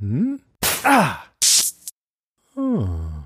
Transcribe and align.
Hmm? 0.00 0.36
Ah! 0.82 1.28
Oh. 2.56 3.24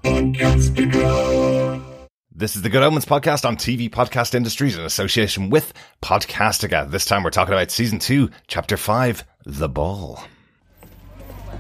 This 2.35 2.57
is 2.57 2.63
the 2.63 2.69
Good 2.69 2.83
Omens 2.83 3.05
podcast 3.05 3.45
on 3.45 3.57
TV 3.57 3.89
Podcast 3.89 4.35
Industries 4.35 4.77
in 4.77 4.85
association 4.85 5.51
with 5.51 5.73
Podcastica. 6.03 6.91
This 6.91 7.05
time 7.05 7.23
we're 7.23 7.31
talking 7.31 7.55
about 7.55 7.71
season 7.71 8.01
two, 8.01 8.29
chapter 8.49 8.77
five, 8.77 9.23
The 9.47 9.69
Ball. 9.69 10.21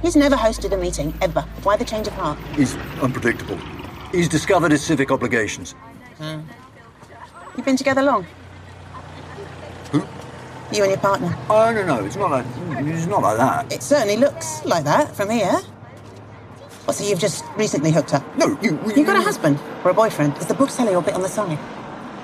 He's 0.02 0.16
never 0.16 0.34
hosted 0.34 0.72
a 0.72 0.76
meeting, 0.76 1.14
ever. 1.22 1.42
Why 1.62 1.76
the 1.76 1.84
change 1.84 2.08
of 2.08 2.14
heart? 2.14 2.36
He's 2.56 2.74
unpredictable. 3.00 3.58
He's 4.10 4.28
discovered 4.28 4.72
his 4.72 4.82
civic 4.82 5.12
obligations. 5.12 5.76
You've 6.18 7.64
been 7.64 7.76
together 7.76 8.02
long? 8.02 8.26
You 10.74 10.82
and 10.82 10.90
your 10.90 11.00
partner. 11.00 11.36
Oh, 11.48 11.72
no, 11.72 11.86
no, 11.86 12.04
it's 12.04 12.16
not 12.16 12.32
like, 12.32 12.44
it's 12.84 13.06
not 13.06 13.22
like 13.22 13.36
that. 13.36 13.72
It 13.72 13.80
certainly 13.80 14.16
looks 14.16 14.64
like 14.64 14.82
that 14.84 15.14
from 15.14 15.30
here. 15.30 15.52
What, 16.84 16.96
so 16.96 17.04
you've 17.04 17.20
just 17.20 17.44
recently 17.56 17.92
hooked 17.92 18.12
up? 18.12 18.24
No, 18.36 18.58
you... 18.60 18.78
You've 18.94 19.06
got 19.06 19.16
a 19.16 19.22
husband 19.22 19.60
or 19.84 19.92
a 19.92 19.94
boyfriend? 19.94 20.36
Is 20.38 20.46
the 20.46 20.54
bookseller 20.54 20.90
your 20.90 21.00
bit 21.00 21.14
on 21.14 21.22
the 21.22 21.28
side? 21.28 21.58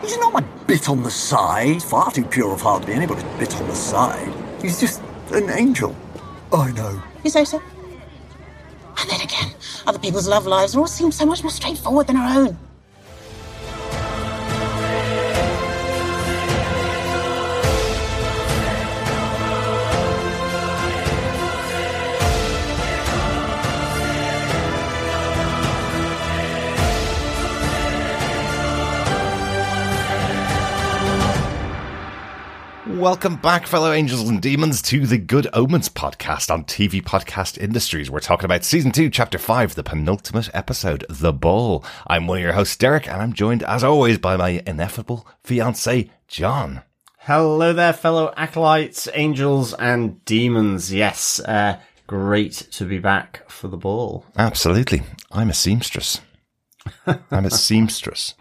He's 0.03 0.19
not 0.19 0.33
my 0.33 0.41
bit 0.67 0.89
on 0.89 1.03
the 1.05 1.11
side. 1.11 1.81
Far 1.81 2.11
too 2.11 2.25
pure 2.25 2.53
of 2.53 2.61
heart 2.61 2.83
to 2.83 2.89
be 2.89 2.93
anybody's 2.93 3.23
bit 3.39 3.55
on 3.55 3.69
the 3.69 3.75
side. 3.75 4.33
He's 4.61 4.81
just 4.81 5.01
an 5.31 5.49
angel. 5.51 5.95
I 6.53 6.73
know. 6.73 7.01
You 7.23 7.31
say 7.31 7.45
so? 7.45 7.63
And 8.99 9.09
then 9.09 9.21
again, 9.21 9.53
other 9.87 10.01
people's 10.01 10.27
love 10.27 10.47
lives 10.47 10.75
all 10.75 10.89
seem 10.89 11.13
so 11.13 11.25
much 11.25 11.43
more 11.43 11.51
straightforward 11.51 12.09
than 12.09 12.17
our 12.17 12.41
own. 12.41 12.59
Welcome 33.01 33.37
back, 33.37 33.67
fellow 33.67 33.93
angels 33.93 34.29
and 34.29 34.43
demons, 34.43 34.83
to 34.83 35.07
the 35.07 35.17
Good 35.17 35.49
Omens 35.55 35.89
podcast 35.89 36.51
on 36.51 36.65
TV 36.65 37.03
Podcast 37.03 37.57
Industries. 37.57 38.11
We're 38.11 38.21
talking 38.21 38.45
about 38.45 38.63
season 38.63 38.93
two, 38.93 39.09
chapter 39.09 39.39
five, 39.39 39.75
the 39.75 39.83
penultimate 39.83 40.51
episode, 40.53 41.07
The 41.09 41.33
Ball. 41.33 41.83
I'm 42.07 42.27
one 42.27 42.37
of 42.39 42.43
your 42.45 42.53
hosts, 42.53 42.77
Derek, 42.77 43.09
and 43.09 43.23
I'm 43.23 43.33
joined, 43.33 43.63
as 43.63 43.83
always, 43.83 44.19
by 44.19 44.37
my 44.37 44.63
ineffable 44.67 45.27
fiance, 45.43 46.11
John. 46.29 46.83
Hello 47.21 47.73
there, 47.73 47.95
fellow 47.95 48.35
acolytes, 48.37 49.09
angels, 49.15 49.73
and 49.75 50.23
demons. 50.27 50.93
Yes, 50.93 51.41
uh, 51.41 51.81
great 52.07 52.53
to 52.73 52.85
be 52.85 52.99
back 52.99 53.49
for 53.51 53.69
the 53.69 53.79
ball. 53.79 54.27
Absolutely. 54.37 55.03
I'm 55.33 55.49
a 55.49 55.55
seamstress. 55.55 56.21
I'm 57.07 57.47
a 57.47 57.51
seamstress. 57.51 58.35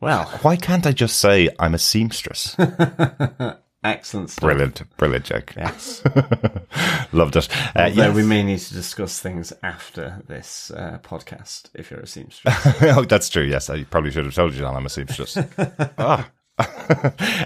Well, 0.00 0.24
Why 0.40 0.56
can't 0.56 0.86
I 0.86 0.92
just 0.92 1.18
say 1.18 1.50
I'm 1.58 1.74
a 1.74 1.78
seamstress? 1.78 2.56
excellent 3.84 4.30
stuff. 4.30 4.42
Brilliant, 4.42 4.82
brilliant, 4.96 5.24
Jake. 5.26 5.54
Yes. 5.56 6.02
Loved 7.12 7.36
it. 7.36 7.48
Uh, 7.76 7.90
yes. 7.92 8.14
we 8.14 8.24
may 8.24 8.42
need 8.42 8.58
to 8.58 8.74
discuss 8.74 9.20
things 9.20 9.52
after 9.62 10.22
this 10.26 10.70
uh, 10.72 10.98
podcast 11.02 11.68
if 11.74 11.90
you're 11.90 12.00
a 12.00 12.06
seamstress. 12.06 12.54
oh, 12.82 13.04
that's 13.04 13.28
true. 13.28 13.44
Yes, 13.44 13.70
I 13.70 13.84
probably 13.84 14.10
should 14.10 14.24
have 14.24 14.34
told 14.34 14.54
you, 14.54 14.60
John. 14.60 14.74
I'm 14.74 14.86
a 14.86 14.90
seamstress. 14.90 15.38
Ah. 15.98 16.30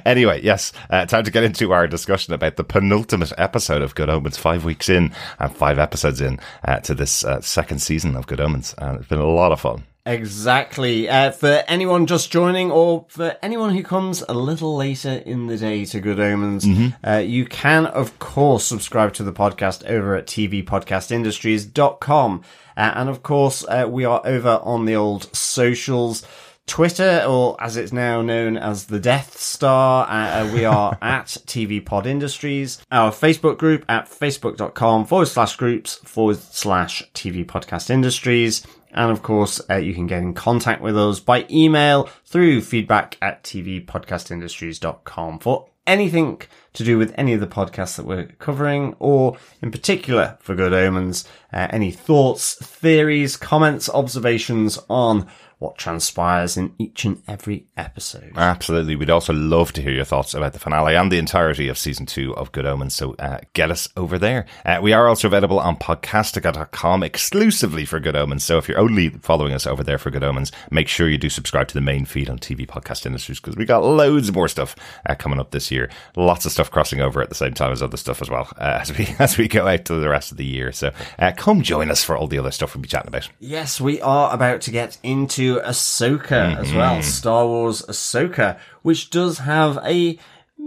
anyway, 0.04 0.38
yes, 0.42 0.70
uh, 0.90 1.06
time 1.06 1.24
to 1.24 1.30
get 1.30 1.42
into 1.42 1.72
our 1.72 1.86
discussion 1.86 2.34
about 2.34 2.56
the 2.56 2.64
penultimate 2.64 3.32
episode 3.38 3.80
of 3.80 3.94
Good 3.94 4.10
Omens. 4.10 4.36
Five 4.36 4.66
weeks 4.66 4.90
in 4.90 5.14
and 5.38 5.56
five 5.56 5.78
episodes 5.78 6.20
in 6.20 6.38
uh, 6.64 6.80
to 6.80 6.94
this 6.94 7.24
uh, 7.24 7.40
second 7.40 7.78
season 7.78 8.16
of 8.16 8.26
Good 8.26 8.40
Omens, 8.40 8.74
and 8.76 8.98
it's 8.98 9.08
been 9.08 9.18
a 9.18 9.26
lot 9.26 9.50
of 9.50 9.60
fun. 9.60 9.84
Exactly. 10.08 11.08
Uh, 11.08 11.30
for 11.32 11.64
anyone 11.68 12.06
just 12.06 12.32
joining, 12.32 12.70
or 12.70 13.04
for 13.08 13.36
anyone 13.42 13.74
who 13.74 13.82
comes 13.82 14.24
a 14.26 14.32
little 14.32 14.74
later 14.74 15.22
in 15.26 15.48
the 15.48 15.58
day 15.58 15.84
to 15.84 16.00
Good 16.00 16.18
Omens, 16.18 16.66
uh, 17.06 17.16
you 17.16 17.44
can, 17.44 17.84
of 17.84 18.18
course, 18.18 18.64
subscribe 18.64 19.12
to 19.14 19.22
the 19.22 19.34
podcast 19.34 19.84
over 19.86 20.16
at 20.16 20.26
tvpodcastindustries.com. 20.26 22.42
Uh, 22.76 22.92
and 22.94 23.08
of 23.10 23.22
course, 23.22 23.66
uh, 23.68 23.86
we 23.88 24.04
are 24.06 24.22
over 24.24 24.60
on 24.62 24.86
the 24.86 24.96
old 24.96 25.36
socials. 25.36 26.26
Twitter, 26.68 27.24
or 27.26 27.56
as 27.60 27.76
it's 27.76 27.92
now 27.92 28.22
known 28.22 28.56
as 28.56 28.86
the 28.86 29.00
Death 29.00 29.36
Star, 29.38 30.06
uh, 30.06 30.44
uh, 30.44 30.50
we 30.52 30.64
are 30.66 30.96
at 31.02 31.26
TV 31.46 31.84
Pod 31.84 32.06
Industries. 32.06 32.78
Our 32.92 33.10
Facebook 33.10 33.58
group 33.58 33.84
at 33.88 34.08
facebook.com 34.08 35.06
forward 35.06 35.26
slash 35.26 35.56
groups 35.56 35.96
forward 35.96 36.36
slash 36.36 37.02
TV 37.14 37.44
Podcast 37.44 37.90
Industries. 37.90 38.64
And 38.92 39.10
of 39.10 39.22
course, 39.22 39.60
uh, 39.68 39.76
you 39.76 39.94
can 39.94 40.06
get 40.06 40.22
in 40.22 40.34
contact 40.34 40.80
with 40.82 40.96
us 40.96 41.20
by 41.20 41.46
email 41.50 42.08
through 42.24 42.62
feedback 42.62 43.16
at 43.20 43.42
tvpodcastindustries.com 43.44 45.38
for 45.40 45.68
anything 45.86 46.42
to 46.74 46.84
do 46.84 46.98
with 46.98 47.12
any 47.16 47.32
of 47.32 47.40
the 47.40 47.46
podcasts 47.46 47.96
that 47.96 48.06
we're 48.06 48.26
covering, 48.38 48.94
or 48.98 49.36
in 49.62 49.70
particular 49.70 50.36
for 50.40 50.54
Good 50.54 50.74
Omens, 50.74 51.24
uh, 51.52 51.66
any 51.70 51.90
thoughts, 51.90 52.54
theories, 52.54 53.36
comments, 53.36 53.88
observations 53.88 54.78
on 54.88 55.26
what 55.58 55.76
transpires 55.76 56.56
in 56.56 56.72
each 56.78 57.04
and 57.04 57.20
every 57.26 57.66
episode. 57.76 58.32
Absolutely. 58.36 58.94
We'd 58.94 59.10
also 59.10 59.32
love 59.32 59.72
to 59.72 59.82
hear 59.82 59.92
your 59.92 60.04
thoughts 60.04 60.34
about 60.34 60.52
the 60.52 60.58
finale 60.60 60.94
and 60.94 61.10
the 61.10 61.18
entirety 61.18 61.68
of 61.68 61.76
season 61.76 62.06
two 62.06 62.36
of 62.36 62.52
Good 62.52 62.64
Omens. 62.64 62.94
So 62.94 63.14
uh, 63.18 63.40
get 63.54 63.70
us 63.70 63.88
over 63.96 64.18
there. 64.18 64.46
Uh, 64.64 64.78
we 64.80 64.92
are 64.92 65.08
also 65.08 65.26
available 65.26 65.58
on 65.58 65.76
podcastica.com 65.76 67.02
exclusively 67.02 67.84
for 67.84 67.98
Good 67.98 68.14
Omens. 68.14 68.44
So 68.44 68.58
if 68.58 68.68
you're 68.68 68.78
only 68.78 69.08
following 69.08 69.52
us 69.52 69.66
over 69.66 69.82
there 69.82 69.98
for 69.98 70.10
Good 70.10 70.22
Omens, 70.22 70.52
make 70.70 70.86
sure 70.86 71.08
you 71.08 71.18
do 71.18 71.28
subscribe 71.28 71.66
to 71.68 71.74
the 71.74 71.80
main 71.80 72.04
feed 72.04 72.30
on 72.30 72.38
TV 72.38 72.64
Podcast 72.64 73.04
Industries 73.04 73.40
because 73.40 73.56
we 73.56 73.64
got 73.64 73.82
loads 73.82 74.32
more 74.32 74.46
stuff 74.46 74.76
uh, 75.06 75.16
coming 75.16 75.40
up 75.40 75.50
this 75.50 75.72
year. 75.72 75.90
Lots 76.14 76.46
of 76.46 76.52
stuff 76.52 76.70
crossing 76.70 77.00
over 77.00 77.20
at 77.20 77.30
the 77.30 77.34
same 77.34 77.54
time 77.54 77.72
as 77.72 77.82
other 77.82 77.96
stuff 77.96 78.22
as 78.22 78.30
well 78.30 78.48
uh, 78.58 78.78
as 78.80 78.96
we 78.96 79.08
as 79.18 79.36
we 79.36 79.48
go 79.48 79.66
out 79.66 79.86
to 79.86 79.94
the 79.94 80.08
rest 80.08 80.30
of 80.30 80.36
the 80.36 80.46
year. 80.46 80.70
So 80.70 80.92
uh, 81.18 81.32
come 81.36 81.62
join 81.62 81.90
us 81.90 82.04
for 82.04 82.16
all 82.16 82.28
the 82.28 82.38
other 82.38 82.52
stuff 82.52 82.76
we'll 82.76 82.82
be 82.82 82.88
chatting 82.88 83.08
about. 83.08 83.28
Yes, 83.40 83.80
we 83.80 84.00
are 84.00 84.32
about 84.32 84.60
to 84.62 84.70
get 84.70 84.98
into 85.02 85.47
Ahsoka 85.56 86.56
as 86.58 86.72
well. 86.72 86.94
Mm-hmm. 86.94 87.02
Star 87.02 87.46
Wars 87.46 87.82
Ahsoka, 87.82 88.58
which 88.82 89.10
does 89.10 89.38
have 89.38 89.78
a 89.84 90.18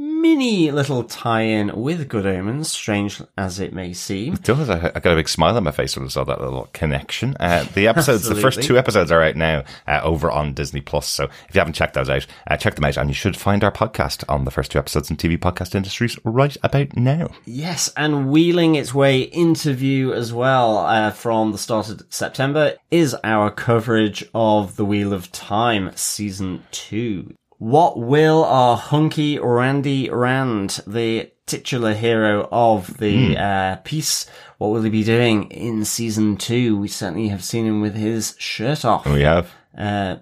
mini 0.01 0.71
little 0.71 1.03
tie-in 1.03 1.79
with 1.79 2.07
Good 2.07 2.25
Omens, 2.25 2.71
strange 2.71 3.21
as 3.37 3.59
it 3.59 3.71
may 3.71 3.93
seem. 3.93 4.33
It 4.33 4.43
does. 4.43 4.69
I, 4.69 4.91
I 4.95 4.99
got 4.99 5.13
a 5.13 5.15
big 5.15 5.29
smile 5.29 5.55
on 5.55 5.63
my 5.63 5.71
face 5.71 5.95
when 5.95 6.05
I 6.05 6.09
saw 6.09 6.23
that 6.23 6.41
little 6.41 6.69
connection. 6.73 7.37
Uh, 7.39 7.65
the 7.75 7.87
episodes, 7.89 8.27
the 8.27 8.35
first 8.35 8.63
two 8.63 8.77
episodes 8.77 9.11
are 9.11 9.21
out 9.21 9.35
now 9.35 9.63
uh, 9.87 10.01
over 10.03 10.31
on 10.31 10.53
Disney 10.53 10.81
Plus. 10.81 11.07
So 11.07 11.25
if 11.25 11.55
you 11.55 11.59
haven't 11.59 11.73
checked 11.73 11.93
those 11.93 12.09
out, 12.09 12.25
uh, 12.49 12.57
check 12.57 12.75
them 12.75 12.85
out. 12.85 12.97
And 12.97 13.09
you 13.09 13.13
should 13.13 13.37
find 13.37 13.63
our 13.63 13.71
podcast 13.71 14.23
on 14.27 14.45
the 14.45 14.51
first 14.51 14.71
two 14.71 14.79
episodes 14.79 15.11
in 15.11 15.17
TV 15.17 15.37
Podcast 15.37 15.75
Industries 15.75 16.17
right 16.23 16.57
about 16.63 16.95
now. 16.95 17.29
Yes, 17.45 17.91
and 17.95 18.29
wheeling 18.29 18.75
its 18.75 18.93
way 18.93 19.21
into 19.21 19.73
view 19.73 20.13
as 20.13 20.33
well 20.33 20.79
uh, 20.79 21.11
from 21.11 21.51
the 21.51 21.57
start 21.57 21.89
of 21.89 22.03
September 22.09 22.73
is 22.89 23.15
our 23.23 23.51
coverage 23.51 24.25
of 24.33 24.75
The 24.77 24.85
Wheel 24.85 25.13
of 25.13 25.31
Time 25.31 25.91
Season 25.95 26.63
2. 26.71 27.35
What 27.61 27.99
will 27.99 28.43
our 28.43 28.75
hunky 28.75 29.37
Randy 29.37 30.09
Rand, 30.09 30.79
the 30.87 31.31
titular 31.45 31.93
hero 31.93 32.49
of 32.51 32.97
the 32.97 33.37
uh, 33.37 33.75
piece, 33.83 34.25
what 34.57 34.69
will 34.69 34.81
he 34.81 34.89
be 34.89 35.03
doing 35.03 35.51
in 35.51 35.85
Season 35.85 36.37
2? 36.37 36.75
We 36.75 36.87
certainly 36.87 37.27
have 37.27 37.43
seen 37.43 37.67
him 37.67 37.79
with 37.79 37.93
his 37.93 38.33
shirt 38.39 38.83
off. 38.83 39.05
We 39.05 39.21
have. 39.21 39.51
Uh, 39.77 40.15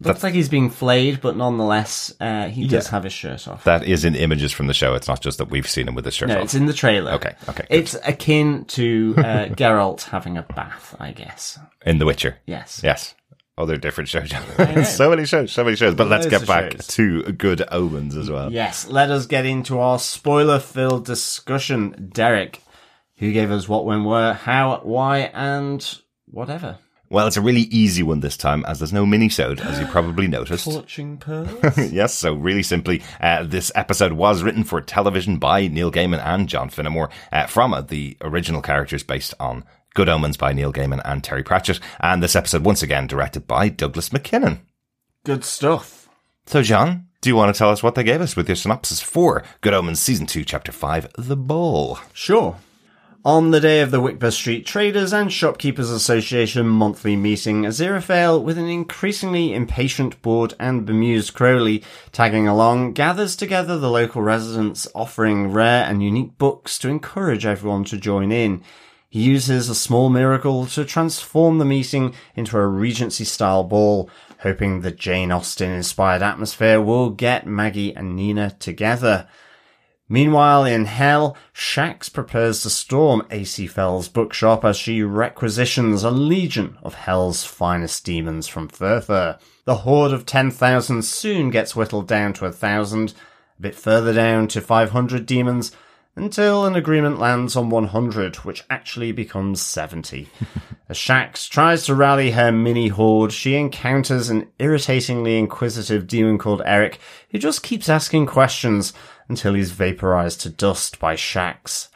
looks 0.00 0.24
like 0.24 0.34
he's 0.34 0.48
being 0.48 0.68
flayed, 0.68 1.20
but 1.20 1.36
nonetheless, 1.36 2.12
uh, 2.20 2.48
he 2.48 2.66
does 2.66 2.86
Yeah. 2.86 2.90
have 2.90 3.04
his 3.04 3.12
shirt 3.12 3.46
off. 3.46 3.62
That 3.62 3.84
is 3.84 4.04
in 4.04 4.16
images 4.16 4.50
from 4.50 4.66
the 4.66 4.74
show. 4.74 4.94
It's 4.94 5.06
not 5.06 5.20
just 5.20 5.38
that 5.38 5.50
we've 5.50 5.68
seen 5.70 5.86
him 5.86 5.94
with 5.94 6.04
his 6.06 6.14
shirt 6.14 6.28
off. 6.28 6.34
No, 6.34 6.40
off. 6.40 6.44
it's 6.46 6.54
in 6.54 6.66
the 6.66 6.72
trailer. 6.72 7.12
Okay, 7.12 7.36
okay, 7.48 7.66
good. 7.70 7.78
It's 7.78 7.94
akin 8.04 8.64
to 8.64 9.14
uh, 9.18 9.22
Geralt 9.54 10.02
having 10.02 10.36
a 10.36 10.42
bath, 10.42 10.96
I 10.98 11.12
guess. 11.12 11.56
in 11.86 11.98
The 11.98 12.04
Witcher. 12.04 12.38
Yes. 12.46 12.80
Yes. 12.82 13.14
Oh, 13.56 13.66
they're 13.66 13.76
different 13.76 14.08
shows. 14.08 14.30
so 14.96 15.10
many 15.10 15.26
shows, 15.26 15.52
so 15.52 15.62
many 15.62 15.76
shows. 15.76 15.94
But 15.94 16.08
let's 16.08 16.26
get 16.26 16.46
back 16.46 16.72
shows. 16.72 16.86
to 16.88 17.22
Good 17.32 17.62
Omens 17.70 18.16
as 18.16 18.28
well. 18.28 18.52
Yes, 18.52 18.88
let 18.88 19.10
us 19.10 19.26
get 19.26 19.46
into 19.46 19.78
our 19.78 19.98
spoiler 19.98 20.58
filled 20.58 21.04
discussion. 21.04 22.10
Derek, 22.12 22.60
who 23.18 23.32
gave 23.32 23.52
us 23.52 23.68
what, 23.68 23.84
when, 23.84 24.04
where, 24.04 24.34
how, 24.34 24.80
why, 24.82 25.30
and 25.32 25.98
whatever. 26.26 26.78
Well, 27.10 27.28
it's 27.28 27.36
a 27.36 27.42
really 27.42 27.62
easy 27.62 28.02
one 28.02 28.20
this 28.20 28.36
time, 28.36 28.64
as 28.66 28.80
there's 28.80 28.92
no 28.92 29.06
mini-sode, 29.06 29.60
as 29.60 29.78
you 29.78 29.86
probably 29.92 30.26
noticed. 30.26 30.64
Clutching 30.64 31.18
pearls? 31.18 31.78
yes, 31.92 32.12
so 32.12 32.34
really 32.34 32.64
simply, 32.64 33.02
uh, 33.20 33.44
this 33.44 33.70
episode 33.76 34.14
was 34.14 34.42
written 34.42 34.64
for 34.64 34.80
television 34.80 35.38
by 35.38 35.68
Neil 35.68 35.92
Gaiman 35.92 36.24
and 36.24 36.48
John 36.48 36.70
Finnemore 36.70 37.10
uh, 37.30 37.46
from 37.46 37.72
uh, 37.72 37.82
the 37.82 38.16
original 38.20 38.62
characters 38.62 39.04
based 39.04 39.32
on 39.38 39.64
Good 39.94 40.08
Omens 40.08 40.36
by 40.36 40.52
Neil 40.52 40.72
Gaiman 40.72 41.00
and 41.04 41.22
Terry 41.22 41.44
Pratchett. 41.44 41.78
And 42.00 42.22
this 42.22 42.34
episode, 42.34 42.64
once 42.64 42.82
again, 42.82 43.06
directed 43.06 43.46
by 43.46 43.68
Douglas 43.68 44.12
Mackinnon. 44.12 44.60
Good 45.24 45.44
stuff. 45.44 46.08
So, 46.46 46.62
John, 46.62 47.06
do 47.20 47.30
you 47.30 47.36
want 47.36 47.54
to 47.54 47.58
tell 47.58 47.70
us 47.70 47.82
what 47.82 47.94
they 47.94 48.02
gave 48.02 48.20
us 48.20 48.36
with 48.36 48.48
your 48.48 48.56
synopsis 48.56 49.00
for 49.00 49.44
Good 49.60 49.72
Omens 49.72 50.00
Season 50.00 50.26
2, 50.26 50.44
Chapter 50.44 50.72
5, 50.72 51.12
The 51.16 51.36
Ball? 51.36 51.98
Sure. 52.12 52.56
On 53.24 53.52
the 53.52 53.60
day 53.60 53.80
of 53.80 53.90
the 53.90 54.02
Whickber 54.02 54.30
Street 54.30 54.66
Traders 54.66 55.14
and 55.14 55.32
Shopkeepers 55.32 55.90
Association 55.90 56.68
monthly 56.68 57.16
meeting, 57.16 57.62
Aziraphale, 57.62 58.42
with 58.42 58.58
an 58.58 58.68
increasingly 58.68 59.54
impatient, 59.54 60.20
bored, 60.20 60.52
and 60.60 60.84
bemused 60.84 61.32
Crowley 61.32 61.82
tagging 62.12 62.46
along, 62.46 62.92
gathers 62.92 63.34
together 63.34 63.78
the 63.78 63.90
local 63.90 64.20
residents, 64.20 64.86
offering 64.94 65.52
rare 65.52 65.84
and 65.84 66.02
unique 66.02 66.36
books 66.36 66.78
to 66.80 66.90
encourage 66.90 67.46
everyone 67.46 67.84
to 67.84 67.96
join 67.96 68.30
in. 68.30 68.62
He 69.14 69.22
uses 69.22 69.68
a 69.68 69.76
small 69.76 70.10
miracle 70.10 70.66
to 70.66 70.84
transform 70.84 71.58
the 71.58 71.64
meeting 71.64 72.16
into 72.34 72.58
a 72.58 72.66
Regency 72.66 73.22
style 73.22 73.62
ball, 73.62 74.10
hoping 74.40 74.80
the 74.80 74.90
Jane 74.90 75.30
Austen 75.30 75.70
inspired 75.70 76.20
atmosphere 76.20 76.80
will 76.80 77.10
get 77.10 77.46
Maggie 77.46 77.94
and 77.94 78.16
Nina 78.16 78.56
together. 78.58 79.28
Meanwhile, 80.08 80.64
in 80.64 80.86
Hell, 80.86 81.36
Shax 81.54 82.12
prepares 82.12 82.64
to 82.64 82.70
storm 82.70 83.24
AC 83.30 83.68
Fell's 83.68 84.08
bookshop 84.08 84.64
as 84.64 84.76
she 84.76 85.04
requisitions 85.04 86.02
a 86.02 86.10
legion 86.10 86.76
of 86.82 86.94
Hell's 86.94 87.44
finest 87.44 88.04
demons 88.04 88.48
from 88.48 88.66
Furfur. 88.66 89.38
The 89.64 89.76
horde 89.76 90.12
of 90.12 90.26
10,000 90.26 91.04
soon 91.04 91.50
gets 91.50 91.76
whittled 91.76 92.08
down 92.08 92.32
to 92.32 92.46
a 92.46 92.52
thousand, 92.52 93.14
a 93.60 93.62
bit 93.62 93.76
further 93.76 94.12
down 94.12 94.48
to 94.48 94.60
500 94.60 95.24
demons, 95.24 95.70
until 96.16 96.64
an 96.64 96.76
agreement 96.76 97.18
lands 97.18 97.56
on 97.56 97.70
100, 97.70 98.36
which 98.36 98.64
actually 98.70 99.12
becomes 99.12 99.60
70. 99.60 100.28
As 100.88 100.96
Shax 100.96 101.48
tries 101.48 101.84
to 101.86 101.94
rally 101.94 102.32
her 102.32 102.52
mini 102.52 102.88
horde, 102.88 103.32
she 103.32 103.56
encounters 103.56 104.28
an 104.28 104.48
irritatingly 104.58 105.38
inquisitive 105.38 106.06
demon 106.06 106.38
called 106.38 106.62
Eric, 106.64 106.98
who 107.30 107.38
just 107.38 107.62
keeps 107.62 107.88
asking 107.88 108.26
questions 108.26 108.92
until 109.28 109.54
he's 109.54 109.72
vaporized 109.72 110.40
to 110.42 110.50
dust 110.50 110.98
by 110.98 111.14
Shax. 111.14 111.88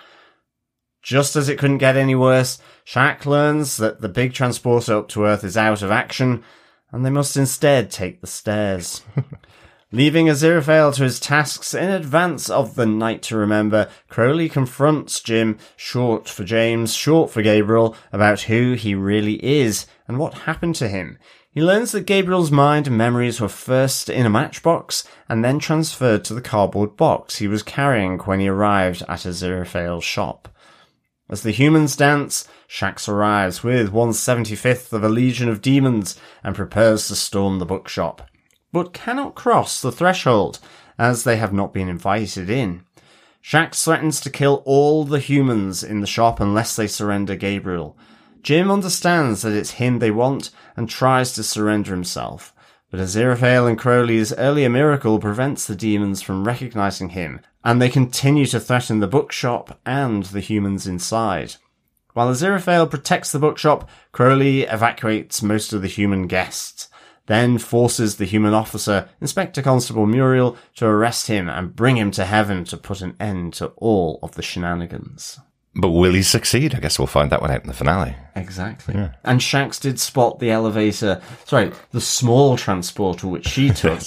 Just 1.02 1.36
as 1.36 1.48
it 1.48 1.58
couldn't 1.58 1.78
get 1.78 1.96
any 1.96 2.14
worse, 2.14 2.58
Shax 2.84 3.24
learns 3.24 3.76
that 3.76 4.00
the 4.00 4.08
big 4.08 4.32
transporter 4.32 4.96
up 4.96 5.08
to 5.08 5.24
Earth 5.24 5.44
is 5.44 5.56
out 5.56 5.82
of 5.82 5.90
action, 5.90 6.42
and 6.90 7.04
they 7.04 7.10
must 7.10 7.36
instead 7.36 7.90
take 7.90 8.20
the 8.20 8.26
stairs. 8.26 9.02
Leaving 9.90 10.26
Aziraphale 10.26 10.94
to 10.94 11.04
his 11.04 11.18
tasks 11.18 11.72
in 11.72 11.88
advance 11.88 12.50
of 12.50 12.74
the 12.74 12.84
night 12.84 13.22
to 13.22 13.38
remember, 13.38 13.88
Crowley 14.08 14.50
confronts 14.50 15.18
Jim, 15.18 15.56
short 15.76 16.28
for 16.28 16.44
James, 16.44 16.92
short 16.92 17.30
for 17.30 17.40
Gabriel, 17.40 17.96
about 18.12 18.42
who 18.42 18.74
he 18.74 18.94
really 18.94 19.42
is 19.42 19.86
and 20.06 20.18
what 20.18 20.40
happened 20.40 20.74
to 20.74 20.88
him. 20.88 21.18
He 21.50 21.62
learns 21.62 21.92
that 21.92 22.04
Gabriel's 22.04 22.50
mind 22.50 22.86
and 22.86 22.98
memories 22.98 23.40
were 23.40 23.48
first 23.48 24.10
in 24.10 24.26
a 24.26 24.30
matchbox 24.30 25.04
and 25.26 25.42
then 25.42 25.58
transferred 25.58 26.22
to 26.24 26.34
the 26.34 26.42
cardboard 26.42 26.94
box 26.94 27.36
he 27.36 27.48
was 27.48 27.62
carrying 27.62 28.18
when 28.18 28.40
he 28.40 28.48
arrived 28.48 29.02
at 29.08 29.20
Aziraphale's 29.20 30.04
shop. 30.04 30.50
As 31.30 31.42
the 31.42 31.50
humans 31.50 31.96
dance, 31.96 32.46
Shax 32.68 33.08
arrives 33.08 33.64
with 33.64 33.90
175th 33.90 34.92
of 34.92 35.02
a 35.02 35.08
legion 35.08 35.48
of 35.48 35.62
demons 35.62 36.20
and 36.44 36.54
prepares 36.54 37.08
to 37.08 37.16
storm 37.16 37.58
the 37.58 37.66
bookshop, 37.66 38.28
but 38.72 38.92
cannot 38.92 39.34
cross 39.34 39.80
the 39.80 39.92
threshold 39.92 40.58
as 40.98 41.24
they 41.24 41.36
have 41.36 41.52
not 41.52 41.72
been 41.72 41.88
invited 41.88 42.50
in. 42.50 42.82
Shax 43.42 43.84
threatens 43.84 44.20
to 44.20 44.30
kill 44.30 44.62
all 44.64 45.04
the 45.04 45.20
humans 45.20 45.82
in 45.82 46.00
the 46.00 46.06
shop 46.06 46.40
unless 46.40 46.76
they 46.76 46.86
surrender 46.86 47.36
Gabriel. 47.36 47.96
Jim 48.42 48.70
understands 48.70 49.42
that 49.42 49.52
it's 49.52 49.72
him 49.72 49.98
they 49.98 50.10
want 50.10 50.50
and 50.76 50.88
tries 50.88 51.32
to 51.32 51.42
surrender 51.42 51.92
himself. 51.92 52.54
But 52.90 53.00
Aziraphale 53.00 53.68
and 53.68 53.78
Crowley's 53.78 54.32
earlier 54.32 54.70
miracle 54.70 55.18
prevents 55.18 55.66
the 55.66 55.76
demons 55.76 56.22
from 56.22 56.46
recognizing 56.46 57.10
him, 57.10 57.40
and 57.62 57.80
they 57.80 57.90
continue 57.90 58.46
to 58.46 58.60
threaten 58.60 59.00
the 59.00 59.06
bookshop 59.06 59.78
and 59.84 60.24
the 60.24 60.40
humans 60.40 60.86
inside. 60.86 61.56
While 62.14 62.30
Aziraphale 62.30 62.90
protects 62.90 63.30
the 63.30 63.38
bookshop, 63.38 63.88
Crowley 64.12 64.62
evacuates 64.62 65.42
most 65.42 65.72
of 65.72 65.82
the 65.82 65.88
human 65.88 66.26
guests, 66.26 66.87
then 67.28 67.56
forces 67.58 68.16
the 68.16 68.24
human 68.24 68.52
officer, 68.54 69.08
Inspector 69.20 69.62
Constable 69.62 70.06
Muriel, 70.06 70.56
to 70.76 70.86
arrest 70.86 71.28
him 71.28 71.48
and 71.48 71.76
bring 71.76 71.96
him 71.96 72.10
to 72.10 72.24
heaven 72.24 72.64
to 72.64 72.76
put 72.76 73.00
an 73.00 73.14
end 73.20 73.52
to 73.54 73.66
all 73.76 74.18
of 74.22 74.32
the 74.34 74.42
shenanigans. 74.42 75.38
But 75.80 75.90
will 75.90 76.14
he 76.14 76.22
succeed? 76.22 76.74
I 76.74 76.80
guess 76.80 76.98
we'll 76.98 77.06
find 77.06 77.30
that 77.30 77.40
one 77.40 77.52
out 77.52 77.60
in 77.60 77.68
the 77.68 77.74
finale. 77.74 78.16
Exactly. 78.34 78.94
And 79.22 79.40
Shax 79.40 79.80
did 79.80 80.00
spot 80.00 80.40
the 80.40 80.50
elevator, 80.50 81.20
sorry, 81.44 81.70
the 81.92 82.00
small 82.00 82.56
transporter 82.56 83.28
which 83.28 83.46
she 83.46 83.70
took. 83.84 84.00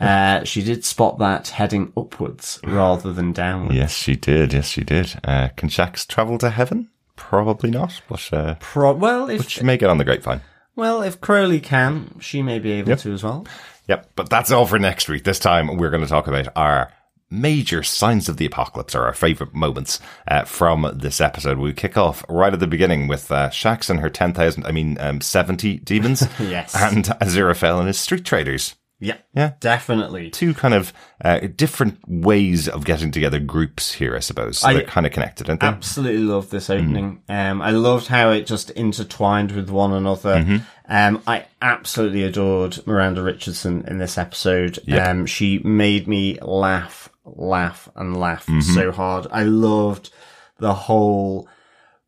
uh, 0.00 0.44
she 0.44 0.62
did 0.62 0.84
spot 0.84 1.18
that 1.18 1.48
heading 1.48 1.92
upwards 1.94 2.58
rather 2.64 3.12
than 3.12 3.32
downwards. 3.32 3.74
Yes, 3.74 3.92
she 3.92 4.16
did. 4.16 4.54
Yes, 4.54 4.68
she 4.68 4.82
did. 4.82 5.20
Uh, 5.24 5.48
can 5.56 5.68
Shax 5.68 6.06
travel 6.06 6.38
to 6.38 6.48
heaven? 6.50 6.88
Probably 7.16 7.70
not, 7.70 8.00
but, 8.08 8.32
uh, 8.32 8.54
Pro- 8.60 8.94
well, 8.94 9.28
if 9.28 9.42
but 9.42 9.50
she 9.50 9.62
may 9.62 9.76
get 9.76 9.90
on 9.90 9.98
the 9.98 10.04
grapevine. 10.04 10.40
Well, 10.76 11.02
if 11.02 11.20
Crowley 11.20 11.60
can, 11.60 12.18
she 12.20 12.42
may 12.42 12.58
be 12.58 12.72
able 12.72 12.96
to 12.96 13.12
as 13.12 13.22
well. 13.22 13.46
Yep, 13.88 14.10
but 14.14 14.30
that's 14.30 14.50
all 14.52 14.66
for 14.66 14.78
next 14.78 15.08
week. 15.08 15.24
This 15.24 15.38
time 15.38 15.76
we're 15.76 15.90
going 15.90 16.02
to 16.02 16.08
talk 16.08 16.26
about 16.26 16.48
our 16.56 16.92
major 17.30 17.82
signs 17.82 18.28
of 18.28 18.36
the 18.36 18.46
apocalypse 18.46 18.94
or 18.94 19.04
our 19.04 19.12
favorite 19.12 19.54
moments 19.54 20.00
uh, 20.28 20.44
from 20.44 20.90
this 20.94 21.20
episode. 21.20 21.58
We 21.58 21.72
kick 21.72 21.96
off 21.96 22.24
right 22.28 22.52
at 22.52 22.60
the 22.60 22.66
beginning 22.66 23.06
with 23.06 23.30
uh, 23.30 23.50
Shax 23.50 23.88
and 23.88 24.00
her 24.00 24.10
10,000, 24.10 24.66
I 24.66 24.72
mean, 24.72 24.98
um, 25.00 25.20
70 25.20 25.78
demons. 25.78 26.26
Yes. 26.40 26.74
And 26.74 27.04
Aziraphale 27.04 27.78
and 27.78 27.86
his 27.86 27.98
street 27.98 28.24
traders. 28.24 28.74
Yeah, 29.00 29.16
Yeah. 29.34 29.52
definitely. 29.60 30.28
Two 30.30 30.52
kind 30.54 30.74
of 30.74 30.92
uh, 31.24 31.40
different 31.56 31.98
ways 32.06 32.68
of 32.68 32.84
getting 32.84 33.10
together 33.10 33.38
groups 33.40 33.92
here, 33.92 34.14
I 34.14 34.20
suppose. 34.20 34.58
So 34.58 34.68
I- 34.68 34.74
they're 34.74 34.82
kind 34.82 35.06
of 35.06 35.12
connected, 35.12 35.48
aren't 35.48 35.62
they? 35.62 35.66
Absolutely 35.66 36.22
love 36.22 36.50
this 36.50 36.68
opening. 36.70 37.22
Um, 37.28 37.62
I 37.62 37.70
loved 37.70 38.08
how 38.08 38.30
it 38.30 38.46
just 38.46 38.70
intertwined 38.70 39.52
with 39.52 39.70
one 39.70 39.92
another. 39.94 40.62
Um, 40.88 41.22
I 41.26 41.46
absolutely 41.62 42.24
adored 42.24 42.86
Miranda 42.86 43.22
Richardson 43.22 43.84
in 43.88 43.98
this 43.98 44.18
episode. 44.18 44.78
Um, 44.92 45.24
she 45.26 45.58
made 45.60 46.06
me 46.06 46.38
laugh, 46.42 47.08
laugh, 47.24 47.88
and 47.96 48.16
laugh 48.18 48.46
so 48.62 48.92
hard. 48.92 49.26
I 49.30 49.44
loved 49.44 50.10
the 50.58 50.74
whole, 50.74 51.48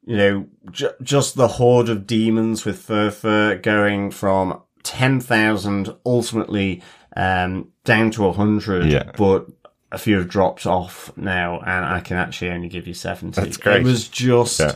you 0.04 0.16
know, 0.16 0.46
ju- 0.70 0.90
just 1.02 1.36
the 1.36 1.48
horde 1.48 1.88
of 1.88 2.06
demons 2.06 2.64
with 2.66 2.86
Furfur 2.86 3.54
going 3.62 4.10
from 4.10 4.60
10,000 4.82 5.94
ultimately, 6.04 6.82
um, 7.16 7.68
down 7.84 8.10
to 8.12 8.22
100. 8.22 8.86
Yeah. 8.86 9.10
But 9.16 9.46
a 9.90 9.98
few 9.98 10.16
have 10.18 10.28
dropped 10.28 10.66
off 10.66 11.14
now 11.16 11.60
and 11.60 11.84
I 11.84 12.00
can 12.00 12.16
actually 12.16 12.50
only 12.50 12.68
give 12.68 12.86
you 12.86 12.94
70. 12.94 13.40
That's 13.40 13.56
great. 13.58 13.80
It 13.80 13.84
was 13.84 14.08
just 14.08 14.60
Yeah. 14.60 14.74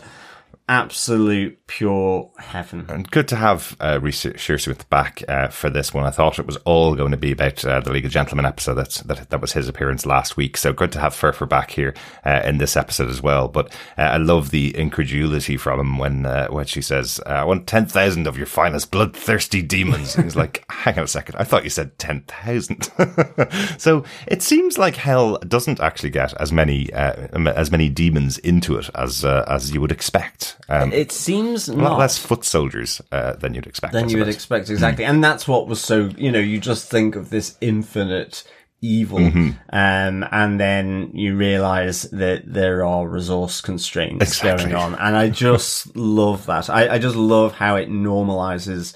absolute 0.68 1.65
pure 1.66 2.30
heaven. 2.38 2.86
And 2.88 3.10
good 3.10 3.28
to 3.28 3.36
have 3.36 3.76
uh, 3.80 3.98
Reece 4.00 4.24
Shearsmith 4.24 4.88
back 4.88 5.22
uh, 5.28 5.48
for 5.48 5.68
this 5.68 5.92
one. 5.92 6.04
I 6.04 6.10
thought 6.10 6.38
it 6.38 6.46
was 6.46 6.56
all 6.58 6.94
going 6.94 7.10
to 7.10 7.16
be 7.16 7.32
about 7.32 7.64
uh, 7.64 7.80
the 7.80 7.92
League 7.92 8.04
of 8.04 8.12
Gentlemen 8.12 8.46
episode. 8.46 8.74
That's, 8.74 9.00
that 9.02 9.30
that 9.30 9.40
was 9.40 9.52
his 9.52 9.68
appearance 9.68 10.06
last 10.06 10.36
week. 10.36 10.56
So 10.56 10.72
good 10.72 10.92
to 10.92 11.00
have 11.00 11.14
Furfur 11.14 11.48
back 11.48 11.70
here 11.72 11.94
uh, 12.24 12.42
in 12.44 12.58
this 12.58 12.76
episode 12.76 13.08
as 13.10 13.20
well. 13.22 13.48
But 13.48 13.72
uh, 13.98 14.02
I 14.02 14.16
love 14.18 14.50
the 14.50 14.76
incredulity 14.76 15.56
from 15.56 15.80
him 15.80 15.98
when 15.98 16.26
uh, 16.26 16.48
when 16.48 16.66
she 16.66 16.82
says, 16.82 17.20
uh, 17.26 17.30
"I 17.30 17.44
want 17.44 17.66
ten 17.66 17.86
thousand 17.86 18.26
of 18.26 18.36
your 18.36 18.46
finest 18.46 18.90
bloodthirsty 18.90 19.62
demons." 19.62 20.14
And 20.14 20.24
he's 20.24 20.36
like, 20.36 20.64
"Hang 20.70 20.98
on 20.98 21.04
a 21.04 21.08
second, 21.08 21.36
I 21.36 21.44
thought 21.44 21.64
you 21.64 21.70
said 21.70 21.98
ten 21.98 22.22
thousand. 22.22 22.90
so 23.78 24.04
it 24.26 24.42
seems 24.42 24.78
like 24.78 24.96
hell 24.96 25.38
doesn't 25.38 25.80
actually 25.80 26.10
get 26.10 26.32
as 26.40 26.52
many 26.52 26.92
uh, 26.92 27.26
as 27.54 27.70
many 27.70 27.88
demons 27.88 28.38
into 28.38 28.76
it 28.76 28.88
as 28.94 29.24
uh, 29.24 29.44
as 29.48 29.72
you 29.72 29.80
would 29.80 29.92
expect. 29.92 30.56
Um, 30.68 30.92
It 30.92 31.12
seems 31.12 31.55
a 31.68 31.72
lot 31.72 31.90
not 31.90 31.98
less 31.98 32.18
foot 32.18 32.44
soldiers 32.44 33.00
uh, 33.12 33.34
than 33.34 33.54
you'd 33.54 33.66
expect. 33.66 33.92
Than 33.92 34.08
you 34.08 34.18
would 34.18 34.28
expect 34.28 34.70
exactly, 34.70 35.04
and 35.04 35.22
that's 35.24 35.46
what 35.48 35.66
was 35.66 35.80
so. 35.80 36.10
You 36.16 36.30
know, 36.30 36.38
you 36.38 36.60
just 36.60 36.90
think 36.90 37.16
of 37.16 37.30
this 37.30 37.56
infinite 37.60 38.44
evil, 38.82 39.18
Mm-hmm. 39.18 39.48
um, 39.70 40.28
and 40.30 40.60
then 40.60 41.10
you 41.14 41.34
realize 41.36 42.02
that 42.10 42.42
there 42.52 42.84
are 42.84 43.08
resource 43.08 43.60
constraints 43.60 44.22
Exactly. 44.22 44.70
going 44.70 44.74
on, 44.76 44.94
and 44.96 45.16
I 45.16 45.30
just 45.30 45.96
love 45.96 46.46
that. 46.46 46.68
I, 46.70 46.94
I 46.94 46.98
just 46.98 47.16
love 47.16 47.52
how 47.54 47.76
it 47.76 47.88
normalizes 47.90 48.94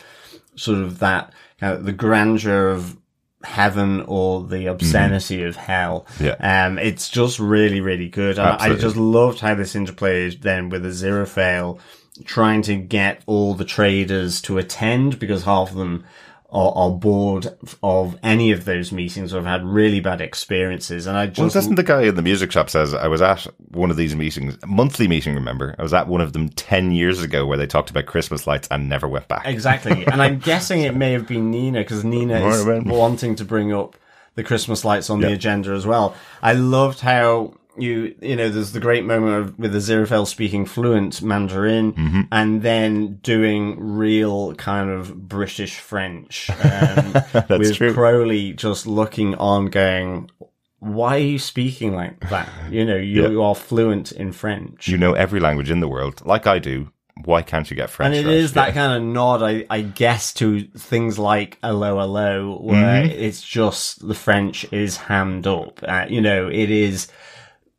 sort 0.55 0.79
of 0.79 0.99
that 0.99 1.33
kind 1.59 1.75
of 1.77 1.85
the 1.85 1.93
grandeur 1.93 2.69
of 2.69 2.97
heaven 3.43 4.03
or 4.03 4.45
the 4.45 4.67
obscenity 4.67 5.43
of 5.45 5.57
hell. 5.57 6.07
Mm-hmm. 6.19 6.25
Yeah. 6.27 6.67
Um, 6.67 6.79
it's 6.79 7.09
just 7.09 7.39
really, 7.39 7.81
really 7.81 8.11
good. 8.11 8.39
And 8.39 8.49
I 8.61 8.75
just 8.75 8.97
loved 8.97 9.41
how 9.41 9.55
this 9.55 9.75
interplayed 9.75 10.43
then 10.43 10.69
with 10.69 10.85
Aziraphale 10.85 11.81
trying 12.25 12.63
to 12.63 12.77
get 12.77 13.23
all 13.27 13.55
the 13.55 13.65
traders 13.65 14.41
to 14.43 14.59
attend 14.59 15.19
because 15.19 15.45
half 15.45 15.71
of 15.71 15.77
them 15.77 16.05
are, 16.53 16.73
are 16.75 16.91
bored 16.91 17.57
of 17.83 18.19
any 18.23 18.51
of 18.51 18.65
those 18.65 18.93
meetings 18.93 19.33
or 19.33 19.39
have 19.39 19.47
had 19.47 19.65
really 19.65 20.01
bad 20.01 20.21
experiences. 20.21 21.07
And 21.07 21.17
I 21.17 21.27
just. 21.27 21.39
Well, 21.39 21.49
doesn't 21.49 21.77
the 21.77 21.83
guy 21.83 22.03
in 22.03 22.15
the 22.17 22.23
music 22.23 22.53
shop 22.53 22.71
says 22.71 22.93
I 22.93 23.09
was 23.09 23.23
at 23.23 23.47
one 23.69 23.91
of 23.91 23.97
these 23.97 24.17
meetings, 24.17 24.57
monthly 24.67 25.09
meeting? 25.09 25.35
Remember, 25.35 25.75
I 25.79 25.83
was 25.83 25.95
at 25.95 26.09
one 26.09 26.21
of 26.21 26.33
them 26.33 26.49
ten 26.51 26.93
years 26.93 27.23
ago 27.23 27.47
where 27.47 27.59
they 27.59 27.67
talked 27.67 27.91
about 27.91 28.07
Christmas 28.07 28.47
lights 28.47 28.69
and 28.71 28.89
never 28.89 29.09
went 29.09 29.29
back. 29.29 29.47
Exactly. 29.47 30.07
And 30.11 30.21
I'm 30.21 30.39
guessing 30.39 30.81
it 30.81 30.97
may 30.97 31.13
have 31.13 31.29
been 31.29 31.51
Nina 31.51 31.81
because 31.81 32.05
Nina 32.05 32.45
is 32.49 32.65
wanting 32.85 33.37
to 33.37 33.45
bring 33.45 33.73
up 33.73 33.97
the 34.35 34.43
Christmas 34.43 34.85
lights 34.85 35.09
on 35.09 35.21
the 35.21 35.33
agenda 35.33 35.71
as 35.71 35.87
well. 35.87 36.17
I 36.43 36.55
loved 36.55 37.01
how 37.01 37.55
you 37.81 38.15
you 38.21 38.37
know 38.37 38.49
there's 38.49 38.73
the 38.73 38.81
great 38.81 39.05
moment 39.05 39.35
of, 39.37 39.59
with 39.59 39.75
Aziraphale 39.75 40.27
speaking 40.27 40.67
fluent 40.67 41.23
Mandarin 41.23 41.93
Mm-hmm. 41.93 42.21
and 42.33 42.63
then 42.63 43.17
doing 43.23 43.79
real 43.81 44.55
kind 44.55 44.91
of 44.91 45.29
British 45.29 45.79
French 45.79 46.51
um, 46.65 47.15
with 47.59 47.75
true. 47.77 47.93
Crowley 47.95 48.53
just 48.53 48.87
looking 48.87 49.35
on 49.37 49.67
going 49.67 50.31
why 50.79 51.17
are 51.17 51.19
you 51.19 51.39
speaking 51.39 51.95
like 51.95 52.21
that 52.31 52.49
you 52.71 52.85
know 52.85 52.97
you, 52.97 53.23
Yeah. 53.23 53.29
you 53.31 53.43
are 53.43 53.55
fluent 53.55 54.13
in 54.13 54.33
French 54.33 54.89
You 54.89 54.97
know 54.99 55.13
every 55.13 55.41
language 55.41 55.71
in 55.71 55.81
the 55.81 55.89
world, 55.89 56.23
like 56.25 56.47
I 56.47 56.59
do. 56.59 56.91
Why 57.27 57.43
can't 57.43 57.69
you 57.71 57.77
get 57.77 57.91
French? 57.91 58.17
and 58.17 58.27
it 58.27 58.31
right? 58.31 58.37
is 58.39 58.55
that 58.55 58.73
kind 58.73 58.95
of 58.97 59.03
nod, 59.03 59.43
I, 59.43 59.67
I 59.69 59.83
guess, 59.83 60.33
to 60.35 60.63
things 60.69 61.19
like 61.19 61.59
"Hello, 61.63 61.99
hello," 62.01 62.57
where 62.63 63.03
Mm-hmm. 63.05 63.11
it's 63.11 63.43
just 63.43 64.07
the 64.09 64.15
French 64.15 64.65
is 64.73 64.97
hammed 64.97 65.47
up. 65.47 65.81
Uh, 65.87 66.07
you 66.09 66.23
know, 66.23 66.49
it 66.49 66.71
is 66.71 67.09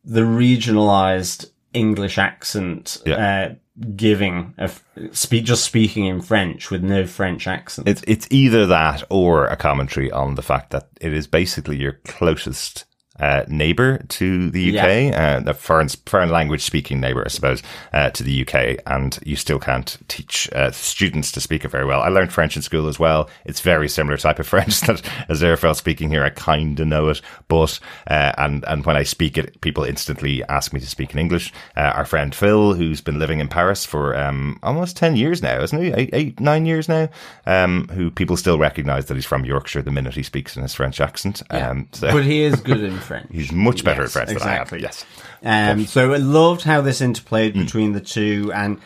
the 0.04 0.22
regionalized 0.22 1.50
English 1.74 2.18
accent 2.18 3.02
uh, 3.08 3.50
giving 3.96 4.54
a 4.58 4.64
f- 4.64 4.84
speak 5.12 5.46
just 5.46 5.64
speaking 5.64 6.06
in 6.06 6.22
French 6.22 6.70
with 6.70 6.84
no 6.84 7.06
French 7.06 7.48
accent. 7.48 7.88
It's 7.88 8.04
it's 8.08 8.28
either 8.30 8.66
that 8.68 9.04
or 9.10 9.48
a 9.48 9.56
commentary 9.56 10.12
on 10.12 10.36
the 10.36 10.42
fact 10.42 10.72
that 10.72 10.90
it 11.00 11.14
is 11.14 11.28
basically 11.28 11.78
your 11.78 11.94
closest 12.06 12.86
uh, 13.22 13.46
neighbor 13.48 14.00
to 14.10 14.50
the 14.50 14.78
UK, 14.78 15.16
uh, 15.16 15.40
the 15.42 15.54
foreign 15.54 15.88
foreign 16.06 16.30
language 16.30 16.64
speaking 16.64 17.00
neighbor, 17.00 17.24
I 17.24 17.30
suppose, 17.30 17.62
uh, 17.94 18.10
to 18.10 18.24
the 18.24 18.42
UK, 18.42 18.80
and 18.88 19.18
you 19.24 19.36
still 19.36 19.60
can't 19.60 19.98
teach 20.08 20.50
uh, 20.54 20.72
students 20.72 21.32
to 21.34 21.42
speak 21.42 21.64
it 21.64 21.70
very 21.70 21.86
well. 21.86 22.02
I 22.02 22.10
learned 22.10 22.34
French 22.34 22.56
in 22.56 22.62
school 22.62 22.88
as 22.88 23.00
well. 23.00 23.30
It's 23.46 23.62
very 23.62 23.88
similar 23.88 24.18
type 24.18 24.40
of 24.40 24.48
French 24.52 24.82
that 24.82 25.02
as 25.30 25.42
Aziraphale 25.42 25.76
speaking 25.76 26.10
here. 26.10 26.24
I 26.24 26.30
kind 26.32 26.80
of 26.80 26.88
know 26.88 27.10
it, 27.10 27.22
but 27.48 27.80
uh, 28.08 28.34
and 28.38 28.66
and 28.66 28.86
when 28.86 28.98
I 28.98 29.04
speak 29.04 29.38
it, 29.38 29.62
people 29.62 29.84
instantly 29.84 30.44
ask 30.46 30.74
me 30.74 30.80
to 30.80 30.88
speak 30.88 31.14
in 31.14 31.20
English. 31.20 31.54
Uh, 31.78 31.92
our 31.96 32.06
friend 32.06 32.34
Phil, 32.34 32.74
who's 32.74 33.02
been 33.02 33.20
living 33.20 33.40
in 33.40 33.48
Paris 33.48 33.86
for 33.86 34.18
um, 34.18 34.60
almost 34.64 34.98
ten 34.98 35.16
years 35.16 35.44
now, 35.44 35.62
isn't 35.62 35.82
he? 35.82 35.92
Eight, 35.92 36.10
eight 36.14 36.40
nine 36.40 36.66
years 36.66 36.90
now. 36.90 37.08
Um, 37.46 37.88
who 37.90 38.10
people 38.10 38.38
still 38.38 38.58
recognise 38.58 39.06
that 39.06 39.16
he's 39.16 39.26
from 39.26 39.46
Yorkshire 39.46 39.84
the 39.84 39.92
minute 39.92 40.16
he 40.16 40.24
speaks 40.24 40.56
in 40.56 40.64
his 40.64 40.74
French 40.74 41.00
accent. 41.00 41.44
Um, 41.52 41.88
so 41.92 42.12
but 42.12 42.26
he 42.26 42.42
is 42.42 42.60
good 42.62 42.84
in 42.84 42.98
French. 43.12 43.28
he's 43.32 43.52
much 43.52 43.84
better 43.84 44.02
Yes, 44.02 44.10
at 44.10 44.14
French 44.28 44.32
exactly. 44.32 44.80
than 44.80 44.86
I 44.86 44.90
am. 44.90 45.74
Yes. 45.74 45.80
Um, 45.80 45.86
so 45.86 46.14
I 46.14 46.18
loved 46.18 46.64
how 46.64 46.82
this 46.82 47.02
interplayed 47.02 47.54
Mm. 47.56 47.66
between 47.66 47.92
the 47.94 48.02
two 48.02 48.52
and, 48.54 48.80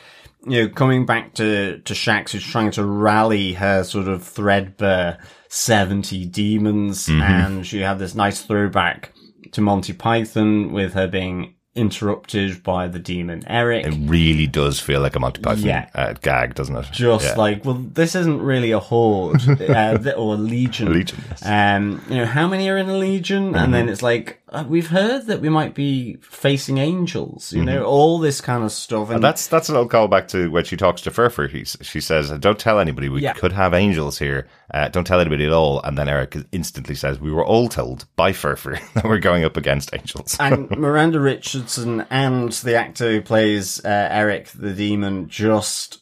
you 0.45 0.63
know, 0.63 0.69
coming 0.69 1.05
back 1.05 1.33
to, 1.35 1.79
to 1.79 1.93
Shax 1.93 2.29
who's 2.31 2.45
trying 2.45 2.71
to 2.71 2.85
rally 2.85 3.53
her 3.53 3.83
sort 3.83 4.07
of 4.07 4.23
threadbare 4.23 5.17
70 5.49 6.25
demons. 6.25 7.07
Mm-hmm. 7.07 7.21
And 7.21 7.65
she 7.67 7.79
had 7.81 7.99
this 7.99 8.15
nice 8.15 8.41
throwback 8.41 9.11
to 9.51 9.61
Monty 9.61 9.93
Python 9.93 10.71
with 10.71 10.93
her 10.93 11.07
being 11.07 11.54
interrupted 11.75 12.63
by 12.63 12.87
the 12.87 12.99
demon 12.99 13.43
Eric. 13.47 13.85
It 13.85 13.95
really 14.09 14.47
does 14.47 14.79
feel 14.79 15.01
like 15.01 15.15
a 15.15 15.19
Monty 15.19 15.41
Python 15.41 15.63
Yeah. 15.65 15.89
uh, 15.93 16.13
gag, 16.21 16.55
doesn't 16.55 16.75
it? 16.75 16.87
just 16.91 17.25
Yeah. 17.25 17.35
like, 17.35 17.65
well, 17.65 17.75
this 17.93 18.15
isn't 18.15 18.41
really 18.41 18.71
a 18.71 18.79
horde 18.79 19.41
uh, 19.59 19.97
or 20.17 20.33
a 20.35 20.37
legion. 20.37 20.87
A 20.87 20.91
legion, 20.91 21.19
yes. 21.29 21.45
Um, 21.45 22.01
you 22.09 22.15
know, 22.17 22.25
how 22.25 22.47
many 22.47 22.69
are 22.69 22.77
in 22.77 22.89
a 22.89 22.97
legion? 22.97 23.47
And 23.47 23.55
Mm-hmm. 23.55 23.71
then 23.73 23.89
it's 23.89 24.01
like, 24.01 24.41
uh, 24.49 24.63
we've 24.67 24.87
heard 24.89 25.25
that 25.25 25.41
we 25.41 25.49
might 25.49 25.73
be 25.73 26.17
facing 26.21 26.77
angels, 26.77 27.51
you 27.51 27.59
Mm-hmm. 27.59 27.65
know, 27.67 27.83
all 27.85 28.19
this 28.19 28.41
kind 28.41 28.63
of 28.63 28.71
stuff. 28.71 29.07
And, 29.07 29.15
And 29.15 29.23
that's 29.23 29.47
that's 29.47 29.69
a 29.69 29.71
little 29.71 29.89
callback 29.89 30.27
to 30.29 30.51
when 30.51 30.63
she 30.65 30.77
talks 30.77 31.01
to 31.01 31.11
Furfur. 31.11 31.47
He, 31.49 31.63
she 31.65 31.99
says, 31.99 32.29
"Don't 32.39 32.59
tell 32.59 32.79
anybody. 32.79 33.09
We 33.09 33.21
Yeah. 33.21 33.33
could 33.33 33.51
have 33.53 33.73
angels 33.73 34.19
here. 34.19 34.47
Uh, 34.73 34.87
don't 34.89 35.05
tell 35.07 35.19
anybody 35.19 35.45
at 35.45 35.51
all." 35.51 35.81
And 35.81 35.97
then 35.97 36.07
Eric 36.07 36.37
instantly 36.51 36.93
says, 36.95 37.19
"We 37.19 37.31
were 37.31 37.45
all 37.45 37.67
told 37.69 38.05
by 38.15 38.33
Furfur 38.33 38.77
that 38.93 39.03
we're 39.05 39.17
going 39.19 39.43
up 39.43 39.57
against 39.57 39.93
angels." 39.93 40.37
and 40.39 40.69
Miranda 40.77 41.19
Richardson 41.19 42.05
and 42.11 42.51
the 42.51 42.75
actor 42.75 43.11
who 43.11 43.21
plays 43.21 43.83
uh, 43.83 44.07
Eric 44.11 44.49
the 44.49 44.73
demon 44.73 45.27
just 45.27 45.99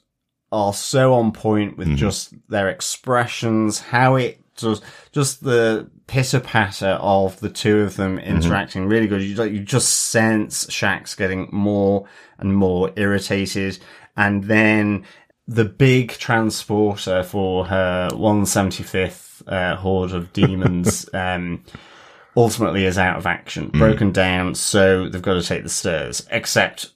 are 0.51 0.73
so 0.73 1.13
on 1.15 1.31
point 1.31 1.77
with 1.77 1.95
just 1.97 2.33
their 2.49 2.67
expressions, 2.69 3.79
how 3.79 4.15
it 4.15 4.39
does, 4.57 4.81
just 5.11 5.43
the 5.43 5.89
pitter 6.07 6.39
patter 6.39 6.97
of 7.01 7.39
the 7.39 7.49
two 7.49 7.79
of 7.79 7.95
them 7.95 8.19
interacting 8.19 8.87
really 8.87 9.07
good. 9.07 9.21
You, 9.21 9.41
you 9.43 9.59
just 9.61 10.09
sense 10.09 10.65
Shax 10.67 11.15
getting 11.17 11.49
more 11.51 12.05
and 12.37 12.55
more 12.55 12.91
irritated, 12.95 13.79
and 14.15 14.43
then 14.43 15.05
the 15.47 15.65
big 15.65 16.11
transporter 16.11 17.23
for 17.23 17.65
her 17.65 18.09
175th 18.11 19.43
uh, 19.47 19.75
horde 19.75 20.11
of 20.11 20.31
demons. 20.33 21.09
um, 21.13 21.63
ultimately 22.35 22.85
is 22.85 22.97
out 22.97 23.17
of 23.17 23.27
action, 23.27 23.69
broken 23.69 24.11
down, 24.11 24.55
so 24.55 25.07
they've 25.07 25.21
got 25.21 25.35
to 25.35 25.43
take 25.43 25.63
the 25.63 25.69
stairs, 25.69 26.25
except 26.31 26.91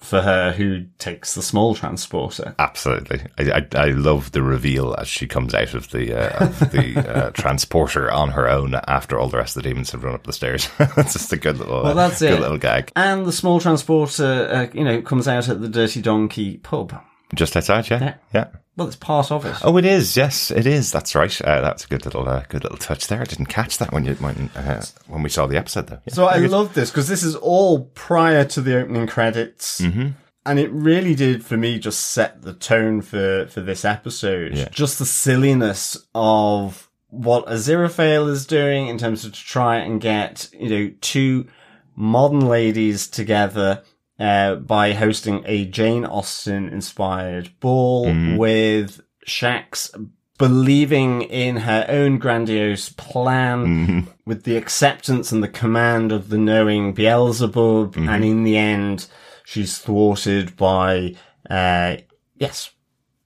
for 0.00 0.22
her 0.22 0.52
who 0.52 0.86
takes 0.98 1.34
the 1.34 1.42
small 1.42 1.74
transporter. 1.74 2.54
Absolutely, 2.58 3.20
I, 3.38 3.60
I, 3.60 3.66
I 3.76 3.86
love 3.90 4.32
the 4.32 4.42
reveal 4.42 4.94
as 4.98 5.08
she 5.08 5.26
comes 5.26 5.54
out 5.54 5.74
of 5.74 5.90
the 5.90 6.14
uh, 6.14 6.46
of 6.46 6.58
the 6.72 6.98
uh, 7.26 7.30
transporter 7.34 8.10
on 8.10 8.30
her 8.30 8.48
own 8.48 8.74
after 8.88 9.18
all 9.18 9.28
the 9.28 9.36
rest 9.36 9.56
of 9.56 9.62
the 9.62 9.68
demons 9.68 9.90
have 9.92 10.02
run 10.02 10.14
up 10.14 10.24
the 10.24 10.32
stairs. 10.32 10.68
it's 10.96 11.12
just 11.12 11.32
a 11.32 11.36
good 11.36 11.58
little, 11.58 11.82
Well, 11.82 11.94
that's 11.94 12.20
good 12.20 12.32
it. 12.32 12.40
little 12.40 12.58
gag. 12.58 12.90
And 12.96 13.26
the 13.26 13.32
small 13.32 13.60
transporter, 13.60 14.48
uh, 14.50 14.66
you 14.72 14.84
know, 14.84 15.02
comes 15.02 15.28
out 15.28 15.48
at 15.48 15.60
the 15.60 15.68
Dirty 15.68 16.00
Donkey 16.00 16.56
pub. 16.58 16.98
Just 17.34 17.56
outside, 17.56 17.88
yeah, 17.90 18.00
Yeah. 18.02 18.14
yeah. 18.34 18.46
Well, 18.76 18.86
it's 18.86 18.96
part 18.96 19.30
of 19.30 19.44
it. 19.44 19.56
Oh, 19.62 19.76
it 19.76 19.84
is. 19.84 20.16
Yes, 20.16 20.50
it 20.50 20.66
is. 20.66 20.90
That's 20.90 21.14
right. 21.14 21.40
Uh, 21.42 21.60
that's 21.60 21.84
a 21.84 21.88
good 21.88 22.04
little, 22.04 22.26
uh, 22.28 22.44
good 22.48 22.62
little 22.62 22.78
touch 22.78 23.08
there. 23.08 23.20
I 23.20 23.24
didn't 23.24 23.46
catch 23.46 23.78
that 23.78 23.92
when 23.92 24.04
you 24.06 24.14
when 24.14 24.48
uh, 24.56 24.82
when 25.06 25.22
we 25.22 25.28
saw 25.28 25.46
the 25.46 25.58
episode, 25.58 25.88
though. 25.88 26.00
Yeah, 26.06 26.14
So 26.14 26.26
I 26.26 26.40
good. 26.40 26.50
love 26.50 26.72
this 26.74 26.90
because 26.90 27.06
this 27.08 27.22
is 27.22 27.36
all 27.36 27.84
prior 27.94 28.44
to 28.46 28.60
the 28.60 28.80
opening 28.80 29.06
credits. 29.06 29.80
Mm-hmm. 29.80 30.08
And 30.46 30.58
it 30.58 30.70
really 30.72 31.14
did 31.14 31.44
for 31.44 31.58
me 31.58 31.78
just 31.78 32.00
set 32.12 32.40
the 32.42 32.54
tone 32.54 33.02
for, 33.02 33.46
for 33.48 33.60
this 33.60 33.84
episode. 33.84 34.56
Yeah. 34.56 34.68
Just 34.70 34.98
the 34.98 35.04
silliness 35.04 35.98
of 36.14 36.88
what 37.08 37.46
Aziraphale 37.46 38.30
is 38.30 38.46
doing 38.46 38.88
in 38.88 38.96
terms 38.96 39.24
of 39.26 39.32
to 39.34 39.44
try 39.44 39.76
and 39.76 40.00
get, 40.00 40.48
you 40.58 40.68
know, 40.70 40.92
two 41.02 41.46
modern 41.94 42.40
ladies 42.48 43.06
together 43.08 43.82
uh, 44.20 44.56
by 44.56 44.92
hosting 44.92 45.42
a 45.46 45.64
Jane 45.64 46.04
Austen 46.04 46.68
inspired 46.68 47.50
ball 47.58 48.04
with 48.36 49.00
Shax 49.26 49.90
believing 50.38 51.20
in 51.22 51.56
her 51.58 51.84
own 51.88 52.18
grandiose 52.18 52.88
plan 52.88 54.08
with 54.24 54.44
the 54.44 54.56
acceptance 54.56 55.32
and 55.32 55.42
the 55.42 55.48
command 55.48 56.12
of 56.12 56.28
the 56.30 56.38
knowing 56.38 56.94
Beelzebub. 56.94 57.96
And 57.96 58.24
in 58.24 58.44
the 58.44 58.56
end, 58.56 59.06
she's 59.44 59.76
thwarted 59.78 60.56
by, 60.56 61.14
uh, 61.50 61.96
yes, 62.36 62.70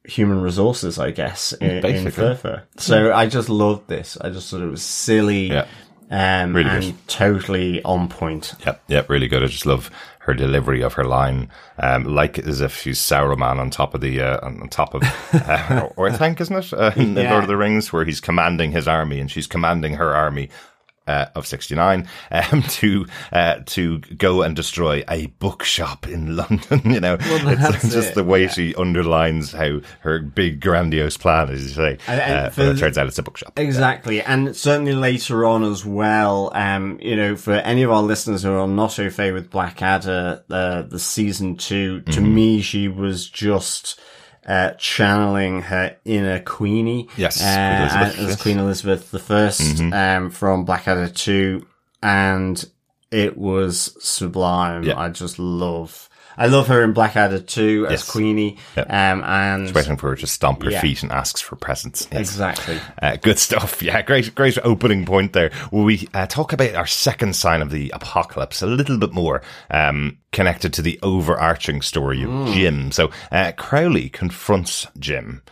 human 0.05 0.43
resources, 0.43 0.99
I 0.99 1.13
guess, 1.13 1.53
in, 1.53 1.71
in 1.71 1.83
Basically. 1.83 2.11
Furfur. 2.35 2.63
So 2.79 3.13
I 3.13 3.27
just 3.27 3.49
loved 3.49 3.87
this. 3.89 4.19
I 4.21 4.31
just 4.31 4.51
thought 4.51 4.61
it 4.61 4.67
was 4.71 4.83
silly. 4.83 5.49
Yeah. 5.53 5.67
Um, 6.11 6.55
Really 6.55 6.69
and 6.71 6.85
good. 6.85 7.09
totally 7.09 7.83
on 7.83 8.09
point. 8.09 8.55
Yep, 8.67 8.83
yep, 8.89 9.09
really 9.09 9.27
good. 9.27 9.43
I 9.43 9.47
just 9.47 9.67
love 9.67 9.91
her 10.25 10.35
delivery 10.35 10.81
of 10.83 10.95
her 10.95 11.05
line, 11.05 11.49
um, 11.79 12.05
like 12.05 12.39
as 12.39 12.61
if 12.61 12.77
she's 12.77 12.99
Sauron 12.99 13.43
on 13.59 13.71
top 13.71 13.95
of 13.95 14.01
the 14.01 14.21
uh, 14.21 14.39
on 14.47 14.69
top 14.69 14.95
of 14.95 15.03
uh, 15.03 15.89
Orthanc, 15.97 16.41
isn't 16.41 16.57
it? 16.57 16.73
Uh, 16.73 16.93
in 16.97 17.15
Yeah. 17.17 17.31
Lord 17.31 17.45
of 17.45 17.49
the 17.49 17.57
Rings, 17.57 17.93
where 17.93 18.05
he's 18.05 18.21
commanding 18.21 18.73
his 18.73 18.89
army 18.89 19.21
and 19.21 19.31
she's 19.31 19.47
commanding 19.47 19.95
her 19.95 20.15
army. 20.15 20.49
Uh, 21.07 21.27
of 21.35 21.47
69 21.47 22.09
um, 22.31 22.63
to 22.69 23.05
uh, 23.31 23.57
to 23.67 23.99
go 23.99 24.41
and 24.41 24.57
destroy 24.57 25.05
a 25.11 25.27
bookshop 25.39 26.09
in 26.09 26.35
London 26.41 26.81
you 26.91 26.99
know 26.99 27.17
that's 27.17 27.85
it's 27.85 27.93
just 27.95 28.09
it, 28.13 28.15
the 28.15 28.25
way 28.25 28.49
she 28.49 28.75
underlines 28.77 29.53
how 29.53 29.81
her 30.01 30.19
big 30.21 30.63
grandiose 30.63 31.19
plan 31.19 31.51
as 31.51 31.63
you 31.63 31.69
say 31.75 31.99
And- 32.09 32.21
and 32.23 32.47
uh, 32.47 32.49
for 32.49 32.65
but 32.65 32.77
it 32.77 32.79
turns 32.79 32.97
out 32.97 33.07
it's 33.07 33.19
a 33.19 33.23
bookshop 33.23 33.59
Exactly. 33.59 34.23
And 34.23 34.57
certainly 34.57 34.95
later 34.95 35.45
on 35.45 35.63
as 35.63 35.85
well, 35.85 36.51
um, 36.55 36.99
you 37.03 37.17
know, 37.17 37.37
for 37.37 37.53
any 37.53 37.83
of 37.83 37.91
our 37.91 38.03
listeners 38.03 38.43
who 38.43 38.53
are 38.55 38.67
not 38.67 38.99
au 38.99 39.11
fait 39.11 39.33
with 39.33 39.51
Blackadder, 39.51 40.43
uh, 40.49 40.83
the 40.83 40.99
season 40.99 41.57
2 41.57 42.01
to 42.01 42.11
Mm-hmm. 42.13 42.35
me, 42.35 42.63
she 42.63 42.89
was 42.89 43.29
just, 43.29 44.01
uh, 44.47 44.73
channeling 44.73 45.63
her 45.63 45.97
inner 46.05 46.41
Queenie. 46.41 47.09
Yes, 47.17 47.43
uh, 47.43 47.47
Queen 47.47 47.79
Elizabeth, 47.81 48.19
as 48.19 48.27
yes. 48.27 48.35
Mm-hmm. 48.35 48.43
Queen 48.43 48.59
Elizabeth 48.59 49.11
the 49.11 49.19
1st 49.19 50.17
um, 50.17 50.31
from 50.31 50.65
Blackadder 50.65 51.09
2. 51.09 51.67
And 52.03 52.65
it 53.11 53.39
was 53.39 53.97
sublime. 54.05 54.83
Yeah. 54.83 54.99
I 54.99 55.09
just 55.09 55.39
love, 55.39 56.09
I 56.37 56.47
love 56.47 56.69
her 56.69 56.83
in 56.83 56.93
Blackadder 56.93 57.41
2 57.41 57.87
as 57.87 57.93
Yes. 58.01 58.11
Queenie. 58.11 58.59
Um, 58.77 59.23
and 59.25 59.71
waiting 59.75 59.97
for 59.97 60.11
her 60.11 60.17
to 60.17 60.27
stomp 60.27 60.63
her 60.65 60.71
Yeah. 60.71 60.81
feet 60.81 61.03
and 61.03 61.13
asks 61.13 61.41
for 61.41 61.57
presents 61.57 62.09
Yes. 62.11 62.21
exactly. 62.21 62.79
Uh, 63.01 63.17
good 63.17 63.39
stuff. 63.39 63.83
Yeah, 63.83 64.03
great, 64.03 64.35
great 64.35 64.59
opening 64.65 65.05
point 65.05 65.33
there. 65.33 65.51
Will 65.71 65.85
we 65.85 66.09
uh, 66.15 66.27
talk 66.27 66.53
about 66.53 66.75
our 66.75 66.87
second 66.87 67.35
sign 67.37 67.63
of 67.63 67.71
the 67.71 67.91
apocalypse 67.95 68.63
a 68.63 68.67
little 68.67 68.99
bit 68.99 69.13
more, 69.13 69.43
um, 69.71 70.19
connected 70.33 70.73
to 70.75 70.83
the 70.83 70.99
overarching 71.03 71.83
story 71.83 72.23
of 72.25 72.53
Jim? 72.53 72.91
So, 72.93 73.11
uh, 73.31 73.53
Crowley 73.57 74.09
confronts 74.09 74.87
Jim 74.99 75.43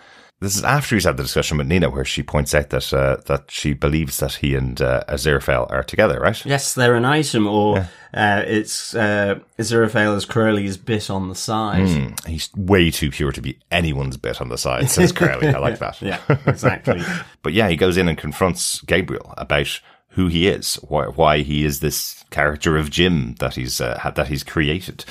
this 0.43 0.57
is 0.57 0.65
after 0.65 0.97
he's 0.97 1.05
had 1.05 1.17
the 1.17 1.23
discussion 1.23 1.57
with 1.57 1.69
Nina, 1.69 1.89
where 1.89 2.05
she 2.05 2.23
points 2.23 2.55
out 2.55 2.71
that 2.71 2.93
uh, 2.93 3.17
that 3.27 3.51
she 3.51 3.73
believes 3.73 4.19
that 4.19 4.35
he 4.35 4.55
and 4.55 4.81
uh, 4.83 5.05
Aziraphale 5.09 5.71
are 5.71 5.83
together, 5.83 6.19
right? 6.19 6.45
Yes, 6.45 6.75
they're 6.75 6.97
an 6.97 7.05
item, 7.05 7.47
or 7.47 7.79
uh, 8.13 8.43
it's 8.47 8.95
uh, 8.95 9.39
Aziraphale 9.59 10.17
as 10.17 10.25
Crowley's 10.25 10.77
bit 10.77 11.09
on 11.11 11.29
the 11.29 11.35
side. 11.35 11.87
Mm, 11.87 12.27
he's 12.27 12.51
way 12.57 12.91
too 12.91 13.11
pure 13.11 13.33
to 13.33 13.41
be 13.41 13.59
anyone's 13.71 14.17
bit 14.17 14.41
on 14.41 14.49
the 14.49 14.59
side, 14.59 14.91
says 14.91 15.13
Crowley. 15.13 15.49
I 15.49 15.59
like 15.59 15.79
that. 15.81 16.03
Yeah, 16.03 16.21
exactly. 16.47 17.01
but 17.43 17.53
yeah, 17.53 17.69
he 17.69 17.77
goes 17.77 17.97
in 17.97 18.09
and 18.09 18.19
confronts 18.19 18.81
Gabriel 18.83 19.33
about 19.39 19.81
who 20.13 20.29
he 20.29 20.49
is, 20.49 20.77
why, 20.77 21.07
why 21.07 21.39
he 21.39 21.65
is 21.65 21.81
this 21.81 22.25
character 22.31 22.77
of 22.77 22.91
Jim 22.91 23.35
that 23.41 23.55
he's 23.55 23.81
uh, 23.81 24.11
that 24.15 24.29
he's 24.29 24.45
created. 24.45 25.05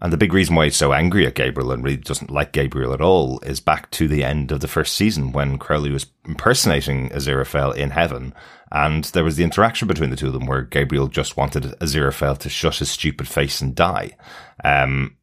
And 0.00 0.12
the 0.12 0.16
big 0.16 0.32
reason 0.32 0.54
why 0.54 0.66
he's 0.66 0.76
so 0.76 0.92
angry 0.92 1.26
at 1.26 1.34
Gabriel 1.34 1.72
and 1.72 1.82
really 1.82 1.96
doesn't 1.96 2.30
like 2.30 2.52
Gabriel 2.52 2.92
at 2.92 3.00
all 3.00 3.40
is 3.40 3.58
back 3.58 3.90
to 3.92 4.06
the 4.06 4.22
end 4.22 4.52
of 4.52 4.60
the 4.60 4.68
first 4.68 4.94
season 4.94 5.32
when 5.32 5.58
Crowley 5.58 5.90
was 5.90 6.06
impersonating 6.24 7.08
Aziraphale 7.10 7.74
in 7.74 7.90
heaven. 7.90 8.32
And 8.70 9.04
there 9.04 9.24
was 9.24 9.36
the 9.36 9.44
interaction 9.44 9.88
between 9.88 10.10
the 10.10 10.16
two 10.16 10.28
of 10.28 10.34
them 10.34 10.46
where 10.46 10.62
Gabriel 10.62 11.08
just 11.08 11.36
wanted 11.36 11.64
Aziraphale 11.80 12.38
to 12.38 12.48
shut 12.48 12.76
his 12.76 12.90
stupid 12.90 13.26
face 13.26 13.60
and 13.60 13.74
die. 13.74 14.16
Um, 14.62 15.16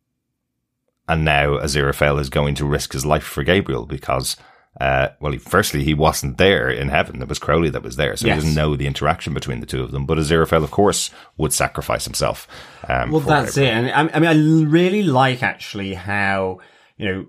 and 1.07 1.23
now 1.23 1.57
Aziraphale 1.57 2.19
is 2.19 2.29
going 2.29 2.55
to 2.55 2.65
risk 2.65 2.93
his 2.93 3.05
life 3.05 3.23
for 3.23 3.43
Gabriel 3.43 3.85
because 3.85 4.35
uh, 4.81 5.09
well, 5.19 5.31
he, 5.31 5.37
firstly, 5.37 5.83
he 5.83 5.93
wasn't 5.93 6.37
there 6.37 6.69
in 6.69 6.89
heaven. 6.89 7.21
It 7.21 7.29
was 7.29 7.39
Crowley 7.39 7.69
that 7.69 7.81
was 7.83 7.95
there, 7.95 8.15
so 8.17 8.27
Yes. 8.27 8.35
he 8.35 8.41
doesn't 8.41 8.55
know 8.55 8.75
the 8.75 8.87
interaction 8.87 9.33
between 9.33 9.59
the 9.61 9.65
two 9.65 9.81
of 9.81 9.91
them. 9.91 10.05
But 10.05 10.17
Aziraphale, 10.17 10.63
of 10.63 10.71
course, 10.71 11.09
would 11.37 11.53
sacrifice 11.53 12.03
himself. 12.05 12.47
Um, 12.89 13.11
Well, 13.11 13.21
that's 13.21 13.55
it. 13.57 13.69
And 13.69 13.87
I, 13.89 14.15
I 14.15 14.19
mean, 14.19 14.29
I 14.29 14.69
really 14.69 15.03
like 15.03 15.41
actually 15.43 15.93
how, 15.93 16.59
you 16.97 17.05
know, 17.05 17.25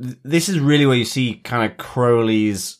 th- 0.00 0.18
this 0.22 0.48
is 0.48 0.60
really 0.60 0.86
where 0.86 0.96
you 0.96 1.04
see 1.04 1.34
kind 1.42 1.68
of 1.70 1.76
Crowley's 1.76 2.78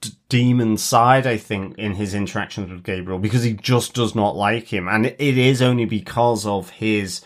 d- 0.00 0.10
demon 0.30 0.76
side, 0.78 1.26
I 1.26 1.36
think, 1.36 1.76
in 1.78 1.94
his 1.94 2.14
interactions 2.14 2.70
with 2.70 2.84
Gabriel, 2.84 3.18
because 3.18 3.42
he 3.42 3.52
just 3.52 3.92
does 3.94 4.14
not 4.14 4.34
like 4.36 4.72
him. 4.72 4.88
And 4.88 5.06
it 5.06 5.18
is 5.38 5.60
only 5.60 5.84
because 5.84 6.46
of 6.46 6.70
his 6.70 7.22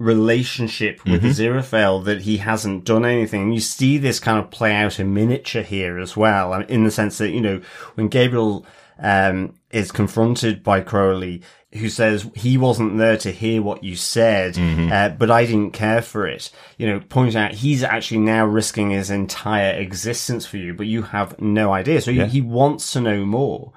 relationship 0.00 1.04
with 1.04 1.22
Aziraphale 1.22 2.04
that 2.06 2.22
he 2.22 2.38
hasn't 2.38 2.84
done 2.84 3.04
anything. 3.04 3.42
And 3.42 3.54
you 3.54 3.60
see 3.60 3.98
this 3.98 4.18
kind 4.18 4.38
of 4.38 4.50
play 4.50 4.74
out 4.74 4.98
in 4.98 5.14
miniature 5.14 5.62
here 5.62 5.98
as 5.98 6.16
well, 6.16 6.54
um, 6.54 6.62
in 6.62 6.84
the 6.84 6.90
sense 6.90 7.18
that, 7.18 7.30
you 7.30 7.40
know, 7.40 7.60
when 7.94 8.08
Gabriel 8.08 8.64
um, 8.98 9.54
is 9.70 9.92
confronted 9.92 10.64
by 10.64 10.80
Crowley, 10.80 11.42
who 11.72 11.88
says 11.88 12.28
he 12.34 12.56
wasn't 12.58 12.98
there 12.98 13.16
to 13.18 13.30
hear 13.30 13.62
what 13.62 13.84
you 13.84 13.94
said, 13.94 14.56
uh, 14.90 15.10
but 15.10 15.30
I 15.30 15.44
didn't 15.46 15.72
care 15.72 16.02
for 16.02 16.26
it. 16.26 16.50
You 16.78 16.88
know, 16.88 17.00
pointing 17.08 17.36
out 17.36 17.52
he's 17.52 17.84
actually 17.84 18.20
now 18.20 18.46
risking 18.46 18.90
his 18.90 19.10
entire 19.10 19.74
existence 19.74 20.46
for 20.46 20.56
you, 20.56 20.74
but 20.74 20.86
you 20.86 21.02
have 21.02 21.40
no 21.40 21.72
idea. 21.72 22.00
So 22.00 22.10
he, 22.10 22.18
he 22.26 22.40
wants 22.40 22.92
to 22.94 23.00
know 23.00 23.24
more. 23.24 23.72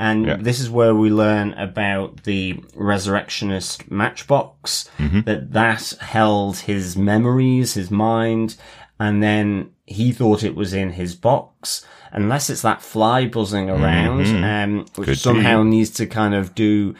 And 0.00 0.26
Yeah. 0.26 0.36
this 0.36 0.60
is 0.60 0.70
where 0.70 0.94
we 0.94 1.10
learn 1.10 1.54
about 1.54 2.22
the 2.22 2.62
resurrectionist 2.76 3.90
matchbox, 3.90 4.88
that 4.98 5.52
that 5.52 5.94
held 6.00 6.58
his 6.58 6.96
memories, 6.96 7.74
his 7.74 7.90
mind, 7.90 8.56
and 9.00 9.22
then 9.22 9.70
he 9.86 10.12
thought 10.12 10.44
it 10.44 10.54
was 10.54 10.72
in 10.72 10.90
his 10.92 11.14
box. 11.16 11.84
Unless 12.12 12.48
it's 12.48 12.62
that 12.62 12.80
fly 12.80 13.26
buzzing 13.26 13.68
around, 13.68 14.26
um, 14.44 14.86
which 14.94 15.08
Could 15.08 15.18
somehow 15.18 15.62
needs 15.62 15.90
to 15.90 16.06
kind 16.06 16.32
of 16.34 16.54
do 16.54 16.94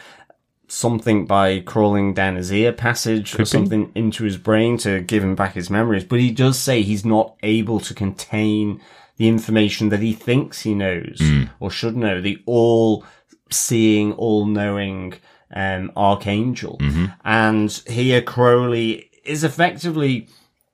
something 0.67 1.25
by 1.25 1.61
crawling 1.61 2.13
down 2.13 2.35
his 2.35 2.51
ear 2.53 2.71
passage 2.71 3.33
or 3.39 3.43
something 3.45 3.91
into 3.95 4.23
his 4.23 4.37
brain 4.37 4.77
to 4.77 5.01
give 5.01 5.23
him 5.23 5.33
back 5.35 5.53
his 5.55 5.69
memories. 5.69 6.03
But 6.03 6.19
he 6.19 6.29
does 6.31 6.59
say 6.59 6.83
he's 6.83 7.03
not 7.05 7.33
able 7.41 7.79
to 7.79 7.93
contain 7.95 8.79
the 9.19 9.27
information 9.27 9.89
that 9.89 9.99
he 9.99 10.13
thinks 10.13 10.61
he 10.61 10.73
knows 10.73 11.21
or 11.59 11.69
should 11.69 11.95
know. 11.95 12.19
The 12.21 12.41
all 12.47 13.05
seeing, 13.51 14.13
all 14.13 14.45
knowing 14.47 15.13
um, 15.53 15.91
archangel. 15.95 16.79
And 17.23 17.71
here 17.87 18.21
Crowley 18.23 19.11
is 19.23 19.43
effectively 19.43 20.27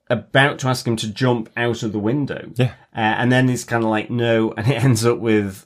about 0.10 0.60
to 0.60 0.68
ask 0.68 0.88
him 0.88 0.96
to 0.98 1.10
jump 1.12 1.50
out 1.58 1.82
of 1.84 1.92
the 1.92 2.00
window. 2.00 2.52
Yeah. 2.56 2.74
Uh, 2.96 3.00
and 3.18 3.32
then 3.32 3.48
he's 3.48 3.64
kind 3.66 3.84
of 3.84 3.90
like, 3.90 4.10
no. 4.12 4.51
And 4.58 4.68
it 4.68 4.84
ends 4.84 5.03
up 5.05 5.18
with, 5.18 5.66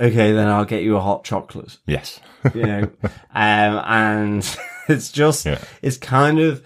okay, 0.00 0.30
then 0.32 0.46
I'll 0.48 0.64
get 0.64 0.84
you 0.84 0.96
a 0.96 1.00
hot 1.00 1.24
chocolate 1.24 1.76
Yes. 1.86 2.20
you 2.54 2.62
know, 2.62 2.82
um, 3.34 3.82
and 3.84 4.56
it's 4.88 5.10
just, 5.10 5.44
Yeah. 5.44 5.60
it's 5.82 5.96
kind 5.96 6.38
of, 6.38 6.64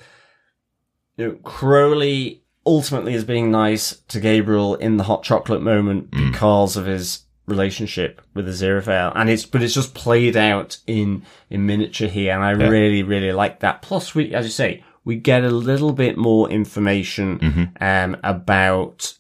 you 1.16 1.26
know, 1.28 1.34
Crowley 1.42 2.42
ultimately 2.70 3.14
is 3.14 3.24
being 3.24 3.50
nice 3.50 4.00
to 4.08 4.20
Gabriel 4.20 4.74
in 4.76 4.96
the 4.96 5.04
hot 5.04 5.22
chocolate 5.24 5.62
moment 5.62 6.10
Mm. 6.10 6.30
because 6.30 6.76
of 6.76 6.86
his 6.86 7.22
relationship 7.46 8.22
with 8.34 8.46
Aziraphale, 8.48 9.12
and 9.16 9.28
it's, 9.28 9.44
but 9.44 9.62
it's 9.62 9.74
just 9.74 9.92
played 9.94 10.36
out 10.36 10.78
in, 10.86 11.22
in 11.50 11.66
miniature 11.66 12.08
here, 12.08 12.32
and 12.34 12.44
I 12.44 12.50
really, 12.50 13.02
really 13.02 13.32
like 13.32 13.60
that. 13.60 13.82
Plus, 13.82 14.14
we, 14.14 14.32
as 14.34 14.44
you 14.46 14.52
say, 14.52 14.84
we 15.04 15.16
get 15.16 15.42
a 15.44 15.50
little 15.50 15.92
bit 15.92 16.16
more 16.16 16.48
information, 16.48 17.38
Mm-hmm. 17.40 17.64
um, 17.82 18.16
about 18.22 19.14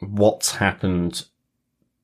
what's 0.00 0.52
happened 0.56 1.24